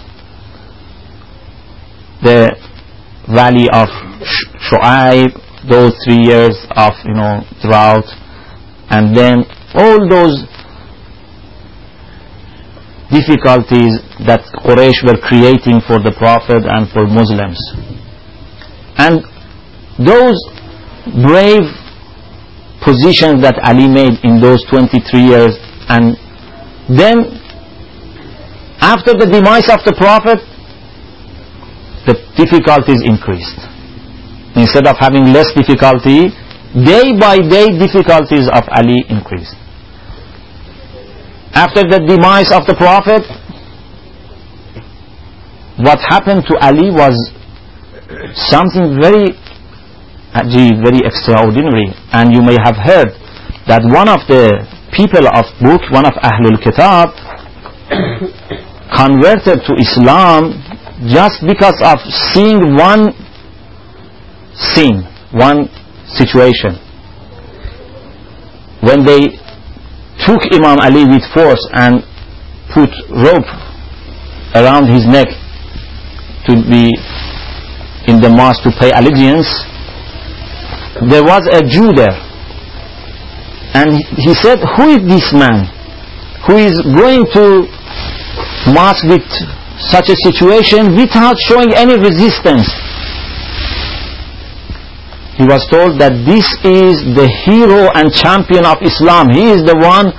The 2.21 2.51
valley 3.31 3.69
of 3.71 4.10
Shu'aib, 4.21 5.33
those 5.69 5.93
three 6.05 6.21
years 6.23 6.57
of, 6.75 6.93
you 7.05 7.13
know, 7.13 7.43
drought, 7.61 8.05
and 8.89 9.15
then 9.15 9.43
all 9.73 10.09
those 10.09 10.45
difficulties 13.11 13.99
that 14.23 14.41
Quraysh 14.63 15.03
were 15.03 15.19
creating 15.19 15.83
for 15.83 15.99
the 15.99 16.15
Prophet 16.17 16.63
and 16.63 16.87
for 16.91 17.05
Muslims. 17.07 17.59
And 18.97 19.23
those 19.99 20.39
brave 21.19 21.67
positions 22.83 23.43
that 23.43 23.59
Ali 23.63 23.87
made 23.87 24.17
in 24.23 24.41
those 24.41 24.63
23 24.71 25.03
years 25.21 25.53
and 25.89 26.17
then 26.89 27.41
after 28.81 29.13
the 29.13 29.29
demise 29.29 29.69
of 29.69 29.85
the 29.85 29.93
Prophet 29.93 30.41
the 32.09 32.17
difficulties 32.33 33.01
increased. 33.05 33.70
Instead 34.55 34.87
of 34.87 34.97
having 34.99 35.31
less 35.31 35.47
difficulty, 35.55 36.29
day 36.75 37.15
by 37.17 37.37
day 37.39 37.67
difficulties 37.77 38.47
of 38.51 38.63
Ali 38.71 39.03
increased. 39.07 39.55
After 41.53 41.83
the 41.83 41.99
demise 42.07 42.51
of 42.51 42.63
the 42.67 42.75
Prophet, 42.75 43.23
what 45.83 45.99
happened 45.99 46.43
to 46.47 46.55
Ali 46.63 46.91
was 46.91 47.15
something 48.51 48.99
very 49.01 49.35
uh, 50.33 50.43
ajib, 50.43 50.83
very 50.83 51.03
extraordinary. 51.03 51.91
And 52.11 52.33
you 52.33 52.41
may 52.41 52.55
have 52.63 52.75
heard 52.75 53.11
that 53.67 53.83
one 53.83 54.07
of 54.07 54.23
the 54.27 54.63
people 54.95 55.27
of 55.27 55.43
book, 55.59 55.81
one 55.91 56.05
of 56.05 56.15
Ahlul 56.23 56.59
Kitab, 56.63 57.11
converted 58.95 59.63
to 59.67 59.71
Islam 59.79 60.55
just 61.11 61.43
because 61.43 61.75
of 61.83 61.99
seeing 62.31 62.75
one 62.75 63.11
scene, 64.53 65.03
one 65.31 65.69
situation. 66.05 66.75
When 68.81 69.05
they 69.05 69.37
took 70.25 70.41
Imam 70.51 70.79
Ali 70.81 71.05
with 71.05 71.23
force 71.33 71.61
and 71.73 72.01
put 72.73 72.89
rope 73.09 73.49
around 74.55 74.87
his 74.87 75.05
neck 75.05 75.27
to 76.47 76.53
be 76.67 76.91
in 78.07 78.19
the 78.19 78.29
mosque 78.29 78.63
to 78.63 78.71
pay 78.79 78.91
allegiance, 78.91 79.47
there 81.09 81.23
was 81.23 81.45
a 81.53 81.61
Jew 81.65 81.93
there. 81.93 82.17
And 83.73 83.95
he 84.17 84.33
said, 84.35 84.59
who 84.75 84.99
is 84.99 85.01
this 85.07 85.31
man 85.31 85.69
who 86.45 86.57
is 86.57 86.75
going 86.83 87.23
to 87.33 87.63
mosque 88.73 89.05
with 89.07 89.23
such 89.79 90.09
a 90.09 90.17
situation 90.27 90.95
without 90.97 91.37
showing 91.39 91.73
any 91.73 91.95
resistance? 91.97 92.67
He 95.39 95.47
was 95.47 95.63
told 95.71 95.95
that 96.03 96.11
this 96.27 96.43
is 96.67 96.99
the 97.15 97.23
hero 97.47 97.87
and 97.95 98.11
champion 98.11 98.67
of 98.67 98.83
Islam. 98.83 99.31
He 99.31 99.47
is 99.47 99.63
the 99.63 99.79
one 99.79 100.11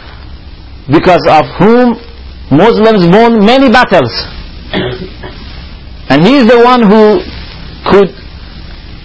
because 0.89 1.21
of 1.29 1.45
whom 1.61 2.01
Muslims 2.49 3.05
won 3.13 3.45
many 3.45 3.69
battles. 3.69 4.09
and 6.09 6.25
he 6.25 6.41
is 6.41 6.49
the 6.49 6.65
one 6.65 6.81
who 6.81 7.21
could 7.93 8.09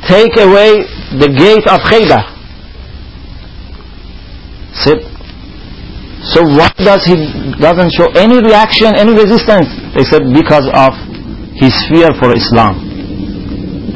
take 0.08 0.32
away 0.40 0.88
the 1.20 1.28
gate 1.28 1.68
of 1.68 1.84
Khaybar. 1.84 2.24
So, 4.80 4.96
so 6.24 6.40
why 6.56 6.72
does 6.80 7.04
he 7.04 7.16
doesn't 7.60 7.92
show 7.92 8.08
any 8.16 8.40
reaction, 8.40 8.96
any 8.96 9.12
resistance? 9.12 9.68
They 9.92 10.08
said 10.08 10.24
because 10.32 10.72
of 10.72 10.96
his 11.60 11.76
fear 11.92 12.16
for 12.16 12.32
Islam 12.32 12.87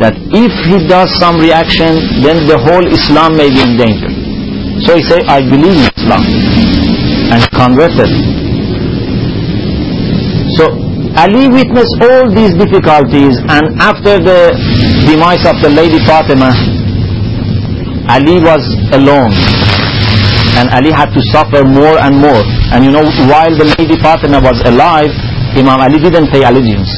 that 0.01 0.17
if 0.33 0.49
he 0.65 0.81
does 0.89 1.13
some 1.21 1.37
reaction, 1.37 2.01
then 2.25 2.49
the 2.49 2.57
whole 2.57 2.81
Islam 2.89 3.37
may 3.37 3.53
be 3.53 3.61
in 3.61 3.77
danger. 3.77 4.09
So 4.81 4.97
he 4.97 5.03
said, 5.05 5.29
I 5.29 5.45
believe 5.45 5.77
in 5.77 5.85
Islam. 5.93 6.25
And 7.29 7.41
converted. 7.53 8.09
So 10.57 10.73
Ali 11.21 11.45
witnessed 11.53 11.95
all 12.01 12.33
these 12.33 12.57
difficulties 12.57 13.37
and 13.45 13.77
after 13.77 14.17
the 14.17 14.49
demise 15.05 15.45
of 15.45 15.61
the 15.61 15.69
Lady 15.69 16.01
Fatima, 16.09 16.49
Ali 18.09 18.41
was 18.41 18.65
alone. 18.97 19.37
And 20.57 20.65
Ali 20.73 20.89
had 20.89 21.13
to 21.13 21.21
suffer 21.29 21.61
more 21.63 22.01
and 22.01 22.17
more. 22.17 22.41
And 22.73 22.83
you 22.83 22.91
know, 22.91 23.05
while 23.29 23.53
the 23.53 23.69
Lady 23.77 24.01
Fatima 24.01 24.41
was 24.41 24.57
alive, 24.65 25.13
Imam 25.53 25.77
Ali 25.77 26.01
didn't 26.01 26.33
pay 26.33 26.41
allegiance 26.43 26.89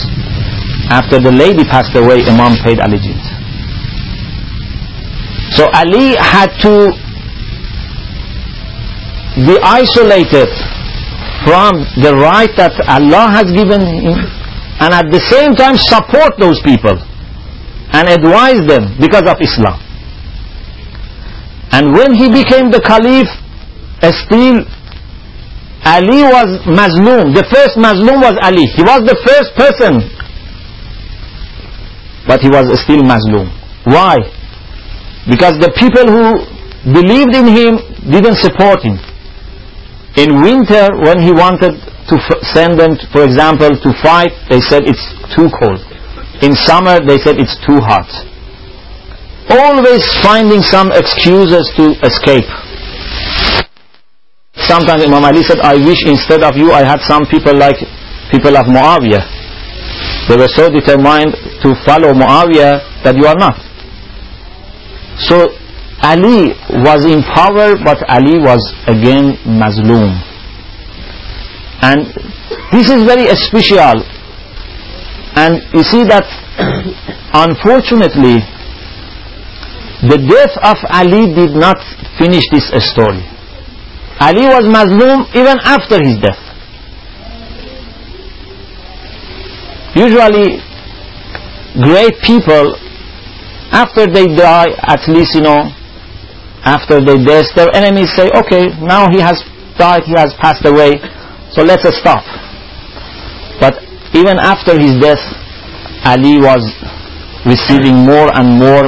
after 0.89 1.19
the 1.19 1.31
lady 1.31 1.63
passed 1.63 1.95
away, 1.95 2.23
Imam 2.27 2.55
paid 2.63 2.79
allegiance. 2.79 3.23
So 5.55 5.67
Ali 5.71 6.15
had 6.17 6.49
to 6.65 6.91
be 9.47 9.55
isolated 9.63 10.49
from 11.45 11.83
the 11.99 12.13
right 12.15 12.49
that 12.57 12.73
Allah 12.87 13.27
has 13.33 13.49
given 13.51 13.81
him 13.81 14.15
and 14.79 14.93
at 14.93 15.09
the 15.11 15.19
same 15.29 15.53
time 15.57 15.75
support 15.77 16.37
those 16.39 16.61
people 16.63 16.95
and 17.93 18.09
advise 18.09 18.61
them 18.65 18.97
because 18.99 19.25
of 19.29 19.37
Islam. 19.41 19.77
And 21.73 21.93
when 21.93 22.13
he 22.13 22.29
became 22.29 22.69
the 22.69 22.81
Caliph, 22.81 23.29
still 24.25 24.61
Ali 25.85 26.21
was 26.23 26.61
Mazlum. 26.69 27.33
The 27.35 27.43
first 27.49 27.75
Mazlum 27.75 28.21
was 28.21 28.37
Ali. 28.45 28.65
He 28.71 28.83
was 28.85 29.01
the 29.03 29.17
first 29.25 29.51
person 29.57 30.12
but 32.27 32.41
he 32.41 32.49
was 32.49 32.67
still 32.83 33.03
Mazlum. 33.03 33.51
Why? 33.85 34.17
Because 35.27 35.59
the 35.59 35.71
people 35.75 36.07
who 36.07 36.43
believed 36.91 37.31
in 37.35 37.47
him 37.47 37.73
didn't 38.11 38.39
support 38.43 38.83
him. 38.83 38.99
In 40.15 40.43
winter, 40.43 40.91
when 41.03 41.19
he 41.19 41.31
wanted 41.31 41.79
to 42.11 42.15
send 42.53 42.79
them, 42.79 42.95
for 43.11 43.23
example, 43.23 43.71
to 43.71 43.89
fight, 44.03 44.31
they 44.51 44.59
said 44.59 44.83
it's 44.85 45.03
too 45.35 45.47
cold. 45.59 45.79
In 46.43 46.53
summer, 46.53 46.99
they 46.99 47.17
said 47.17 47.39
it's 47.39 47.55
too 47.65 47.79
hot. 47.79 48.07
Always 49.49 50.03
finding 50.23 50.61
some 50.61 50.91
excuses 50.91 51.71
to 51.75 51.95
escape. 52.03 52.47
Sometimes 54.55 55.03
Imam 55.03 55.23
Ali 55.25 55.43
said, 55.43 55.59
I 55.59 55.75
wish 55.75 56.05
instead 56.05 56.43
of 56.43 56.55
you 56.55 56.71
I 56.71 56.83
had 56.83 56.99
some 57.07 57.25
people 57.25 57.55
like 57.57 57.75
people 58.31 58.55
of 58.55 58.65
Muawiyah. 58.67 59.42
They 60.29 60.37
were 60.37 60.47
so 60.47 60.69
determined 60.71 61.35
to 61.63 61.75
follow 61.85 62.13
Muawiyah 62.15 63.03
that 63.03 63.15
you 63.17 63.25
are 63.27 63.35
not. 63.35 63.59
So 65.27 65.51
Ali 66.01 66.55
was 66.83 67.03
in 67.05 67.23
power 67.35 67.75
but 67.83 67.99
Ali 68.07 68.39
was 68.39 68.63
again 68.87 69.35
Mazloom. 69.43 70.15
And 71.83 72.07
this 72.71 72.87
is 72.87 73.03
very 73.03 73.27
special. 73.35 73.99
And 75.35 75.59
you 75.75 75.83
see 75.83 76.03
that 76.07 76.23
unfortunately 77.33 78.39
the 80.07 80.19
death 80.23 80.55
of 80.63 80.77
Ali 80.91 81.31
did 81.35 81.51
not 81.55 81.79
finish 82.19 82.43
this 82.51 82.71
story. 82.91 83.23
Ali 84.19 84.47
was 84.47 84.63
Mazlum 84.71 85.27
even 85.35 85.57
after 85.63 85.99
his 85.99 86.15
death. 86.19 86.52
Usually, 89.95 90.57
great 91.81 92.17
people, 92.25 92.75
after 93.71 94.05
they 94.07 94.27
die, 94.33 94.73
at 94.81 95.05
least, 95.07 95.35
you 95.35 95.41
know, 95.41 95.69
after 96.65 97.03
they 97.03 97.17
death, 97.23 97.45
their 97.55 97.69
enemies 97.75 98.09
say, 98.15 98.29
okay, 98.33 98.71
now 98.81 99.09
he 99.11 99.19
has 99.19 99.43
died, 99.77 100.03
he 100.05 100.13
has 100.15 100.33
passed 100.39 100.65
away, 100.65 100.95
so 101.51 101.61
let's 101.61 101.83
stop. 101.99 102.23
But 103.59 103.77
even 104.15 104.37
after 104.39 104.79
his 104.79 104.97
death, 105.01 105.21
Ali 106.05 106.37
was 106.39 106.63
receiving 107.45 107.95
more 108.05 108.31
and 108.33 108.57
more 108.57 108.87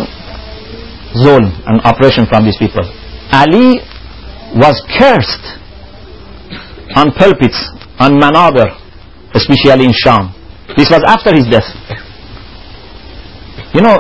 zulm 1.16 1.52
and 1.68 1.82
oppression 1.84 2.26
from 2.26 2.46
these 2.46 2.58
people. 2.58 2.84
Ali 3.32 3.80
was 4.56 4.80
cursed 4.98 5.46
on 6.96 7.12
pulpits, 7.12 7.60
on 8.00 8.14
manabir, 8.16 8.72
especially 9.34 9.86
in 9.86 9.94
Sham. 9.94 10.32
This 10.74 10.90
was 10.90 11.04
after 11.06 11.30
his 11.38 11.46
death. 11.46 11.70
You 13.74 13.82
know, 13.82 13.98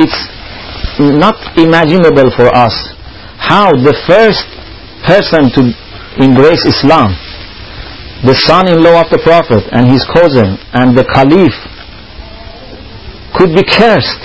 it's 0.00 0.20
not 0.98 1.36
imaginable 1.58 2.32
for 2.34 2.48
us 2.54 2.72
how 3.38 3.70
the 3.70 3.94
first 4.08 4.46
person 5.06 5.52
to 5.54 5.62
embrace 6.18 6.64
Islam, 6.66 7.14
the 8.26 8.34
son-in-law 8.34 9.06
of 9.06 9.08
the 9.14 9.20
Prophet 9.22 9.62
and 9.70 9.86
his 9.92 10.02
cousin 10.10 10.58
and 10.74 10.96
the 10.96 11.04
Caliph 11.06 11.54
could 13.38 13.54
be 13.54 13.62
cursed 13.62 14.24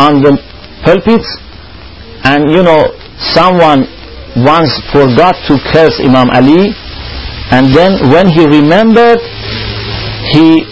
on 0.00 0.24
the 0.24 0.32
pulpits 0.84 1.28
and 2.24 2.48
you 2.50 2.62
know 2.62 2.88
someone 3.36 3.84
once 4.44 4.72
forgot 4.92 5.36
to 5.48 5.56
curse 5.72 6.00
Imam 6.00 6.30
Ali 6.32 6.72
and 7.52 7.68
then 7.76 8.08
when 8.12 8.28
he 8.28 8.44
remembered 8.48 9.20
he 10.32 10.64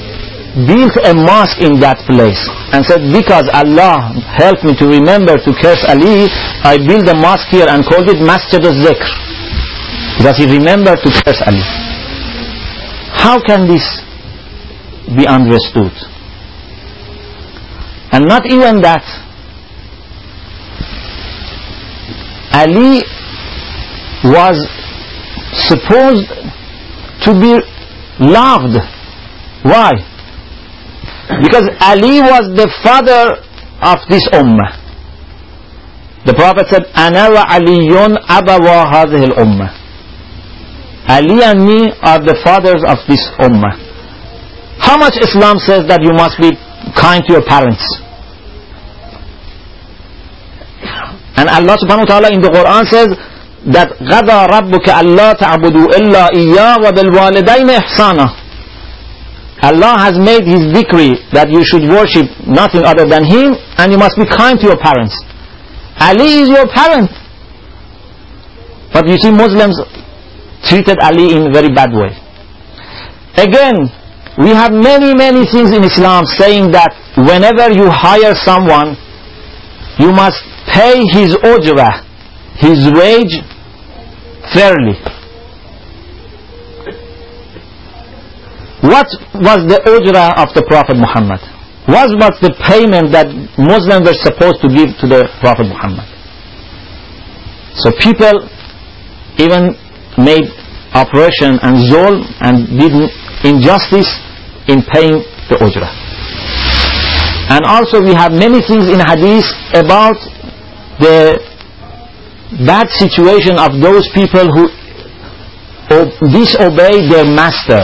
built 0.55 0.95
a 1.03 1.15
mosque 1.15 1.59
in 1.59 1.83
that 1.83 1.99
place 2.07 2.39
and 2.71 2.87
said 2.87 3.03
because 3.11 3.51
Allah 3.51 4.15
helped 4.39 4.63
me 4.63 4.75
to 4.79 4.87
remember 4.87 5.35
to 5.35 5.51
curse 5.59 5.83
Ali 5.91 6.31
I 6.63 6.79
built 6.79 7.11
a 7.11 7.17
mosque 7.19 7.51
here 7.51 7.67
and 7.67 7.83
called 7.83 8.07
it 8.07 8.23
Masjid 8.23 8.63
al-Zikr 8.63 9.11
because 10.23 10.39
he 10.39 10.47
remembered 10.47 11.03
to 11.03 11.11
curse 11.27 11.43
Ali 11.43 11.67
how 13.19 13.43
can 13.43 13.67
this 13.67 13.83
be 15.11 15.27
understood 15.27 15.91
and 18.15 18.25
not 18.31 18.47
even 18.47 18.79
that 18.83 19.03
Ali 22.55 23.03
was 24.23 24.55
supposed 25.67 26.29
to 27.25 27.31
be 27.35 27.53
loved. 28.21 28.79
Why? 29.63 29.91
Because 31.42 31.70
Ali 31.80 32.20
was 32.22 32.52
the 32.58 32.68
father 32.84 33.38
of 33.82 34.00
this 34.10 34.26
ummah. 34.34 34.76
The 36.26 36.34
Prophet 36.34 36.68
said, 36.70 36.84
أنا 36.96 37.30
وعلي 37.30 38.18
أبوا 38.30 38.84
هذه 38.94 39.24
الأمة. 39.32 39.70
Ali 41.10 41.42
and 41.44 41.66
me 41.66 41.92
are 42.04 42.20
the 42.20 42.38
fathers 42.44 42.84
of 42.86 42.98
this 43.08 43.24
ummah. 43.40 43.74
How 44.80 44.98
much 44.98 45.14
Islam 45.22 45.58
says 45.60 45.88
that 45.88 46.04
you 46.04 46.14
must 46.14 46.38
be 46.40 46.52
kind 46.96 47.24
to 47.28 47.34
your 47.34 47.46
parents? 47.46 47.84
And 51.36 51.48
Allah 51.50 51.76
subhanahu 51.80 52.06
wa 52.06 52.12
ta'ala 52.20 52.30
in 52.34 52.42
the 52.42 52.50
Quran 52.52 52.84
says, 52.86 53.10
that 53.68 53.92
غَذَا 54.00 54.48
رَبُّكَ 54.48 54.88
أَلَّا 54.88 55.34
تَعْبُدُوا 55.34 55.88
إِلَّا 56.00 56.24
إِيَّا 56.32 56.76
وَبِالْوَالِدَيْنِ 56.80 57.70
إِحْسَانًا 57.70 58.28
Allah 59.65 59.97
has 59.97 60.21
made 60.21 60.45
His 60.45 60.61
decree 60.77 61.17
that 61.33 61.49
you 61.49 61.65
should 61.65 61.89
worship 61.89 62.29
nothing 62.45 62.85
other 62.85 63.09
than 63.09 63.25
Him 63.25 63.57
and 63.81 63.89
you 63.93 63.97
must 63.99 64.17
be 64.21 64.29
kind 64.29 64.61
to 64.61 64.67
your 64.69 64.77
parents. 64.77 65.17
Ali 65.97 66.45
is 66.45 66.49
your 66.53 66.69
parent. 66.69 67.09
But 68.93 69.09
you 69.09 69.17
see 69.17 69.33
Muslims 69.33 69.81
treated 70.69 71.01
Ali 71.01 71.33
in 71.33 71.49
a 71.49 71.53
very 71.53 71.73
bad 71.73 71.91
way. 71.97 72.13
Again, 73.41 73.89
we 74.39 74.51
have 74.51 74.73
many, 74.73 75.15
many 75.15 75.47
things 75.49 75.73
in 75.73 75.83
Islam 75.83 76.27
saying 76.27 76.71
that 76.73 76.93
whenever 77.17 77.73
you 77.73 77.89
hire 77.89 78.35
someone, 78.35 78.99
you 79.99 80.11
must 80.13 80.43
pay 80.69 81.01
his 81.15 81.35
ujrah, 81.41 82.05
his 82.59 82.85
wage 82.93 83.35
fairly. 84.53 84.99
What 88.85 89.09
was 89.41 89.65
the 89.65 89.81
ujra 89.89 90.37
of 90.37 90.53
the 90.53 90.61
Prophet 90.69 91.01
Muhammad? 91.01 91.41
What 91.89 92.13
was 92.21 92.37
the 92.45 92.53
payment 92.69 93.13
that 93.17 93.33
Muslims 93.57 94.05
were 94.05 94.21
supposed 94.21 94.61
to 94.61 94.69
give 94.69 94.93
to 95.01 95.07
the 95.09 95.25
Prophet 95.41 95.65
Muhammad? 95.73 96.05
So 97.81 97.97
people 97.97 98.45
even 99.41 99.73
made 100.21 100.47
oppression 100.93 101.57
and 101.65 101.81
zulm 101.89 102.29
and 102.45 102.69
did 102.77 102.93
injustice 103.45 104.09
in 104.69 104.85
paying 104.93 105.25
the 105.49 105.57
ujra. 105.65 105.89
And 107.57 107.65
also 107.65 108.01
we 108.05 108.13
have 108.15 108.33
many 108.33 108.61
things 108.65 108.89
in 108.89 109.01
hadith 109.01 109.49
about 109.75 110.17
the 111.01 111.41
bad 112.69 112.89
situation 112.93 113.59
of 113.59 113.81
those 113.81 114.09
people 114.15 114.45
who 114.53 114.69
disobey 116.33 117.09
their 117.09 117.25
master. 117.25 117.81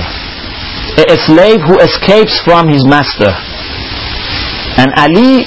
A 1.08 1.16
slave 1.26 1.60
who 1.64 1.78
escapes 1.78 2.40
from 2.44 2.68
his 2.68 2.84
master. 2.84 3.30
And 4.76 4.92
Ali 4.96 5.44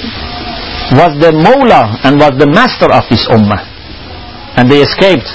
was 0.92 1.12
the 1.20 1.32
Mawla 1.32 2.00
and 2.04 2.18
was 2.18 2.32
the 2.38 2.46
master 2.46 2.90
of 2.90 3.04
this 3.10 3.26
ummah. 3.28 3.62
And 4.56 4.70
they 4.70 4.82
escaped 4.82 5.28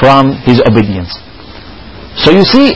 from 0.00 0.36
his 0.44 0.60
obedience. 0.68 1.12
So 2.16 2.30
you 2.30 2.44
see, 2.44 2.74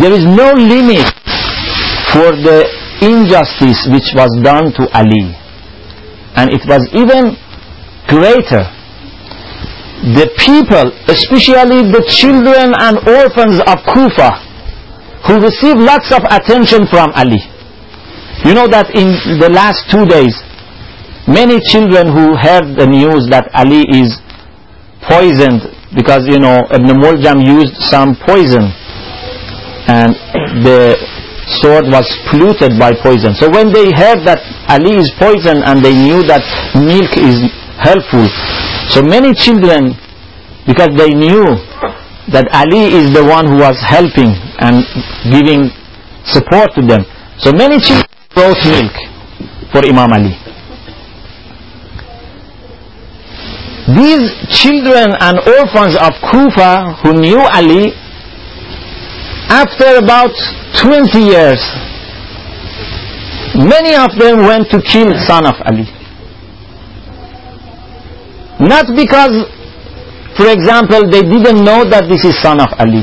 there 0.00 0.12
is 0.12 0.24
no 0.24 0.52
limit 0.56 1.06
for 2.12 2.32
the 2.34 2.66
injustice 3.02 3.88
which 3.90 4.10
was 4.14 4.30
done 4.42 4.72
to 4.78 4.82
Ali. 4.96 5.36
And 6.34 6.50
it 6.50 6.64
was 6.66 6.88
even 6.94 7.36
greater 8.08 8.64
the 10.02 10.26
people, 10.34 10.90
especially 11.06 11.86
the 11.94 12.02
children 12.10 12.74
and 12.74 12.98
orphans 13.06 13.62
of 13.70 13.78
Kufa, 13.86 14.34
who 15.26 15.38
received 15.38 15.78
lots 15.78 16.10
of 16.10 16.22
attention 16.28 16.86
from 16.90 17.10
Ali. 17.14 17.40
You 18.44 18.54
know 18.54 18.66
that 18.66 18.90
in 18.94 19.14
the 19.38 19.50
last 19.50 19.86
two 19.90 20.02
days, 20.06 20.34
many 21.30 21.62
children 21.70 22.10
who 22.10 22.34
heard 22.34 22.74
the 22.74 22.86
news 22.90 23.30
that 23.30 23.46
Ali 23.54 23.86
is 23.86 24.18
poisoned 25.06 25.62
because, 25.94 26.26
you 26.26 26.38
know, 26.42 26.66
Ibn 26.74 26.90
Muljam 26.98 27.38
used 27.38 27.78
some 27.86 28.18
poison 28.18 28.66
and 29.86 30.10
the 30.66 30.98
sword 31.62 31.86
was 31.86 32.06
polluted 32.30 32.78
by 32.78 32.94
poison. 32.98 33.34
So 33.34 33.50
when 33.50 33.70
they 33.70 33.90
heard 33.94 34.26
that 34.26 34.42
Ali 34.70 34.98
is 34.98 35.10
poisoned 35.18 35.62
and 35.62 35.82
they 35.84 35.94
knew 35.94 36.22
that 36.26 36.42
milk 36.74 37.14
is 37.18 37.46
helpful, 37.78 38.26
so 38.90 39.02
many 39.02 39.34
children, 39.34 39.94
because 40.66 40.90
they 40.98 41.10
knew 41.14 41.42
that 42.30 42.46
Ali 42.54 42.94
is 42.94 43.10
the 43.14 43.24
one 43.24 43.46
who 43.50 43.58
was 43.58 43.74
helping 43.82 44.30
and 44.62 44.86
giving 45.26 45.70
support 46.24 46.70
to 46.78 46.82
them. 46.86 47.02
So 47.38 47.50
many 47.52 47.80
children 47.80 48.06
brought 48.34 48.56
milk. 48.62 48.94
for 49.72 49.82
Imam 49.84 50.12
Ali. 50.12 50.36
These 53.98 54.30
children 54.54 55.10
and 55.18 55.38
orphans 55.42 55.96
of 55.98 56.12
Kufa 56.30 57.02
who 57.02 57.14
knew 57.18 57.40
Ali, 57.40 57.90
after 59.50 59.96
about 59.98 60.30
20 60.80 61.18
years, 61.18 61.58
many 63.58 63.96
of 63.96 64.14
them 64.20 64.46
went 64.46 64.70
to 64.70 64.78
kill 64.80 65.10
son 65.26 65.46
of 65.46 65.56
Ali. 65.66 65.88
Not 68.60 68.86
because, 68.94 69.34
for 70.37 70.47
example, 70.53 71.09
they 71.09 71.25
didn't 71.25 71.65
know 71.65 71.81
that 71.89 72.05
this 72.05 72.21
is 72.23 72.37
son 72.41 72.61
of 72.61 72.69
Ali. 72.77 73.01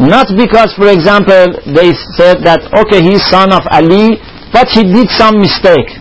Not 0.00 0.32
because, 0.32 0.72
for 0.72 0.88
example, 0.88 1.52
they 1.68 1.92
said 2.16 2.40
that, 2.48 2.64
okay, 2.72 3.04
he's 3.04 3.20
son 3.28 3.52
of 3.52 3.60
Ali, 3.68 4.16
but 4.56 4.72
he 4.72 4.88
did 4.88 5.12
some 5.12 5.36
mistake. 5.36 6.00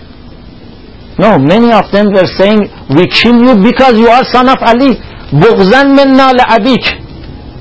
No, 1.19 1.35
many 1.37 1.75
of 1.75 1.91
them 1.91 2.07
were 2.15 2.25
saying, 2.39 2.71
we 2.95 3.03
kill 3.11 3.35
you 3.35 3.59
because 3.59 3.99
you 3.99 4.07
are 4.07 4.23
son 4.23 4.47
of 4.47 4.57
Ali. 4.63 4.95
بغزا 5.31 5.83
منا 5.83 6.31
لأبيك. 6.39 6.85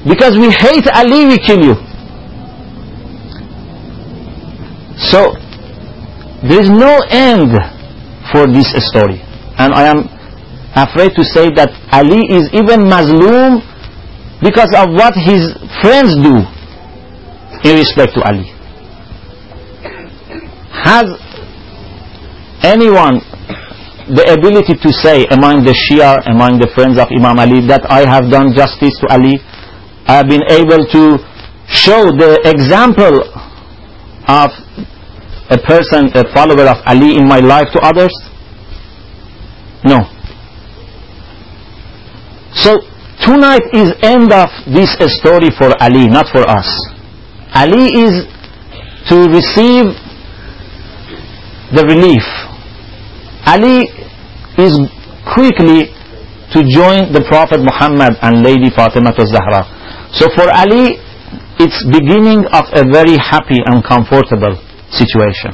Because 0.07 0.39
we 0.39 0.51
hate 0.51 0.87
Ali, 0.95 1.27
we 1.27 1.39
kill 1.39 1.63
you. 1.63 1.75
So, 5.11 5.35
there 6.47 6.61
is 6.61 6.71
no 6.71 6.99
end 7.11 7.53
for 8.33 8.47
this 8.47 8.71
story. 8.89 9.21
And 9.59 9.75
I 9.75 9.87
am 9.91 10.14
afraid 10.76 11.16
to 11.16 11.24
say 11.24 11.50
that 11.56 11.72
Ali 11.92 12.20
is 12.28 12.52
even 12.52 12.84
mazloom 12.84 13.64
because 14.44 14.70
of 14.76 14.92
what 14.92 15.16
his 15.16 15.56
friends 15.82 16.14
do 16.20 16.44
in 17.64 17.80
respect 17.80 18.14
to 18.16 18.22
Ali. 18.28 18.52
Has 20.76 21.08
anyone 22.62 23.24
the 24.12 24.22
ability 24.38 24.76
to 24.78 24.90
say 24.94 25.26
among 25.32 25.66
the 25.66 25.74
Shia, 25.74 26.22
among 26.30 26.60
the 26.62 26.70
friends 26.76 27.00
of 27.02 27.10
Imam 27.10 27.40
Ali, 27.40 27.66
that 27.68 27.90
I 27.90 28.06
have 28.06 28.30
done 28.30 28.54
justice 28.54 28.94
to 29.02 29.08
Ali. 29.10 29.42
I 30.06 30.22
have 30.22 30.28
been 30.30 30.46
able 30.46 30.86
to 30.86 31.18
show 31.66 32.14
the 32.14 32.38
example 32.46 33.26
of 34.30 34.52
a 35.50 35.58
person, 35.58 36.14
a 36.14 36.22
follower 36.34 36.70
of 36.70 36.78
Ali 36.86 37.18
in 37.18 37.26
my 37.28 37.40
life 37.40 37.68
to 37.74 37.80
others? 37.82 38.14
No. 39.86 40.06
So 42.56 42.80
tonight 43.24 43.64
is 43.74 43.92
end 44.02 44.32
of 44.32 44.50
this 44.72 44.96
story 45.20 45.50
for 45.58 45.72
Ali, 45.82 46.08
not 46.08 46.28
for 46.32 46.42
us. 46.48 46.68
Ali 47.54 47.88
is 48.04 48.26
to 49.12 49.16
receive 49.30 49.86
the 51.76 51.84
relief 51.86 52.24
Ali 53.46 53.86
is 54.58 54.74
quickly 55.38 55.94
to 56.54 56.60
join 56.66 57.14
the 57.14 57.22
Prophet 57.30 57.62
Muhammad 57.62 58.18
and 58.26 58.42
Lady 58.42 58.74
Fatima 58.74 59.14
Zahra. 59.14 59.70
So 60.18 60.30
for 60.34 60.50
Ali, 60.50 60.98
it's 61.62 61.78
beginning 61.94 62.50
of 62.50 62.66
a 62.74 62.84
very 62.90 63.18
happy 63.22 63.62
and 63.62 63.86
comfortable 63.86 64.58
situation. 64.90 65.54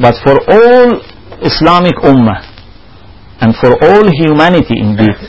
But 0.00 0.16
for 0.24 0.40
all 0.48 1.04
Islamic 1.44 2.00
Ummah 2.00 2.40
and 3.44 3.52
for 3.60 3.76
all 3.84 4.08
humanity 4.08 4.80
indeed, 4.80 5.20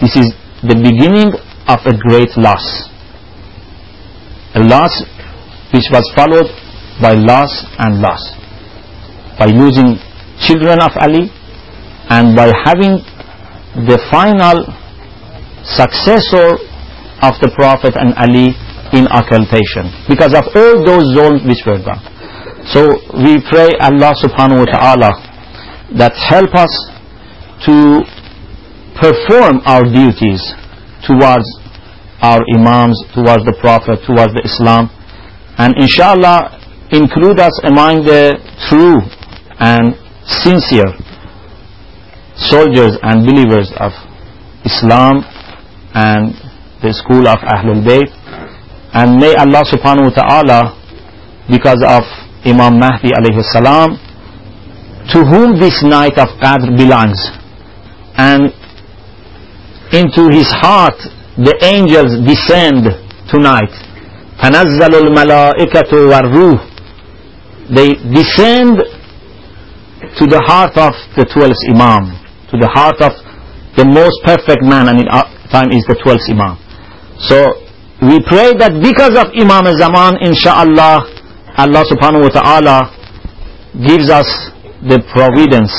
this 0.00 0.16
is 0.16 0.32
the 0.64 0.76
beginning 0.80 1.28
of 1.68 1.80
a 1.84 1.94
great 2.08 2.32
loss. 2.36 2.64
A 4.56 4.60
loss 4.64 4.92
which 5.72 5.86
was 5.92 6.04
followed 6.16 6.48
by 7.00 7.14
loss 7.14 7.52
and 7.78 8.00
loss. 8.00 8.20
By 9.38 9.46
losing 9.52 10.00
children 10.40 10.80
of 10.80 10.92
Ali 11.00 11.28
and 12.08 12.34
by 12.34 12.50
having 12.64 13.04
the 13.86 14.00
final 14.10 14.64
successor 15.62 16.58
of 17.22 17.36
the 17.44 17.52
Prophet 17.54 17.94
and 17.96 18.16
Ali 18.16 18.56
in 18.96 19.06
occultation 19.06 19.86
because 20.08 20.34
of 20.34 20.48
all 20.56 20.82
those 20.82 21.12
zones 21.14 21.44
which 21.46 21.62
were 21.68 21.78
done. 21.78 22.02
So 22.72 22.88
we 23.20 23.38
pray 23.48 23.68
Allah 23.80 24.16
subhanahu 24.18 24.64
wa 24.64 24.68
ta'ala 24.68 25.10
that 25.96 26.16
help 26.16 26.52
us 26.56 26.72
to 27.68 28.02
perform 29.00 29.64
our 29.64 29.82
duties 29.82 30.40
towards 31.08 31.48
our 32.20 32.40
imams, 32.54 33.00
towards 33.16 33.44
the 33.48 33.56
Prophet, 33.60 33.98
towards 34.04 34.36
the 34.36 34.44
Islam. 34.44 34.92
And 35.56 35.72
inshallah 35.80 36.60
include 36.92 37.40
us 37.40 37.56
among 37.64 38.04
the 38.04 38.36
true 38.68 39.00
and 39.58 39.96
sincere 40.24 40.92
soldiers 42.36 42.96
and 43.02 43.24
believers 43.24 43.72
of 43.80 43.92
Islam 44.64 45.24
and 45.96 46.36
the 46.84 46.92
school 46.92 47.24
of 47.28 47.40
Ahlul 47.40 47.80
Bayt. 47.84 48.12
And 48.92 49.16
may 49.16 49.34
Allah 49.36 49.64
subhanahu 49.64 50.12
wa 50.12 50.14
ta'ala 50.16 50.60
because 51.48 51.80
of 51.84 52.04
Imam 52.44 52.78
Mahdi 52.78 53.12
alayhi 53.16 53.44
salam 53.52 53.96
to 55.12 55.24
whom 55.24 55.58
this 55.58 55.82
night 55.82 56.16
of 56.18 56.28
Qadr 56.40 56.76
belongs 56.76 57.18
and 58.16 58.52
into 59.91 60.29
his 60.29 60.47
heart 60.51 60.97
the 61.37 61.55
angels 61.61 62.11
descend 62.25 62.83
tonight 63.31 63.73
تنزل 64.41 64.95
الملائكة 64.95 65.91
والروح 66.09 66.59
they 67.69 67.95
descend 68.13 68.77
to 70.17 70.23
the 70.29 70.39
heart 70.45 70.77
of 70.77 70.93
the 71.17 71.25
12th 71.27 71.59
Imam, 71.73 72.13
to 72.53 72.55
the 72.61 72.69
heart 72.71 73.01
of 73.01 73.11
the 73.75 73.83
most 73.83 74.15
perfect 74.23 74.61
man, 74.63 74.87
and 74.87 75.01
in 75.01 75.07
our 75.09 75.25
time 75.51 75.71
is 75.73 75.83
the 75.89 75.97
12th 75.99 76.29
Imam. 76.29 76.55
So 77.25 77.65
we 78.05 78.21
pray 78.23 78.53
that 78.55 78.79
because 78.79 79.17
of 79.17 79.33
Imam 79.33 79.65
Zaman, 79.75 80.21
inshallah, 80.23 81.03
Allah 81.57 81.83
subhanahu 81.89 82.27
wa 82.29 82.31
ta'ala 82.31 82.77
gives 83.81 84.07
us 84.13 84.27
the 84.85 85.01
providence, 85.11 85.73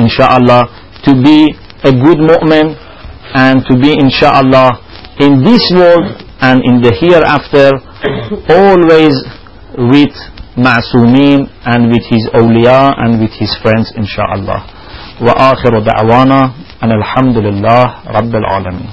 inshallah, 0.00 0.66
to 1.04 1.12
be 1.20 1.52
a 1.84 1.92
good 1.92 2.18
mu'min 2.18 2.72
and 3.34 3.64
to 3.66 3.76
be, 3.80 3.92
inshallah, 3.92 4.70
in 5.20 5.42
this 5.42 5.62
world 5.74 6.20
and 6.40 6.60
in 6.64 6.82
the 6.82 6.92
hereafter, 6.92 7.70
always 8.50 9.14
with 9.78 10.14
معصومين 10.56 11.48
and 11.64 11.88
with 11.90 12.04
his 12.12 12.28
awliya 12.34 12.92
and 12.98 13.20
with 13.20 13.32
his 13.40 13.56
friends 13.62 13.92
inshallah 13.96 14.60
وآخر 15.20 15.78
دعوانا 15.78 16.50
أن 16.82 16.90
الحمد 16.92 17.36
لله 17.38 17.84
رب 18.06 18.34
العالمين 18.36 18.90